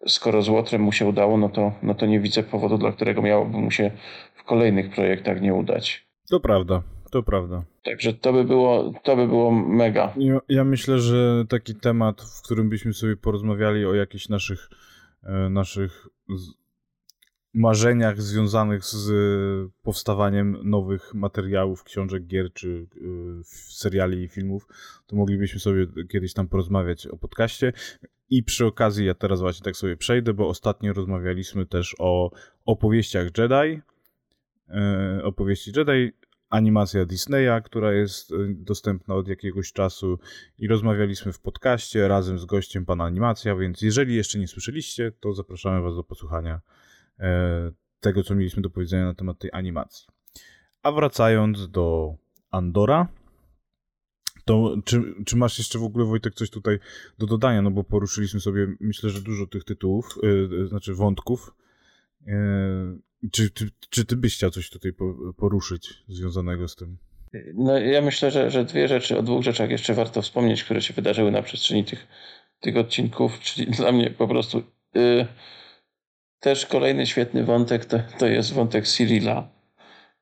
skoro 0.07 0.41
z 0.41 0.49
Łotrem 0.49 0.81
mu 0.81 0.91
się 0.91 1.05
udało, 1.05 1.37
no 1.37 1.49
to, 1.49 1.71
no 1.83 1.93
to 1.93 2.05
nie 2.05 2.19
widzę 2.19 2.43
powodu, 2.43 2.77
dla 2.77 2.91
którego 2.91 3.21
miałoby 3.21 3.57
mu 3.57 3.71
się 3.71 3.91
w 4.35 4.43
kolejnych 4.43 4.89
projektach 4.89 5.41
nie 5.41 5.53
udać. 5.53 6.07
To 6.29 6.39
prawda 6.39 6.92
to 7.13 7.23
prawda. 7.23 7.63
Także 7.83 8.13
to 8.13 8.33
by 8.33 8.43
było, 8.43 8.93
to 9.03 9.15
by 9.15 9.27
było 9.27 9.51
mega. 9.51 10.13
Ja, 10.17 10.39
ja 10.49 10.63
myślę, 10.63 10.99
że 10.99 11.45
taki 11.49 11.75
temat, 11.75 12.21
w 12.21 12.41
którym 12.41 12.69
byśmy 12.69 12.93
sobie 12.93 13.17
porozmawiali 13.17 13.85
o 13.85 13.93
jakichś 13.93 14.29
naszych, 14.29 14.69
e, 15.23 15.49
naszych 15.49 16.07
marzeniach 17.53 18.21
związanych 18.21 18.85
z 18.85 19.11
powstawaniem 19.83 20.57
nowych 20.63 21.13
materiałów, 21.13 21.83
książek, 21.83 22.27
gier 22.27 22.53
czy 22.53 22.87
e, 22.95 23.05
seriali 23.69 24.23
i 24.23 24.27
filmów, 24.27 24.67
to 25.07 25.15
moglibyśmy 25.15 25.59
sobie 25.59 25.87
kiedyś 26.09 26.33
tam 26.33 26.47
porozmawiać 26.47 27.07
o 27.07 27.17
podcaście. 27.17 27.73
I 28.29 28.43
przy 28.43 28.65
okazji 28.65 29.05
ja 29.05 29.13
teraz 29.13 29.41
właśnie 29.41 29.63
tak 29.63 29.75
sobie 29.75 29.97
przejdę, 29.97 30.33
bo 30.33 30.47
ostatnio 30.47 30.93
rozmawialiśmy 30.93 31.65
też 31.65 31.95
o 31.99 32.31
opowieściach 32.65 33.27
Jedi. 33.37 33.81
E, 34.69 35.23
opowieści 35.23 35.71
Jedi 35.77 36.13
animacja 36.53 37.05
Disneya, 37.05 37.61
która 37.63 37.93
jest 37.93 38.31
y, 38.31 38.35
dostępna 38.49 39.15
od 39.15 39.27
jakiegoś 39.27 39.73
czasu 39.73 40.19
i 40.57 40.67
rozmawialiśmy 40.67 41.33
w 41.33 41.39
podcaście 41.39 42.07
razem 42.07 42.39
z 42.39 42.45
gościem 42.45 42.85
pana 42.85 43.03
animacja, 43.03 43.55
więc 43.55 43.81
jeżeli 43.81 44.15
jeszcze 44.15 44.39
nie 44.39 44.47
słyszeliście, 44.47 45.11
to 45.19 45.33
zapraszamy 45.33 45.81
was 45.81 45.95
do 45.95 46.03
posłuchania 46.03 46.61
e, 47.19 47.71
tego, 47.99 48.23
co 48.23 48.35
mieliśmy 48.35 48.61
do 48.61 48.69
powiedzenia 48.69 49.05
na 49.05 49.13
temat 49.13 49.39
tej 49.39 49.49
animacji. 49.53 50.07
A 50.83 50.91
wracając 50.91 51.69
do 51.69 52.15
Andora, 52.51 53.07
to 54.45 54.75
czy, 54.85 55.03
czy 55.25 55.37
masz 55.37 55.57
jeszcze 55.57 55.79
w 55.79 55.83
ogóle, 55.83 56.05
Wojtek, 56.05 56.33
coś 56.33 56.49
tutaj 56.49 56.79
do 57.17 57.27
dodania? 57.27 57.61
No 57.61 57.71
bo 57.71 57.83
poruszyliśmy 57.83 58.39
sobie, 58.39 58.67
myślę, 58.79 59.09
że 59.09 59.21
dużo 59.21 59.47
tych 59.47 59.63
tytułów, 59.63 60.17
yy, 60.23 60.67
znaczy 60.67 60.93
wątków. 60.93 61.55
Czy, 63.31 63.49
czy, 63.51 63.69
czy 63.89 64.05
ty 64.05 64.15
byś 64.15 64.35
chciał 64.35 64.49
coś 64.49 64.69
tutaj 64.69 64.91
poruszyć 65.37 65.93
związanego 66.07 66.67
z 66.67 66.75
tym? 66.75 66.97
No 67.53 67.77
ja 67.79 68.01
myślę, 68.01 68.31
że, 68.31 68.51
że 68.51 68.65
dwie 68.65 68.87
rzeczy, 68.87 69.17
o 69.17 69.23
dwóch 69.23 69.43
rzeczach 69.43 69.69
jeszcze 69.69 69.93
warto 69.93 70.21
wspomnieć, 70.21 70.63
które 70.63 70.81
się 70.81 70.93
wydarzyły 70.93 71.31
na 71.31 71.41
przestrzeni 71.41 71.83
tych, 71.83 72.07
tych 72.59 72.77
odcinków, 72.77 73.39
czyli 73.39 73.71
dla 73.71 73.91
mnie 73.91 74.09
po 74.09 74.27
prostu 74.27 74.63
yy, 74.93 75.27
też 76.39 76.65
kolejny 76.65 77.07
świetny 77.07 77.43
wątek 77.43 77.85
to, 77.85 77.99
to 78.19 78.27
jest 78.27 78.53
wątek 78.53 78.87
Cyrilla. 78.87 79.49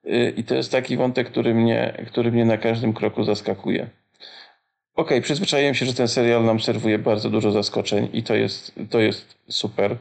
Yy, 0.03 0.29
I 0.29 0.43
to 0.43 0.55
jest 0.55 0.71
taki 0.71 0.97
wątek, 0.97 1.29
który 1.29 1.53
mnie, 1.53 2.05
który 2.07 2.31
mnie 2.31 2.45
na 2.45 2.57
każdym 2.57 2.93
kroku 2.93 3.23
zaskakuje. 3.23 3.81
Okej, 3.81 5.17
okay, 5.17 5.21
przyzwyczaiłem 5.21 5.75
się, 5.75 5.85
że 5.85 5.93
ten 5.93 6.07
serial 6.07 6.45
nam 6.45 6.59
serwuje 6.59 6.99
bardzo 6.99 7.29
dużo 7.29 7.51
zaskoczeń 7.51 8.09
i 8.13 8.23
to 8.23 8.35
jest, 8.35 8.75
to 8.89 8.99
jest 8.99 9.37
super 9.49 9.97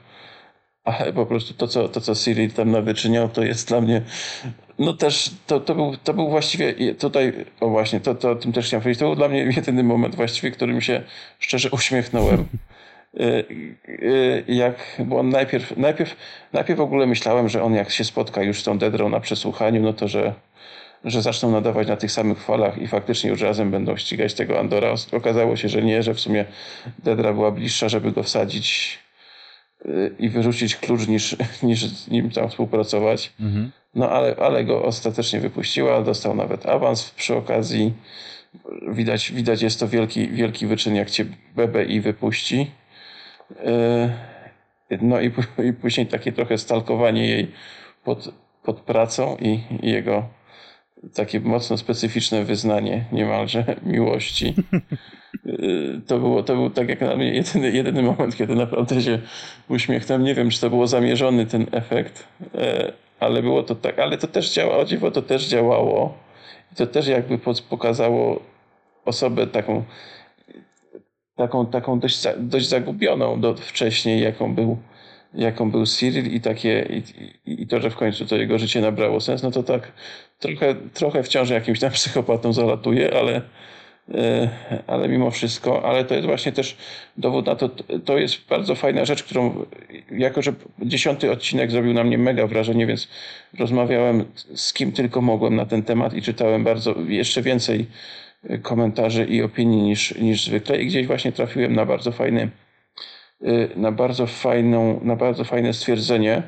ale 0.84 1.12
po 1.12 1.26
prostu 1.26 1.54
to, 1.54 1.68
co, 1.68 1.88
to, 1.88 2.00
co 2.00 2.14
Siri 2.14 2.50
tam 2.50 2.70
nawyczyniał, 2.70 3.28
to 3.28 3.42
jest 3.42 3.68
dla 3.68 3.80
mnie, 3.80 4.02
no 4.78 4.92
też, 4.92 5.30
to, 5.46 5.60
to, 5.60 5.74
był, 5.74 5.96
to 6.04 6.14
był 6.14 6.28
właściwie, 6.28 6.94
tutaj, 6.94 7.32
o 7.60 7.68
właśnie, 7.68 8.00
to, 8.00 8.14
to 8.14 8.30
o 8.30 8.34
tym 8.34 8.52
też 8.52 8.66
chciałem 8.66 8.82
powiedzieć, 8.82 9.00
to 9.00 9.06
był 9.06 9.16
dla 9.16 9.28
mnie 9.28 9.38
jedyny 9.56 9.82
moment 9.82 10.14
właściwie, 10.14 10.50
którym 10.50 10.80
się 10.80 11.02
szczerze 11.38 11.70
uśmiechnąłem. 11.70 12.46
Y, 13.20 13.44
y, 13.88 14.44
jak, 14.48 14.74
bo 14.98 15.18
on 15.18 15.28
najpierw, 15.28 15.76
najpierw, 15.76 16.16
najpierw 16.52 16.78
w 16.78 16.82
ogóle 16.82 17.06
myślałem, 17.06 17.48
że 17.48 17.62
on 17.62 17.74
jak 17.74 17.90
się 17.90 18.04
spotka 18.04 18.42
już 18.42 18.60
z 18.60 18.64
tą 18.64 18.78
Dedrą 18.78 19.08
na 19.08 19.20
przesłuchaniu, 19.20 19.82
no 19.82 19.92
to 19.92 20.08
że, 20.08 20.34
że 21.04 21.22
zaczną 21.22 21.50
nadawać 21.50 21.88
na 21.88 21.96
tych 21.96 22.12
samych 22.12 22.42
falach 22.42 22.78
i 22.78 22.86
faktycznie 22.86 23.30
już 23.30 23.40
razem 23.40 23.70
będą 23.70 23.96
ścigać 23.96 24.34
tego 24.34 24.60
Andora. 24.60 24.94
Okazało 25.12 25.56
się, 25.56 25.68
że 25.68 25.82
nie, 25.82 26.02
że 26.02 26.14
w 26.14 26.20
sumie 26.20 26.44
Dedra 26.98 27.32
była 27.32 27.50
bliższa, 27.50 27.88
żeby 27.88 28.12
go 28.12 28.22
wsadzić 28.22 28.98
i 30.18 30.28
wyrzucić 30.28 30.76
klucz 30.76 31.08
niż, 31.08 31.36
niż 31.62 31.86
z 31.86 32.08
nim 32.08 32.30
tam 32.30 32.48
współpracować. 32.48 33.32
Mhm. 33.40 33.70
No 33.94 34.10
ale, 34.10 34.36
ale 34.36 34.64
go 34.64 34.84
ostatecznie 34.84 35.40
wypuściła, 35.40 36.02
dostał 36.02 36.34
nawet 36.34 36.66
awans 36.66 37.10
przy 37.10 37.36
okazji. 37.36 37.92
Widać, 38.88 39.32
widać 39.32 39.62
jest 39.62 39.80
to 39.80 39.88
wielki, 39.88 40.28
wielki 40.28 40.66
wyczyn, 40.66 40.94
jak 40.94 41.10
cię 41.10 41.26
BBI 41.56 42.00
wypuści. 42.00 42.70
Yy, 44.90 44.98
no 45.02 45.20
i, 45.20 45.32
i 45.68 45.72
później 45.72 46.06
takie 46.06 46.32
trochę 46.32 46.58
stalkowanie 46.58 47.28
jej 47.28 47.50
pod, 48.04 48.34
pod 48.62 48.80
pracą 48.80 49.36
i, 49.40 49.60
i 49.82 49.90
jego 49.90 50.28
takie 51.14 51.40
mocno 51.40 51.76
specyficzne 51.76 52.44
wyznanie 52.44 53.04
niemalże 53.12 53.64
miłości. 53.82 54.54
Y, 55.46 56.00
to, 56.06 56.18
było, 56.18 56.42
to 56.42 56.54
był 56.54 56.70
tak 56.70 56.88
jak 56.88 57.00
na 57.00 57.16
mnie 57.16 57.34
jedyny, 57.34 57.70
jedyny 57.70 58.02
moment, 58.02 58.36
kiedy 58.36 58.54
naprawdę 58.54 59.02
się 59.02 59.18
uśmiechnąłem. 59.68 60.24
Nie 60.24 60.34
wiem, 60.34 60.50
czy 60.50 60.60
to 60.60 60.70
było 60.70 60.86
zamierzony 60.86 61.46
ten 61.46 61.66
efekt, 61.72 62.28
e, 62.54 62.92
ale 63.20 63.42
było 63.42 63.62
to 63.62 63.74
tak, 63.74 63.98
ale 63.98 64.18
to 64.18 64.26
też 64.26 64.52
działało, 64.52 64.84
dziwo 64.84 65.10
to 65.10 65.22
też 65.22 65.48
działało. 65.48 66.18
I 66.72 66.74
to 66.74 66.86
też 66.86 67.06
jakby 67.06 67.38
pokazało 67.70 68.40
osobę 69.04 69.46
taką, 69.46 69.84
taką, 71.36 71.66
taką 71.66 72.00
dość, 72.00 72.22
dość 72.38 72.68
zagubioną 72.68 73.40
do, 73.40 73.54
wcześniej, 73.54 74.22
jaką 74.22 74.54
był 74.54 74.78
jaką 75.34 75.70
był 75.70 75.86
Cyril 75.86 76.34
i 76.34 76.40
takie 76.40 77.02
i, 77.46 77.62
i, 77.62 77.66
to, 77.66 77.80
że 77.80 77.90
w 77.90 77.96
końcu 77.96 78.26
to 78.26 78.36
jego 78.36 78.58
życie 78.58 78.80
nabrało 78.80 79.20
sens, 79.20 79.42
no 79.42 79.50
to 79.50 79.62
tak 79.62 79.92
trochę, 80.38 80.74
trochę 80.74 81.22
wciąż 81.22 81.50
jakimś 81.50 81.80
tam 81.80 81.90
psychopatą 82.00 82.52
zalatuje, 82.52 83.14
ale, 83.14 83.42
e, 84.14 84.48
ale 84.86 85.08
mimo 85.08 85.30
wszystko, 85.30 85.84
ale 85.84 86.04
to 86.04 86.14
jest 86.14 86.26
właśnie 86.26 86.52
też 86.52 86.76
dowód 87.16 87.46
na 87.46 87.56
to, 87.56 87.68
to 88.04 88.18
jest 88.18 88.46
bardzo 88.48 88.74
fajna 88.74 89.04
rzecz, 89.04 89.22
którą 89.22 89.66
jako, 90.10 90.42
że 90.42 90.52
dziesiąty 90.82 91.30
odcinek 91.30 91.70
zrobił 91.70 91.92
na 91.92 92.04
mnie 92.04 92.18
mega 92.18 92.46
wrażenie, 92.46 92.86
więc 92.86 93.08
rozmawiałem 93.58 94.24
z 94.54 94.72
kim 94.72 94.92
tylko 94.92 95.20
mogłem 95.20 95.56
na 95.56 95.66
ten 95.66 95.82
temat 95.82 96.14
i 96.14 96.22
czytałem 96.22 96.64
bardzo, 96.64 96.94
jeszcze 97.08 97.42
więcej 97.42 97.86
komentarzy 98.62 99.24
i 99.24 99.42
opinii 99.42 99.82
niż, 99.82 100.14
niż 100.14 100.44
zwykle 100.44 100.82
i 100.82 100.86
gdzieś 100.86 101.06
właśnie 101.06 101.32
trafiłem 101.32 101.74
na 101.74 101.86
bardzo 101.86 102.12
fajny 102.12 102.50
na 103.76 103.92
bardzo, 103.92 104.26
fajną, 104.26 105.00
na 105.02 105.16
bardzo 105.16 105.44
fajne 105.44 105.72
stwierdzenie, 105.72 106.42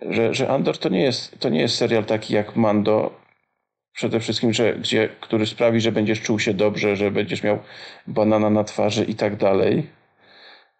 że, 0.00 0.34
że 0.34 0.48
Andor 0.48 0.78
to 0.78 0.88
nie, 0.88 1.02
jest, 1.02 1.38
to 1.38 1.48
nie 1.48 1.60
jest 1.60 1.76
serial 1.76 2.04
taki 2.04 2.34
jak 2.34 2.56
Mando, 2.56 3.26
przede 3.92 4.20
wszystkim, 4.20 4.52
że, 4.52 4.74
gdzie, 4.74 5.08
który 5.20 5.46
sprawi, 5.46 5.80
że 5.80 5.92
będziesz 5.92 6.22
czuł 6.22 6.38
się 6.38 6.54
dobrze, 6.54 6.96
że 6.96 7.10
będziesz 7.10 7.42
miał 7.42 7.58
banana 8.06 8.50
na 8.50 8.64
twarzy 8.64 9.04
i 9.04 9.14
tak 9.14 9.36
dalej. 9.36 9.86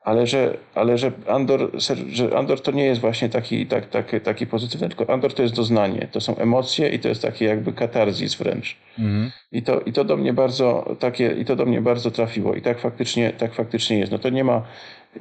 Ale 0.01 0.27
że, 0.27 0.57
ale 0.75 0.99
że, 0.99 1.13
Andor, 1.29 1.71
że 2.09 2.37
Andor 2.37 2.61
to 2.61 2.71
nie 2.71 2.85
jest 2.85 3.01
właśnie 3.01 3.29
taki, 3.29 3.67
tak, 3.67 3.87
taki, 3.87 4.21
taki 4.21 4.47
pozytywny, 4.47 4.89
tylko 4.89 5.13
Andor 5.13 5.35
to 5.35 5.43
jest 5.43 5.55
doznanie, 5.55 6.09
to 6.13 6.21
są 6.21 6.37
emocje 6.37 6.89
i 6.89 6.99
to 6.99 7.09
jest 7.09 7.23
takie 7.23 7.45
jakby 7.45 7.73
katarzis 7.73 8.35
wręcz. 8.35 8.77
Mhm. 8.99 9.31
I, 9.53 9.63
to, 9.63 9.81
I 9.81 9.93
to 9.93 10.05
do 10.05 10.17
mnie 10.17 10.33
bardzo 10.33 10.97
takie, 11.01 11.31
i 11.31 11.45
to 11.45 11.57
do 11.57 11.67
mnie 11.67 11.81
bardzo 11.81 12.11
trafiło. 12.11 12.55
I 12.55 12.63
tak 12.63 12.79
faktycznie, 12.79 13.31
tak 13.31 13.55
faktycznie 13.55 13.99
jest. 13.99 14.13
No 14.13 14.19
to 14.19 14.29
nie 14.29 14.45
ma, 14.45 14.63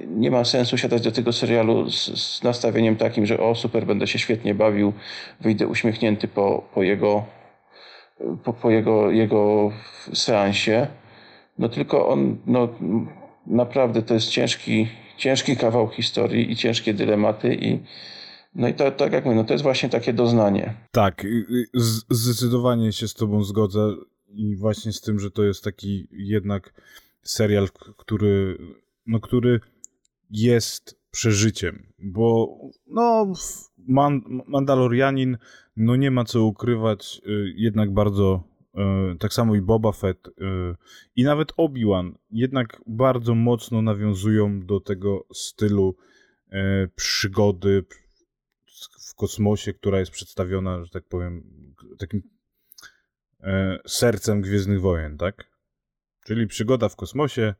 nie 0.08 0.32
ma 0.32 0.46
sensu 0.46 0.78
siadać 0.78 1.02
do 1.02 1.12
tego 1.12 1.34
serialu 1.34 1.90
z, 1.92 2.22
z 2.22 2.44
nastawieniem 2.44 2.96
takim, 2.96 3.26
że 3.26 3.40
o 3.40 3.56
super, 3.56 3.86
będę 3.86 4.08
się 4.08 4.20
świetnie 4.20 4.56
bawił, 4.56 4.94
wyjdę 5.42 5.68
uśmiechnięty 5.68 6.28
po, 6.28 6.70
po 6.74 6.84
jego 6.84 7.26
po, 8.44 8.54
po 8.54 8.70
jego, 8.70 9.12
jego 9.12 9.72
seansie. 10.14 10.88
No 11.58 11.70
tylko 11.70 12.08
on, 12.08 12.38
no 12.46 12.70
naprawdę 13.48 14.02
to 14.02 14.14
jest 14.14 14.30
ciężki, 14.30 14.88
ciężki 15.18 15.58
kawał 15.58 15.88
historii 15.88 16.52
i 16.52 16.56
ciężkie 16.56 16.94
dylematy 16.94 17.56
i 17.56 17.80
no 18.56 18.68
i 18.68 18.74
to, 18.74 18.92
tak 18.92 19.14
jak 19.14 19.26
mówię, 19.26 19.38
no 19.38 19.44
to 19.44 19.54
jest 19.54 19.64
właśnie 19.64 19.90
takie 19.90 20.14
doznanie. 20.14 20.74
Tak, 20.92 21.26
zdecydowanie 22.10 22.92
się 22.92 23.08
z 23.08 23.14
tobą 23.14 23.44
zgodzę 23.44 23.94
i 24.30 24.56
właśnie 24.56 24.94
z 24.94 25.02
tym, 25.02 25.20
że 25.20 25.32
to 25.32 25.44
jest 25.44 25.64
taki 25.64 26.08
jednak 26.12 26.74
serial, 27.22 27.68
który, 27.98 28.58
no, 29.08 29.20
który 29.20 29.60
jest 30.30 31.00
przeżyciem, 31.12 31.88
bo 32.00 32.58
no 32.88 33.34
Man 33.78 34.22
Mandalorianin 34.48 35.38
no 35.78 35.96
nie 35.96 36.12
ma 36.12 36.24
co 36.26 36.44
ukrywać, 36.44 37.22
y, 37.28 37.54
jednak 37.56 37.94
bardzo, 37.94 38.44
y, 39.14 39.18
tak 39.18 39.34
samo 39.34 39.56
i 39.56 39.62
Boba 39.62 39.92
Fett 39.92 40.28
y, 40.28 40.32
i 41.16 41.24
nawet 41.24 41.54
Obi-Wan, 41.58 42.16
jednak 42.32 42.82
bardzo 42.88 43.36
mocno 43.36 43.82
nawiązują 43.82 44.66
do 44.66 44.80
tego 44.80 45.26
stylu 45.34 45.96
przygody 46.96 47.84
w 49.10 49.16
kosmosie, 49.16 49.74
która 49.74 50.00
jest 50.00 50.12
przedstawiona, 50.12 50.84
że 50.84 50.90
tak 50.90 51.04
powiem, 51.04 51.44
takim 51.98 52.22
sercem 53.88 54.42
Gwiezdnych 54.42 54.82
Wojen, 54.82 55.18
tak? 55.18 55.52
Czyli 56.26 56.48
przygoda 56.48 56.90
w 56.90 56.96
kosmosie, 56.96 57.54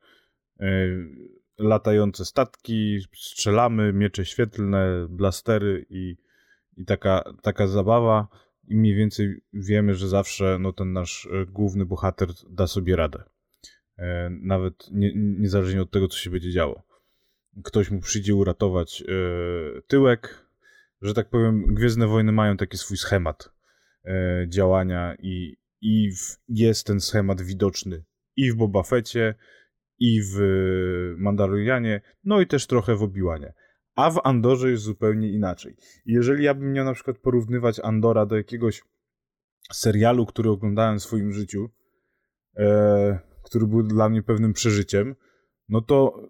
latające 1.58 2.26
statki, 2.26 3.00
strzelamy, 3.16 3.94
miecze 3.94 4.26
świetlne, 4.26 5.08
blastery 5.10 5.86
i 5.90 6.16
i 6.78 6.86
taka, 6.86 7.34
taka 7.42 7.68
zabawa 7.68 8.28
i 8.68 8.76
mniej 8.76 8.96
więcej 8.96 9.42
wiemy, 9.54 9.96
że 9.96 10.08
zawsze 10.08 10.58
no, 10.60 10.74
ten 10.74 10.94
nasz 10.94 11.28
e, 11.32 11.46
główny 11.46 11.86
bohater 11.86 12.30
da 12.50 12.68
sobie 12.68 12.96
radę. 12.96 13.24
E, 13.98 14.30
nawet 14.30 14.92
nie, 14.92 15.12
niezależnie 15.16 15.82
od 15.82 15.92
tego, 15.92 16.08
co 16.08 16.18
się 16.18 16.30
będzie 16.30 16.52
działo. 16.52 16.84
Ktoś 17.64 17.92
mu 17.92 18.00
przyjdzie 18.00 18.36
uratować 18.36 19.02
e, 19.02 19.82
tyłek, 19.82 20.46
że 21.02 21.14
tak 21.14 21.30
powiem, 21.30 21.66
Gwiezdne 21.68 22.08
Wojny 22.08 22.32
mają 22.32 22.58
taki 22.58 22.78
swój 22.78 22.98
schemat 22.98 23.56
działania 24.48 25.16
i, 25.20 25.58
i 25.82 26.12
w, 26.12 26.38
jest 26.50 26.88
ten 26.88 27.00
schemat 27.00 27.42
widoczny 27.42 28.04
i 28.36 28.52
w 28.52 28.56
Boba 28.56 28.84
Fecie, 28.84 29.36
i 30.00 30.22
w 30.22 30.38
Mandalorianie, 31.18 32.02
no 32.24 32.42
i 32.42 32.48
też 32.48 32.68
trochę 32.68 32.96
w 32.96 33.04
Obiłanie. 33.04 33.54
A 33.96 34.12
w 34.12 34.22
Andorze 34.24 34.72
jest 34.72 34.84
zupełnie 34.84 35.30
inaczej. 35.32 35.76
jeżeli 36.06 36.44
ja 36.44 36.54
bym 36.54 36.74
miał 36.74 36.86
na 36.86 36.94
przykład 36.94 37.18
porównywać 37.18 37.80
Andora 37.80 38.26
do 38.26 38.38
jakiegoś 38.38 38.84
serialu, 39.74 40.26
który 40.26 40.50
oglądałem 40.50 41.00
w 41.00 41.04
swoim 41.04 41.34
życiu, 41.34 41.70
e, 42.58 43.20
który 43.44 43.68
był 43.68 43.84
dla 43.84 44.10
mnie 44.10 44.24
pewnym 44.24 44.54
przeżyciem, 44.54 45.16
no 45.70 45.82
to 45.82 46.30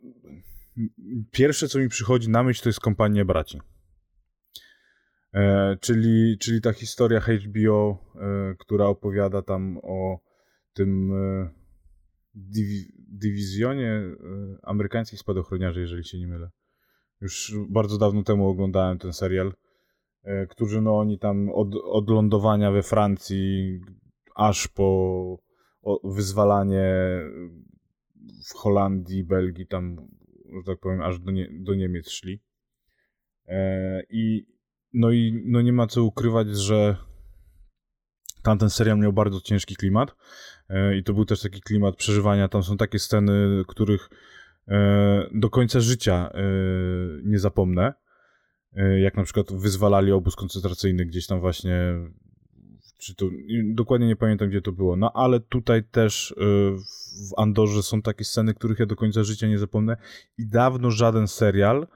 pierwsze, 1.32 1.68
co 1.68 1.80
mi 1.80 1.90
przychodzi 1.90 2.30
na 2.30 2.44
myśl, 2.44 2.64
to 2.64 2.70
jest 2.70 2.80
Kompania 2.80 3.26
Braci. 3.26 3.62
E, 5.34 5.78
czyli, 5.82 6.38
czyli 6.38 6.62
ta 6.62 6.74
historia 6.74 7.20
HBO, 7.20 7.98
e, 8.16 8.56
która 8.60 8.86
opowiada 8.86 9.42
tam 9.42 9.80
o 9.84 10.20
tym 10.74 11.12
e, 11.14 11.50
dywizjonie 13.18 13.92
e, 13.92 14.16
amerykańskich 14.64 15.20
spadochroniarzy, 15.20 15.82
jeżeli 15.82 16.04
się 16.04 16.20
nie 16.20 16.28
mylę. 16.28 16.50
Już 17.22 17.54
bardzo 17.70 17.98
dawno 17.98 18.24
temu 18.24 18.50
oglądałem 18.50 18.98
ten 18.98 19.14
serial, 19.14 19.54
e, 20.24 20.48
którzy 20.48 20.82
no 20.82 21.00
oni 21.00 21.20
tam 21.20 21.50
od, 21.50 21.76
od 21.84 22.10
lądowania 22.10 22.72
we 22.72 22.84
Francji 22.84 23.80
aż 24.36 24.68
po 24.68 25.40
wyzwalanie 26.04 26.94
w 28.50 28.54
Holandii, 28.54 29.24
Belgii, 29.24 29.68
tam, 29.68 30.08
że 30.58 30.64
tak 30.66 30.80
powiem, 30.80 31.02
aż 31.02 31.20
do, 31.20 31.32
nie, 31.32 31.50
do 31.52 31.76
Niemiec 31.76 32.10
szli. 32.10 32.42
E, 33.48 34.02
I 34.10 34.46
no 34.94 35.12
i 35.12 35.44
no 35.46 35.62
nie 35.62 35.74
ma 35.74 35.88
co 35.88 36.04
ukrywać, 36.04 36.48
że 36.48 36.98
tamten 38.44 38.70
serial 38.70 39.00
miał 39.00 39.14
bardzo 39.14 39.42
ciężki 39.42 39.76
klimat 39.76 40.16
i 40.98 41.04
to 41.04 41.14
był 41.14 41.26
też 41.26 41.42
taki 41.42 41.62
klimat 41.62 41.96
przeżywania. 41.96 42.48
Tam 42.48 42.64
są 42.64 42.78
takie 42.78 43.00
sceny, 43.00 43.64
których 43.68 44.10
E, 44.68 45.30
do 45.34 45.50
końca 45.50 45.80
życia 45.80 46.30
e, 46.34 46.42
nie 47.24 47.40
zapomnę. 47.40 47.94
E, 48.74 49.00
jak 49.00 49.18
na 49.18 49.24
przykład 49.24 49.54
wyzwalali 49.54 50.12
obóz 50.12 50.36
koncentracyjny 50.36 51.06
gdzieś 51.06 51.28
tam 51.28 51.40
właśnie, 51.40 51.94
czy 52.98 53.16
to, 53.16 53.26
dokładnie 53.64 54.08
nie 54.08 54.16
pamiętam 54.16 54.50
gdzie 54.50 54.62
to 54.62 54.72
było, 54.72 54.96
no 54.96 55.12
ale 55.14 55.40
tutaj 55.40 55.84
też 55.84 56.36
w 57.30 57.40
Andorze 57.40 57.84
są 57.84 58.02
takie 58.02 58.24
sceny, 58.24 58.54
których 58.54 58.80
ja 58.80 58.86
do 58.86 58.96
końca 58.96 59.24
życia 59.24 59.48
nie 59.48 59.58
zapomnę 59.58 59.98
i 60.38 60.48
dawno 60.48 60.92
żaden 60.92 61.28
serial 61.28 61.88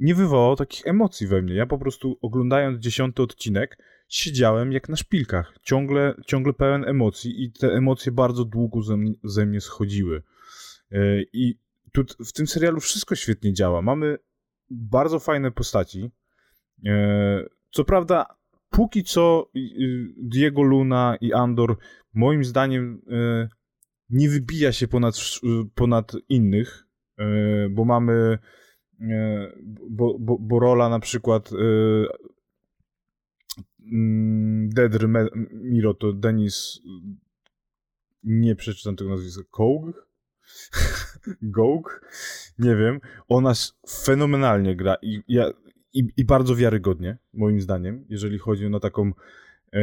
nie 0.00 0.14
wywołał 0.14 0.56
takich 0.56 0.86
emocji 0.86 1.26
we 1.26 1.42
mnie. 1.42 1.54
Ja 1.54 1.66
po 1.66 1.78
prostu 1.78 2.18
oglądając 2.22 2.78
dziesiąty 2.78 3.22
odcinek 3.22 3.78
siedziałem 4.10 4.72
jak 4.72 4.88
na 4.88 4.96
szpilkach, 4.96 5.54
ciągle, 5.62 6.14
ciągle 6.26 6.52
pełen 6.52 6.84
emocji 6.84 7.44
i 7.44 7.52
te 7.52 7.68
emocje 7.68 8.12
bardzo 8.12 8.44
długo 8.44 8.82
ze, 8.82 8.96
mnie, 8.96 9.12
ze 9.24 9.46
mnie 9.46 9.60
schodziły. 9.60 10.22
I 11.32 11.54
tu, 11.92 12.04
w 12.26 12.32
tym 12.32 12.46
serialu 12.46 12.80
wszystko 12.80 13.14
świetnie 13.14 13.52
działa. 13.52 13.82
Mamy 13.82 14.18
bardzo 14.70 15.18
fajne 15.18 15.50
postaci. 15.50 16.10
E, 16.86 17.44
co 17.70 17.84
prawda, 17.84 18.26
póki 18.70 19.04
co 19.04 19.50
Diego 20.16 20.62
Luna 20.62 21.16
i 21.20 21.32
Andor 21.32 21.76
moim 22.14 22.44
zdaniem 22.44 23.02
e, 23.10 23.48
nie 24.10 24.28
wybija 24.28 24.72
się 24.72 24.88
ponad, 24.88 25.14
ponad 25.74 26.12
innych, 26.28 26.86
e, 27.18 27.24
bo 27.70 27.84
mamy 27.84 28.38
bo, 29.90 30.18
bo, 30.18 30.38
bo 30.38 30.58
rola 30.58 30.88
na 30.88 31.00
przykład 31.00 31.50
mm, 33.92 34.68
Dedry 34.68 35.08
Miro 35.52 35.94
to 35.94 36.12
Denis 36.12 36.80
nie 38.22 38.56
przeczytam 38.56 38.96
tego 38.96 39.10
nazwiska 39.10 39.42
Koug 39.50 40.10
Gołg? 41.42 42.00
Nie 42.58 42.76
wiem. 42.76 43.00
Ona 43.28 43.52
fenomenalnie 43.88 44.76
gra 44.76 44.96
i, 45.02 45.22
ja, 45.28 45.50
i, 45.92 46.08
i 46.16 46.24
bardzo 46.24 46.56
wiarygodnie, 46.56 47.18
moim 47.32 47.60
zdaniem, 47.60 48.04
jeżeli 48.08 48.38
chodzi 48.38 48.66
o 48.66 48.80
taką 48.80 49.12
e, 49.72 49.80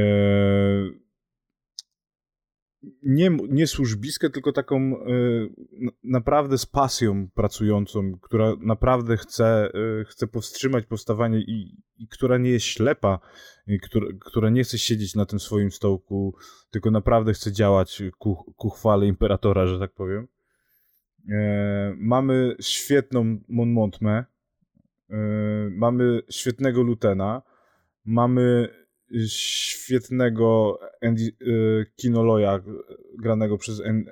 nie, 3.03 3.38
nie 3.49 3.67
służbiskę, 3.67 4.30
tylko 4.30 4.51
taką 4.51 4.78
e, 4.78 5.03
naprawdę 6.03 6.57
z 6.57 6.65
pasją 6.65 7.28
pracującą, 7.34 8.11
która 8.21 8.53
naprawdę 8.61 9.17
chce, 9.17 9.69
e, 10.01 10.05
chce 10.05 10.28
powstrzymać 10.28 10.86
powstawanie 10.86 11.39
i, 11.39 11.84
i 11.97 12.07
która 12.07 12.38
nie 12.38 12.49
jest 12.49 12.65
ślepa, 12.65 13.19
która, 13.84 14.07
która 14.19 14.49
nie 14.49 14.63
chce 14.63 14.78
siedzieć 14.78 15.15
na 15.15 15.25
tym 15.25 15.39
swoim 15.39 15.71
stołku, 15.71 16.36
tylko 16.71 16.91
naprawdę 16.91 17.34
chce 17.34 17.51
działać 17.51 18.03
ku, 18.17 18.53
ku 18.57 18.69
chwale 18.69 19.07
imperatora, 19.07 19.67
że 19.67 19.80
tak 19.80 19.93
powiem. 19.93 20.28
E, 21.30 21.95
mamy 21.97 22.55
świetną 22.61 23.39
Mon 23.47 23.71
Montme, 23.71 24.25
e, 25.09 25.15
mamy 25.71 26.21
świetnego 26.30 26.84
Lutena, 26.84 27.41
mamy 28.05 28.69
świetnego 29.28 30.80
Andy, 31.01 31.24
e, 31.24 31.45
Kinoloja 31.95 32.60
granego 33.20 33.58
przez 33.58 33.80
e, 33.80 34.03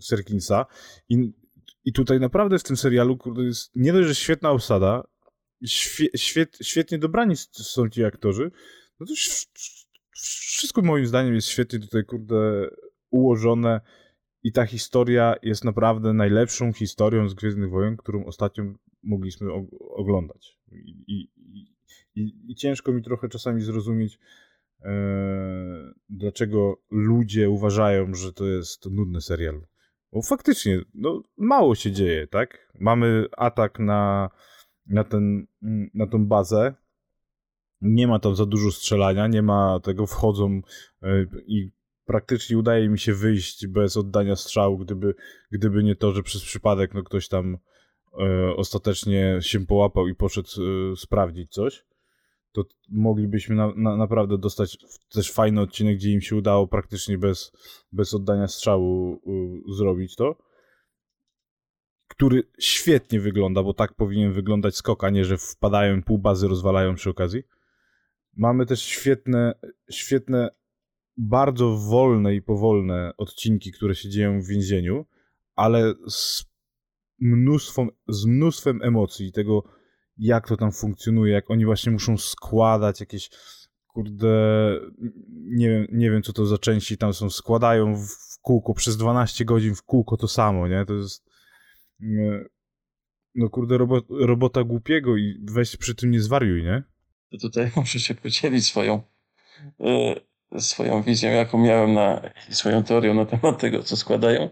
Serkinsa 0.00 0.66
i, 1.08 1.32
i 1.84 1.92
tutaj 1.92 2.20
naprawdę 2.20 2.58
w 2.58 2.62
tym 2.62 2.76
serialu 2.76 3.16
kurde, 3.16 3.42
jest 3.42 3.70
nie 3.76 3.92
dość, 3.92 4.08
że 4.08 4.14
świetna 4.14 4.50
obsada, 4.50 5.04
świe, 5.66 6.06
świet, 6.16 6.58
świetnie 6.62 6.98
dobrani 6.98 7.36
są 7.52 7.88
ci 7.88 8.04
aktorzy, 8.04 8.50
no 9.00 9.06
to 9.06 9.12
wszystko 10.12 10.82
moim 10.82 11.06
zdaniem 11.06 11.34
jest 11.34 11.48
świetnie 11.48 11.78
tutaj 11.78 12.04
kurde 12.04 12.70
ułożone 13.10 13.80
i 14.42 14.52
ta 14.52 14.66
historia 14.66 15.34
jest 15.42 15.64
naprawdę 15.64 16.12
najlepszą 16.12 16.72
historią 16.72 17.28
z 17.28 17.34
Gwiezdnych 17.34 17.70
Wojen, 17.70 17.96
którą 17.96 18.24
ostatnio 18.24 18.64
mogliśmy 19.02 19.48
oglądać. 19.80 20.58
I, 20.72 21.30
i, 21.38 21.69
i, 22.14 22.32
i 22.48 22.54
ciężko 22.54 22.92
mi 22.92 23.02
trochę 23.02 23.28
czasami 23.28 23.62
zrozumieć, 23.62 24.18
e, 24.82 25.92
dlaczego 26.08 26.82
ludzie 26.90 27.50
uważają, 27.50 28.14
że 28.14 28.32
to 28.32 28.46
jest 28.46 28.90
nudny 28.90 29.20
serial. 29.20 29.66
Bo 30.12 30.22
faktycznie, 30.22 30.80
no, 30.94 31.22
mało 31.36 31.74
się 31.74 31.92
dzieje, 31.92 32.26
tak? 32.26 32.72
Mamy 32.80 33.26
atak 33.36 33.78
na, 33.78 34.30
na, 34.86 35.04
ten, 35.04 35.46
na 35.94 36.06
tą 36.06 36.26
bazę. 36.26 36.74
Nie 37.80 38.08
ma 38.08 38.18
tam 38.18 38.36
za 38.36 38.46
dużo 38.46 38.70
strzelania, 38.70 39.26
nie 39.26 39.42
ma 39.42 39.80
tego, 39.80 40.06
wchodzą 40.06 40.60
e, 41.02 41.26
i 41.46 41.70
praktycznie 42.04 42.58
udaje 42.58 42.88
mi 42.88 42.98
się 42.98 43.14
wyjść 43.14 43.66
bez 43.66 43.96
oddania 43.96 44.36
strzału, 44.36 44.78
gdyby, 44.78 45.14
gdyby 45.50 45.82
nie 45.82 45.96
to, 45.96 46.12
że 46.12 46.22
przez 46.22 46.42
przypadek 46.42 46.94
no, 46.94 47.02
ktoś 47.02 47.28
tam 47.28 47.58
e, 48.18 48.56
ostatecznie 48.56 49.38
się 49.40 49.66
połapał 49.66 50.08
i 50.08 50.14
poszedł 50.14 50.48
e, 50.48 50.96
sprawdzić 50.96 51.52
coś, 51.52 51.84
to 52.52 52.64
moglibyśmy 52.88 53.54
na, 53.54 53.72
na, 53.76 53.96
naprawdę 53.96 54.38
dostać 54.38 54.78
też 55.08 55.32
fajny 55.32 55.60
odcinek, 55.60 55.96
gdzie 55.96 56.10
im 56.10 56.20
się 56.20 56.36
udało 56.36 56.66
praktycznie 56.66 57.18
bez, 57.18 57.52
bez 57.92 58.14
oddania 58.14 58.48
strzału 58.48 59.14
e, 59.14 59.72
zrobić 59.74 60.16
to. 60.16 60.36
Który 62.08 62.42
świetnie 62.58 63.20
wygląda, 63.20 63.62
bo 63.62 63.74
tak 63.74 63.94
powinien 63.94 64.32
wyglądać 64.32 64.76
skok, 64.76 65.04
a 65.04 65.10
nie, 65.10 65.24
że 65.24 65.38
wpadają 65.38 66.02
pół 66.02 66.18
bazy 66.18 66.48
rozwalają 66.48 66.94
przy 66.94 67.10
okazji. 67.10 67.42
Mamy 68.36 68.66
też 68.66 68.82
świetne, 68.82 69.54
świetne 69.90 70.50
bardzo 71.16 71.76
wolne 71.76 72.34
i 72.34 72.42
powolne 72.42 73.12
odcinki, 73.16 73.72
które 73.72 73.94
się 73.94 74.08
dzieją 74.08 74.40
w 74.40 74.46
więzieniu, 74.46 75.06
ale 75.56 75.94
z 76.08 76.44
mnóstwem, 77.20 77.88
z 78.08 78.26
mnóstwem 78.26 78.82
emocji 78.82 79.32
tego, 79.32 79.64
jak 80.20 80.48
to 80.48 80.56
tam 80.56 80.72
funkcjonuje, 80.72 81.32
jak 81.32 81.50
oni 81.50 81.64
właśnie 81.64 81.92
muszą 81.92 82.18
składać 82.18 83.00
jakieś 83.00 83.30
kurde, 83.86 84.28
nie 85.30 85.70
wiem, 85.70 85.86
nie 85.92 86.10
wiem 86.10 86.22
co 86.22 86.32
to 86.32 86.46
za 86.46 86.58
części 86.58 86.98
tam 86.98 87.14
są, 87.14 87.30
składają 87.30 87.96
w 87.96 88.40
kółko 88.42 88.74
przez 88.74 88.96
12 88.96 89.44
godzin 89.44 89.74
w 89.74 89.82
kółko 89.82 90.16
to 90.16 90.28
samo, 90.28 90.68
nie? 90.68 90.84
To 90.86 90.94
jest 90.94 91.24
no 93.34 93.50
kurde 93.50 93.78
robota, 93.78 94.06
robota 94.10 94.64
głupiego 94.64 95.16
i 95.16 95.40
weź 95.42 95.76
przy 95.76 95.94
tym 95.94 96.10
nie 96.10 96.20
zwariuj, 96.20 96.62
nie? 96.62 96.82
To 97.30 97.38
tutaj 97.38 97.70
muszę 97.76 98.00
się 98.00 98.14
podzielić 98.14 98.66
swoją 98.66 99.02
yy 99.78 100.30
swoją 100.58 101.02
wizją, 101.02 101.30
jaką 101.30 101.58
miałem 101.58 101.94
na 101.94 102.20
swoją 102.50 102.82
teorią 102.82 103.14
na 103.14 103.26
temat 103.26 103.60
tego, 103.60 103.82
co 103.82 103.96
składają. 103.96 104.48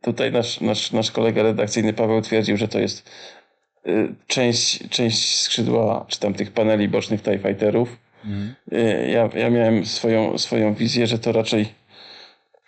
Tutaj 0.00 0.32
nasz, 0.32 0.60
nasz, 0.60 0.92
nasz 0.92 1.10
kolega 1.10 1.42
redakcyjny 1.42 1.92
Paweł 1.92 2.22
twierdził, 2.22 2.56
że 2.56 2.68
to 2.68 2.78
jest 2.78 3.10
część, 4.26 4.88
część 4.88 5.40
skrzydła, 5.40 6.04
czy 6.08 6.20
tam 6.20 6.34
tych 6.34 6.50
paneli 6.50 6.88
bocznych 6.88 7.22
TIE 7.22 7.38
Fighterów. 7.38 7.96
Mhm. 8.24 8.54
Y, 8.72 9.10
ja, 9.10 9.28
ja 9.40 9.50
miałem 9.50 9.86
swoją, 9.86 10.38
swoją 10.38 10.74
wizję, 10.74 11.06
że 11.06 11.18
to 11.18 11.32
raczej 11.32 11.66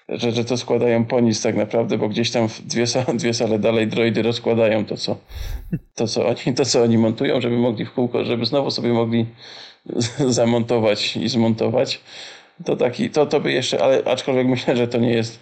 że, 0.09 0.33
że 0.33 0.45
to 0.45 0.57
składają 0.57 1.05
po 1.05 1.21
nic 1.21 1.43
tak 1.43 1.57
naprawdę, 1.57 1.99
bo 1.99 2.09
gdzieś 2.09 2.31
tam 2.31 2.49
dwie, 2.65 2.85
dwie 3.15 3.35
sale 3.35 3.59
dalej 3.59 3.87
droidy 3.87 4.23
rozkładają 4.23 4.85
to 4.85 4.97
co, 4.97 5.17
to, 5.95 6.07
co 6.07 6.27
oni, 6.27 6.55
to, 6.57 6.65
co 6.65 6.83
oni 6.83 6.99
montują, 6.99 7.41
żeby 7.41 7.57
mogli 7.57 7.85
w 7.85 7.93
kółko, 7.93 8.25
żeby 8.25 8.47
znowu 8.47 8.71
sobie 8.71 8.93
mogli 8.93 9.27
zamontować 10.29 11.17
i 11.17 11.29
zmontować. 11.29 12.01
To 12.65 12.77
taki, 12.77 13.11
to, 13.11 13.27
to 13.27 13.41
by 13.41 13.53
jeszcze, 13.53 13.83
ale 13.83 14.03
aczkolwiek 14.05 14.47
myślę, 14.47 14.77
że 14.77 14.89
to 14.89 14.99
nie 14.99 15.11
jest, 15.11 15.39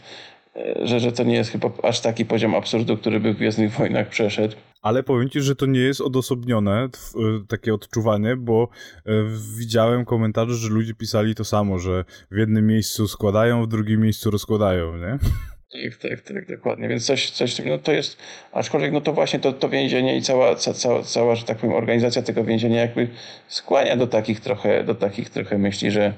że, 0.82 1.00
że 1.00 1.12
to 1.12 1.24
nie 1.24 1.34
jest 1.34 1.50
chyba 1.50 1.70
aż 1.82 2.00
taki 2.00 2.24
poziom 2.24 2.54
absurdu, 2.54 2.96
który 2.96 3.20
by 3.20 3.32
w 3.32 3.36
Gwiezdnych 3.36 3.72
Wojnach 3.72 4.08
przeszedł. 4.08 4.56
Ale 4.82 5.02
powiem 5.02 5.30
ci, 5.30 5.40
że 5.40 5.56
to 5.56 5.66
nie 5.66 5.80
jest 5.80 6.00
odosobnione, 6.00 6.84
e, 6.84 6.88
takie 7.48 7.74
odczuwanie, 7.74 8.36
bo 8.36 8.68
e, 9.06 9.10
widziałem 9.58 10.04
komentarze, 10.04 10.54
że 10.54 10.68
ludzie 10.68 10.94
pisali 10.94 11.34
to 11.34 11.44
samo, 11.44 11.78
że 11.78 12.04
w 12.30 12.36
jednym 12.36 12.66
miejscu 12.66 13.08
składają, 13.08 13.64
w 13.64 13.68
drugim 13.68 14.00
miejscu 14.00 14.30
rozkładają, 14.30 14.96
nie? 14.96 15.18
Tak, 15.82 15.96
tak, 15.96 16.20
tak, 16.20 16.48
dokładnie. 16.48 16.88
Więc 16.88 17.06
coś, 17.06 17.30
coś 17.30 17.64
no 17.64 17.78
to 17.78 17.92
jest, 17.92 18.18
aczkolwiek 18.52 18.92
no 18.92 19.00
to 19.00 19.12
właśnie 19.12 19.40
to, 19.40 19.52
to 19.52 19.68
więzienie 19.68 20.16
i 20.16 20.22
cała, 20.22 20.54
ca, 20.54 20.74
cała, 20.74 21.02
cała, 21.02 21.34
że 21.34 21.44
tak 21.44 21.58
powiem, 21.58 21.76
organizacja 21.76 22.22
tego 22.22 22.44
więzienia 22.44 22.80
jakby 22.80 23.08
skłania 23.48 23.96
do 23.96 24.06
takich 24.06 24.40
trochę, 24.40 24.84
do 24.84 24.94
takich 24.94 25.30
trochę 25.30 25.58
myśli, 25.58 25.90
że 25.90 26.14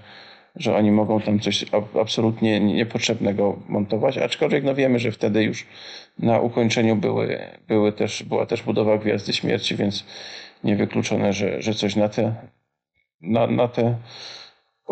że 0.57 0.77
oni 0.77 0.93
mogą 0.93 1.21
tam 1.21 1.41
coś 1.41 1.65
absolutnie 2.01 2.61
niepotrzebnego 2.61 3.57
montować, 3.69 4.19
aczkolwiek 4.19 4.65
no 4.65 4.75
wiemy, 4.75 4.99
że 4.99 5.13
wtedy 5.13 5.45
już 5.45 5.67
na 6.19 6.41
ukończeniu 6.41 6.97
były, 6.97 7.39
były 7.69 7.93
też, 7.93 8.23
była 8.23 8.47
też 8.47 8.63
budowa 8.63 8.99
Gwiazdy 8.99 9.33
Śmierci, 9.33 9.77
więc 9.77 10.05
niewykluczone, 10.65 11.33
że, 11.33 11.63
że 11.63 11.75
coś 11.75 11.97
na 11.97 12.09
te, 12.09 12.35
na, 13.21 13.47
na 13.47 13.69
te 13.69 13.95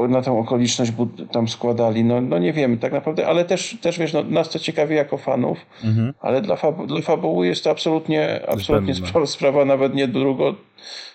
na 0.08 0.22
tę 0.22 0.38
okoliczność 0.38 0.92
tam 1.32 1.48
składali, 1.48 2.04
no, 2.04 2.20
no 2.20 2.38
nie 2.38 2.52
wiemy 2.52 2.76
tak 2.76 2.92
naprawdę, 2.92 3.26
ale 3.26 3.44
też, 3.44 3.76
też 3.80 3.98
wiesz, 3.98 4.12
no, 4.12 4.22
nas 4.22 4.50
to 4.50 4.58
ciekawi 4.58 4.94
jako 4.94 5.18
fanów, 5.18 5.66
mhm. 5.84 6.14
ale 6.20 6.42
dla, 6.42 6.56
fabu 6.56 6.86
dla 6.86 7.00
fabuły 7.00 7.46
jest 7.46 7.64
to 7.64 7.70
absolutnie, 7.70 8.40
absolutnie 8.48 8.94
spra 8.94 9.26
sprawa 9.26 9.64
nawet 9.64 9.94
nie 9.94 10.08
drugo, 10.08 10.54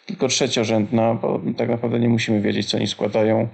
tylko 0.06 0.28
trzeciorzędna, 0.28 1.14
bo 1.14 1.41
tak 1.58 1.70
naprawdę 1.70 2.00
nie 2.00 2.10
musimy 2.10 2.41
wiedzieć, 2.41 2.70
co 2.70 2.78
oni 2.78 2.88
składają 2.88 3.47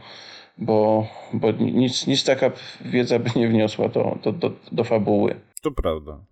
bo, 0.57 1.07
bo 1.33 1.51
nic, 1.51 2.07
nic 2.07 2.23
taka 2.23 2.51
wiedza 2.85 3.19
by 3.19 3.29
nie 3.35 3.47
wniosła 3.47 3.89
do, 3.89 4.17
do, 4.23 4.31
do, 4.31 4.51
do 4.71 4.83
fabuły. 4.83 5.39
To 5.61 5.71
prawda. 5.71 6.25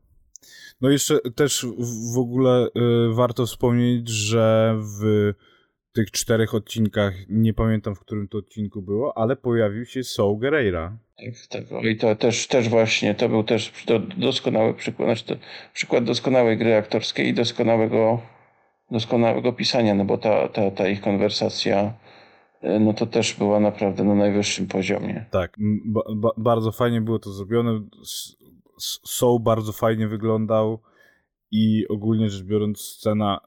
No 0.82 0.90
jeszcze 0.90 1.20
też 1.36 1.66
w 2.14 2.18
ogóle 2.18 2.68
y, 2.68 3.14
warto 3.14 3.46
wspomnieć, 3.46 4.10
że 4.10 4.76
w 5.00 5.34
tych 5.94 6.12
czterech 6.12 6.54
odcinkach, 6.54 7.14
nie 7.30 7.54
pamiętam 7.54 7.96
w 7.96 8.00
którym 8.00 8.28
to 8.28 8.38
odcinku 8.38 8.82
było, 8.82 9.18
ale 9.18 9.36
pojawił 9.36 9.86
się 9.86 10.04
Saul 10.04 10.40
Guerreira. 10.40 10.98
Tak, 11.18 11.68
tak. 11.70 11.84
I 11.84 11.98
to 11.98 12.16
też, 12.16 12.48
też 12.48 12.70
właśnie, 12.70 13.16
to 13.16 13.30
był 13.30 13.44
też 13.44 13.72
doskonały 14.18 14.74
przykład, 14.74 15.08
znaczy 15.08 15.26
to 15.26 15.36
przykład 15.74 16.04
doskonałej 16.04 16.58
gry 16.58 16.76
aktorskiej 16.76 17.28
i 17.28 17.34
doskonałego, 17.34 18.22
doskonałego 18.92 19.54
pisania, 19.54 19.96
no 19.96 20.06
bo 20.06 20.18
ta, 20.18 20.48
ta, 20.48 20.72
ta 20.72 20.88
ich 20.88 21.02
konwersacja 21.02 21.94
no 22.80 22.94
to 22.94 23.06
też 23.06 23.34
była 23.34 23.60
naprawdę 23.60 24.04
na 24.04 24.16
najwyższym 24.16 24.68
poziomie. 24.68 25.26
Tak, 25.32 25.58
ba 25.86 26.02
ba 26.16 26.30
bardzo 26.38 26.72
fajnie 26.72 27.02
było 27.02 27.20
to 27.20 27.32
zrobione. 27.32 27.82
Soul 29.06 29.40
bardzo 29.40 29.72
fajnie 29.72 30.08
wyglądał 30.08 30.80
i 31.52 31.88
ogólnie 31.88 32.30
rzecz 32.30 32.44
biorąc 32.44 32.82
scena 32.82 33.40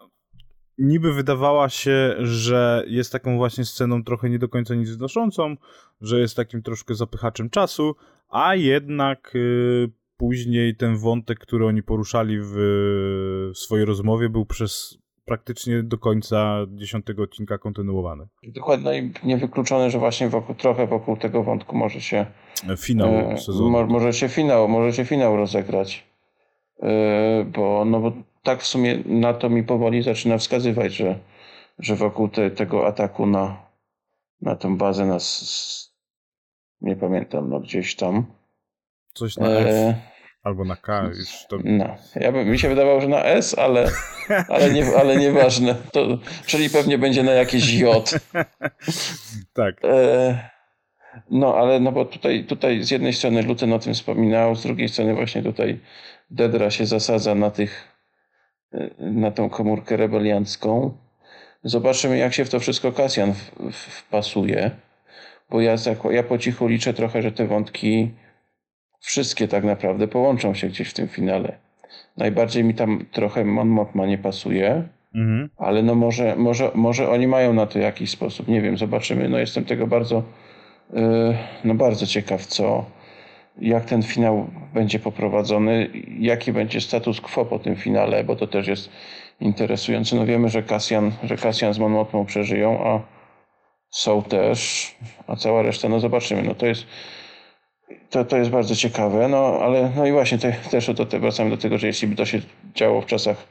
niby 0.79 1.13
wydawała 1.13 1.69
się, 1.69 2.15
że 2.19 2.85
jest 2.87 3.13
taką 3.13 3.37
właśnie 3.37 3.65
sceną 3.65 4.05
trochę 4.05 4.31
nie 4.31 4.39
do 4.39 4.49
końca 4.49 4.75
nic 4.75 4.91
wnoszącą, 4.91 5.57
że 6.01 6.21
jest 6.21 6.37
takim 6.37 6.63
troszkę 6.63 6.95
zapychaczem 6.95 7.51
czasu, 7.51 7.95
a 8.29 8.55
jednak 8.55 9.33
y, 9.35 9.91
później 10.17 10.77
ten 10.77 10.97
wątek, 10.97 11.39
który 11.39 11.67
oni 11.67 11.83
poruszali 11.83 12.39
w, 12.41 12.53
w 13.55 13.59
swojej 13.59 13.87
rozmowie 13.87 14.29
był 14.29 14.47
przez 14.47 14.99
praktycznie 15.27 15.83
do 15.83 15.99
końca 15.99 16.67
dziesiątego 16.69 17.23
odcinka 17.23 17.59
kontynuowany. 17.59 18.27
Dokładnie 18.43 18.99
i 18.99 19.13
niewykluczone, 19.25 19.91
że 19.91 19.99
właśnie 19.99 20.29
wokół, 20.29 20.55
trochę 20.55 20.87
wokół 20.87 21.17
tego 21.17 21.43
wątku 21.43 21.77
może 21.77 22.01
się 22.01 22.27
finał 22.79 23.15
e, 23.15 23.39
sezonu. 23.39 23.71
Mo, 23.71 23.87
może 23.87 24.13
się 24.13 24.29
finał, 24.29 24.69
może 24.69 24.93
się 24.93 25.05
finał 25.05 25.37
rozegrać. 25.37 26.07
E, 26.83 27.45
bo, 27.45 27.85
no 27.85 28.01
bo 28.01 28.13
tak 28.43 28.63
w 28.63 28.67
sumie 28.67 28.99
na 29.07 29.35
to 29.35 29.51
mi 29.51 29.63
powoli 29.63 30.03
zaczyna 30.03 30.39
wskazywać, 30.39 30.95
że, 30.95 31.19
że 31.79 31.97
wokół 31.97 32.29
te, 32.29 32.51
tego 32.51 32.87
ataku 32.87 33.27
na, 33.27 33.67
na 34.41 34.57
tę 34.57 34.77
bazę 34.77 35.07
nas 35.07 35.97
nie 36.81 36.97
pamiętam, 36.97 37.51
no 37.51 37.61
gdzieś 37.61 37.97
tam. 37.97 38.27
Coś 39.15 39.37
na 39.37 39.49
e, 39.49 39.95
Albo 40.47 40.65
na 40.65 40.77
K 40.77 41.11
już 41.19 41.47
to... 41.49 41.59
No, 41.65 41.97
ja 42.15 42.33
by, 42.33 42.45
mi 42.45 42.59
się 42.59 42.69
wydawało, 42.69 43.01
że 43.01 43.09
na 43.09 43.25
S, 43.25 43.59
ale, 43.59 43.91
ale, 44.49 44.73
nie, 44.73 44.97
ale 44.97 45.17
nieważne. 45.17 45.75
To, 45.93 46.19
czyli 46.47 46.71
pewnie 46.71 46.99
będzie 46.99 47.23
na 47.23 47.33
jakieś 47.33 47.73
J. 47.73 48.11
tak. 49.55 49.85
E, 49.85 50.49
no, 51.31 51.55
ale 51.57 51.81
no 51.81 51.93
bo 51.93 52.05
tutaj, 52.05 52.45
tutaj 52.45 52.83
z 52.83 52.91
jednej 52.91 53.13
strony 53.13 53.43
Luten 53.43 53.73
o 53.73 53.79
tym 53.79 53.95
wspominał, 53.95 54.57
z 54.57 54.63
drugiej 54.63 54.89
strony 54.89 55.15
właśnie 55.15 55.43
tutaj 55.43 55.81
Dedra 56.31 56.71
się 56.71 56.87
zasadza 56.87 57.35
na 57.35 57.51
tych, 57.51 57.89
e, 58.73 58.91
na 58.99 59.31
tą 59.31 59.51
komórkę 59.51 59.97
rebeliancką. 59.97 60.97
Zobaczymy, 61.65 62.19
jak 62.19 62.35
się 62.35 62.45
w 62.45 62.51
to 62.51 62.61
wszystko 62.61 62.93
Kasjan 62.93 63.35
wpasuje, 63.73 64.71
bo 65.51 65.61
ja, 65.61 65.77
ja 66.11 66.23
po 66.23 66.39
cichu 66.39 66.67
liczę 66.67 66.95
trochę, 66.95 67.23
że 67.23 67.33
te 67.33 67.47
wątki 67.47 68.11
wszystkie 69.01 69.49
tak 69.49 69.65
naprawdę 69.65 70.09
połączą 70.09 70.55
się 70.55 70.69
gdzieś 70.69 70.89
w 70.89 70.95
tym 70.95 71.09
finale. 71.09 71.59
Najbardziej 72.17 72.65
mi 72.65 72.75
tam 72.75 73.07
trochę 73.13 73.45
Mon 73.45 73.69
Mothma 73.69 74.07
nie 74.07 74.19
pasuje, 74.19 74.83
mhm. 75.15 75.51
ale 75.57 75.83
no 75.83 75.95
może, 75.95 76.37
może, 76.37 76.71
może 76.75 77.11
oni 77.11 77.27
mają 77.27 77.53
na 77.53 77.67
to 77.67 77.79
jakiś 77.79 78.11
sposób. 78.11 78.49
Nie 78.49 78.61
wiem, 78.61 78.79
zobaczymy. 78.79 79.29
No 79.29 79.39
jestem 79.39 79.65
tego 79.65 79.87
bardzo, 79.87 80.23
yy, 80.93 81.37
no 81.65 81.75
bardzo 81.75 82.07
ciekaw, 82.07 82.47
co, 82.47 82.85
jak 83.59 83.85
ten 83.85 84.03
finał 84.03 84.51
będzie 84.75 84.99
poprowadzony, 84.99 85.91
jaki 86.19 86.53
będzie 86.53 86.81
status 86.81 87.21
quo 87.21 87.45
po 87.45 87.59
tym 87.59 87.77
finale, 87.77 88.25
bo 88.25 88.37
to 88.37 88.47
też 88.47 88.67
jest 88.67 88.91
interesujący. 89.41 90.17
No 90.17 90.27
wiemy, 90.27 90.49
że 90.49 90.63
Kasjan, 90.63 91.13
że 91.23 91.37
Kasjan 91.37 91.75
z 91.75 91.79
Monmotmą 91.79 92.27
przeżyją, 92.27 92.87
a 92.87 93.01
są 93.91 94.23
też, 94.23 94.95
a 95.27 95.37
cała 95.37 95.63
reszta, 95.63 95.89
no 95.89 96.01
zobaczymy. 96.01 96.43
No 96.43 96.55
to 96.55 96.67
jest, 96.67 96.87
to, 98.11 98.25
to 98.25 98.37
jest 98.37 98.51
bardzo 98.51 98.75
ciekawe, 98.75 99.29
no 99.29 99.59
ale 99.63 99.93
no 99.97 100.07
i 100.07 100.13
właśnie 100.13 100.39
te, 100.39 100.53
też 100.53 100.95
do, 100.95 101.07
te, 101.07 101.21
wracamy 101.21 101.51
do 101.51 101.57
tego, 101.57 101.79
że 101.79 101.87
jeśli 101.87 102.09
by 102.09 102.17
to 102.17 102.27
się 102.27 102.41
działo 102.75 103.01
w 103.01 103.07
czasach 103.07 103.47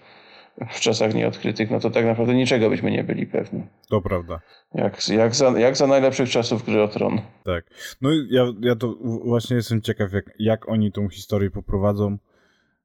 w 0.70 0.80
czasach 0.80 1.14
nieodkrytych, 1.14 1.72
no 1.72 1.80
to 1.80 1.90
tak 1.90 2.06
naprawdę 2.06 2.36
niczego 2.36 2.70
byśmy 2.70 2.92
nie 2.92 3.04
byli 3.04 3.28
pewni. 3.28 3.64
To 3.90 4.02
prawda. 4.02 4.40
Jak, 4.74 5.10
jak, 5.10 5.36
za, 5.36 5.60
jak 5.60 5.78
za 5.78 5.88
najlepszych 5.88 6.30
czasów 6.30 6.66
gry 6.66 6.84
o 6.84 6.88
tron. 6.88 7.22
Tak. 7.44 7.66
No 8.02 8.10
ja, 8.30 8.46
ja 8.62 8.76
to 8.76 8.96
właśnie 9.26 9.56
jestem 9.56 9.82
ciekaw, 9.82 10.14
jak, 10.14 10.26
jak 10.40 10.70
oni 10.70 10.92
tą 10.92 11.10
historię 11.10 11.52
poprowadzą. 11.52 12.18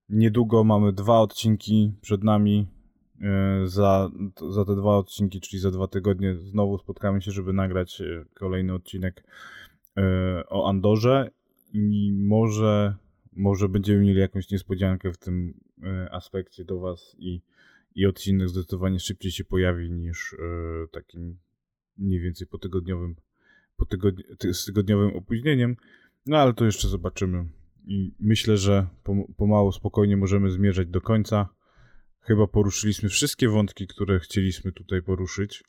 Niedługo 0.08 0.64
mamy 0.64 0.92
dwa 0.92 1.20
odcinki 1.20 1.92
przed 2.00 2.24
nami. 2.24 2.66
E, 3.22 3.66
za, 3.66 4.10
za 4.50 4.64
te 4.64 4.76
dwa 4.76 4.96
odcinki, 4.96 5.40
czyli 5.40 5.60
za 5.60 5.70
dwa 5.70 5.88
tygodnie, 5.88 6.34
znowu 6.34 6.78
spotkamy 6.78 7.22
się, 7.22 7.30
żeby 7.30 7.52
nagrać 7.52 8.00
e, 8.00 8.24
kolejny 8.34 8.74
odcinek 8.74 9.24
e, 9.96 10.02
o 10.48 10.68
Andorze 10.68 11.30
i 11.72 12.12
może, 12.12 12.96
może 13.32 13.68
będziemy 13.68 14.00
mieli 14.00 14.20
jakąś 14.20 14.50
niespodziankę 14.50 15.12
w 15.12 15.18
tym 15.18 15.60
aspekcie 16.10 16.64
do 16.64 16.80
Was 16.80 17.16
i 17.18 17.42
i 17.94 18.06
odcinek 18.06 18.48
zdecydowanie 18.48 18.98
szybciej 18.98 19.32
się 19.32 19.44
pojawi 19.44 19.90
niż 19.90 20.32
e, 20.32 20.36
takim 20.92 21.38
mniej 21.98 22.20
więcej 22.20 22.46
po 22.46 22.58
tygodniowym, 22.58 23.16
po 23.76 23.86
tygodni 23.86 24.24
z 24.52 24.64
tygodniowym 24.64 25.16
opóźnieniem. 25.16 25.76
No 26.26 26.38
ale 26.38 26.54
to 26.54 26.64
jeszcze 26.64 26.88
zobaczymy. 26.88 27.44
I 27.86 28.14
myślę, 28.20 28.56
że 28.56 28.86
pomału 29.36 29.72
spokojnie 29.72 30.16
możemy 30.16 30.50
zmierzać 30.50 30.88
do 30.88 31.00
końca. 31.00 31.48
Chyba 32.20 32.46
poruszyliśmy 32.46 33.08
wszystkie 33.08 33.48
wątki, 33.48 33.86
które 33.86 34.20
chcieliśmy 34.20 34.72
tutaj 34.72 35.02
poruszyć. 35.02 35.64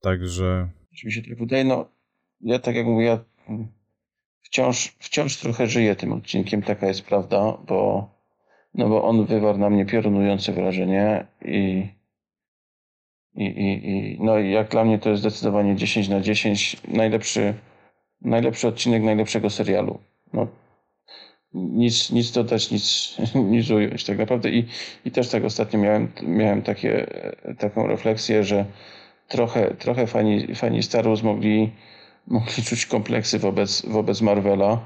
Także. 0.00 0.70
Czy 0.96 1.06
mi 1.06 1.12
się 1.12 1.22
tak 1.22 1.38
wydaje, 1.38 1.64
no 1.64 1.90
ja 2.40 2.58
tak 2.58 2.76
jak 2.76 2.86
mówię, 2.86 3.04
ja 3.04 3.24
wciąż, 4.54 4.92
wciąż 4.98 5.36
trochę 5.36 5.66
żyję 5.66 5.96
tym 5.96 6.12
odcinkiem, 6.12 6.62
taka 6.62 6.86
jest 6.86 7.02
prawda, 7.02 7.58
bo 7.66 8.08
no 8.74 8.88
bo 8.88 9.04
on 9.04 9.26
wywarł 9.26 9.58
na 9.58 9.70
mnie 9.70 9.86
piorunujące 9.86 10.52
wrażenie 10.52 11.26
i, 11.44 11.88
i, 13.34 13.44
i, 13.44 13.90
i 13.90 14.18
no 14.20 14.38
jak 14.38 14.68
dla 14.68 14.84
mnie 14.84 14.98
to 14.98 15.10
jest 15.10 15.22
zdecydowanie 15.22 15.76
10 15.76 16.08
na 16.08 16.20
10 16.20 16.76
najlepszy, 16.88 17.54
najlepszy 18.22 18.68
odcinek 18.68 19.02
najlepszego 19.02 19.50
serialu. 19.50 19.98
No, 20.32 20.46
nic, 21.54 22.10
nic 22.10 22.32
dodać, 22.32 22.70
nic, 22.70 23.16
nic 23.54 23.70
ująć 23.70 24.04
tak 24.04 24.18
naprawdę 24.18 24.50
i, 24.50 24.68
i 25.04 25.10
też 25.10 25.28
tak 25.28 25.44
ostatnio 25.44 25.78
miałem, 25.78 26.12
miałem 26.22 26.62
takie, 26.62 27.06
taką 27.58 27.86
refleksję, 27.86 28.44
że 28.44 28.64
trochę, 29.28 29.74
trochę 29.74 30.06
fani, 30.06 30.54
fani 30.54 30.82
Star 30.82 31.04
Wars 31.04 31.22
mogli, 31.22 31.70
mogli 32.26 32.62
czuć 32.62 32.86
kompleksy 32.86 33.38
wobec, 33.38 33.86
wobec 33.86 34.20
Marvela. 34.20 34.80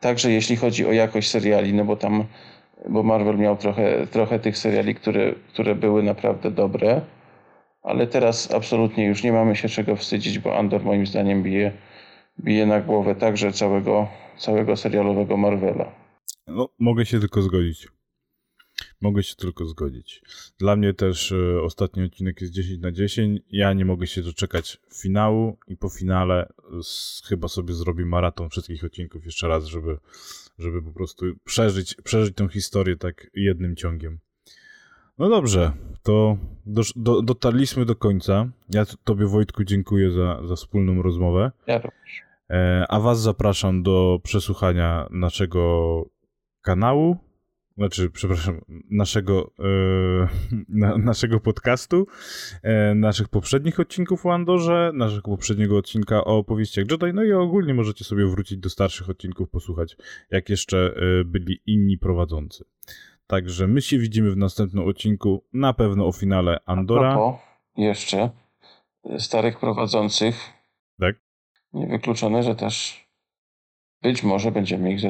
Także 0.00 0.30
jeśli 0.30 0.56
chodzi 0.56 0.86
o 0.86 0.92
jakość 0.92 1.30
seriali, 1.30 1.74
no 1.74 1.84
bo 1.84 1.96
tam 1.96 2.24
bo 2.88 3.02
Marvel 3.02 3.38
miał 3.38 3.56
trochę, 3.56 4.06
trochę 4.06 4.38
tych 4.38 4.58
seriali, 4.58 4.94
które, 4.94 5.34
które 5.48 5.74
były 5.74 6.02
naprawdę 6.02 6.50
dobre, 6.50 7.00
ale 7.82 8.06
teraz 8.06 8.54
absolutnie 8.54 9.06
już 9.06 9.22
nie 9.22 9.32
mamy 9.32 9.56
się 9.56 9.68
czego 9.68 9.96
wstydzić, 9.96 10.38
bo 10.38 10.58
Andor 10.58 10.84
moim 10.84 11.06
zdaniem 11.06 11.42
bije, 11.42 11.72
bije 12.40 12.66
na 12.66 12.80
głowę 12.80 13.14
także 13.14 13.52
całego, 13.52 14.08
całego 14.38 14.76
serialowego 14.76 15.36
Marvela. 15.36 15.92
No, 16.46 16.68
mogę 16.78 17.06
się 17.06 17.20
tylko 17.20 17.42
zgodzić. 17.42 17.88
Mogę 19.00 19.22
się 19.22 19.36
tylko 19.36 19.64
zgodzić. 19.64 20.22
Dla 20.58 20.76
mnie 20.76 20.94
też 20.94 21.32
y, 21.32 21.60
ostatni 21.62 22.02
odcinek 22.02 22.40
jest 22.40 22.52
10 22.52 22.80
na 22.80 22.92
10. 22.92 23.40
Ja 23.50 23.72
nie 23.72 23.84
mogę 23.84 24.06
się 24.06 24.22
doczekać 24.22 24.80
finału 24.94 25.58
i 25.68 25.76
po 25.76 25.88
finale 25.88 26.52
z, 26.82 27.22
chyba 27.28 27.48
sobie 27.48 27.74
zrobię 27.74 28.06
maraton 28.06 28.50
wszystkich 28.50 28.84
odcinków 28.84 29.24
jeszcze 29.24 29.48
raz, 29.48 29.64
żeby 29.64 29.98
żeby 30.58 30.82
po 30.82 30.92
prostu 30.92 31.26
przeżyć, 31.44 31.94
przeżyć 31.94 32.36
tę 32.36 32.48
historię 32.48 32.96
tak 32.96 33.30
jednym 33.34 33.76
ciągiem. 33.76 34.18
No 35.18 35.28
dobrze, 35.28 35.72
to 36.02 36.38
do, 36.66 36.82
do, 36.96 37.22
dotarliśmy 37.22 37.84
do 37.84 37.96
końca. 37.96 38.48
Ja 38.68 38.84
Tobie, 39.04 39.26
Wojtku, 39.26 39.64
dziękuję 39.64 40.10
za, 40.10 40.46
za 40.46 40.56
wspólną 40.56 41.02
rozmowę. 41.02 41.52
Ja 41.66 41.78
również. 41.78 42.22
E, 42.50 42.84
a 42.88 43.00
Was 43.00 43.20
zapraszam 43.20 43.82
do 43.82 44.20
przesłuchania 44.22 45.08
naszego 45.10 46.04
kanału 46.62 47.16
znaczy, 47.76 48.10
przepraszam, 48.10 48.60
naszego, 48.90 49.50
e, 49.58 50.28
na, 50.68 50.98
naszego 50.98 51.40
podcastu, 51.40 52.06
e, 52.62 52.94
naszych 52.94 53.28
poprzednich 53.28 53.80
odcinków 53.80 54.26
o 54.26 54.34
Andorze, 54.34 54.90
naszego 54.94 55.30
poprzedniego 55.30 55.76
odcinka 55.76 56.24
o 56.24 56.38
opowieściach 56.38 56.84
Jedi, 56.90 57.14
no 57.14 57.24
i 57.24 57.32
ogólnie 57.32 57.74
możecie 57.74 58.04
sobie 58.04 58.26
wrócić 58.26 58.58
do 58.58 58.70
starszych 58.70 59.10
odcinków, 59.10 59.50
posłuchać, 59.50 59.96
jak 60.30 60.48
jeszcze 60.48 60.94
e, 60.96 61.24
byli 61.24 61.60
inni 61.66 61.98
prowadzący. 61.98 62.64
Także 63.26 63.66
my 63.66 63.82
się 63.82 63.98
widzimy 63.98 64.30
w 64.30 64.36
następnym 64.36 64.88
odcinku, 64.88 65.44
na 65.52 65.72
pewno 65.72 66.06
o 66.06 66.12
finale 66.12 66.58
Andora. 66.66 67.08
A 67.08 67.12
propos 67.12 67.40
jeszcze 67.76 68.30
starych 69.18 69.58
prowadzących. 69.58 70.52
Tak? 71.00 71.16
Niewykluczone, 71.72 72.42
że 72.42 72.54
też 72.54 73.04
być 74.02 74.22
może 74.22 74.50
będziemy 74.52 74.92
ich 74.92 75.00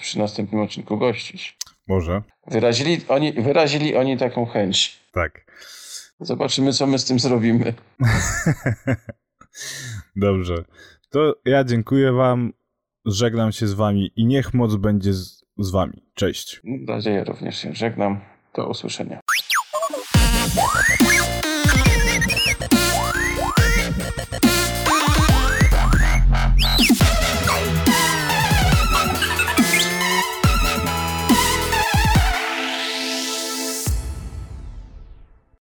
przy 0.00 0.18
następnym 0.18 0.60
odcinku 0.60 0.98
gościć. 0.98 1.58
Może. 1.86 2.22
Wyrazili 2.46 3.00
oni, 3.08 3.32
wyrazili 3.32 3.96
oni 3.96 4.18
taką 4.18 4.46
chęć. 4.46 5.00
Tak. 5.12 5.52
Zobaczymy, 6.20 6.72
co 6.72 6.86
my 6.86 6.98
z 6.98 7.04
tym 7.04 7.18
zrobimy. 7.18 7.74
Dobrze. 10.16 10.64
To 11.10 11.34
ja 11.44 11.64
dziękuję 11.64 12.12
Wam, 12.12 12.52
żegnam 13.04 13.52
się 13.52 13.66
z 13.66 13.72
Wami 13.72 14.12
i 14.16 14.26
niech 14.26 14.54
moc 14.54 14.76
będzie 14.76 15.12
z, 15.12 15.44
z 15.58 15.70
Wami. 15.70 16.02
Cześć. 16.14 16.60
Mam 16.64 16.84
nadzieję 16.84 17.24
również 17.24 17.58
się 17.58 17.74
żegnam. 17.74 18.20
Do 18.54 18.68
usłyszenia. 18.68 19.20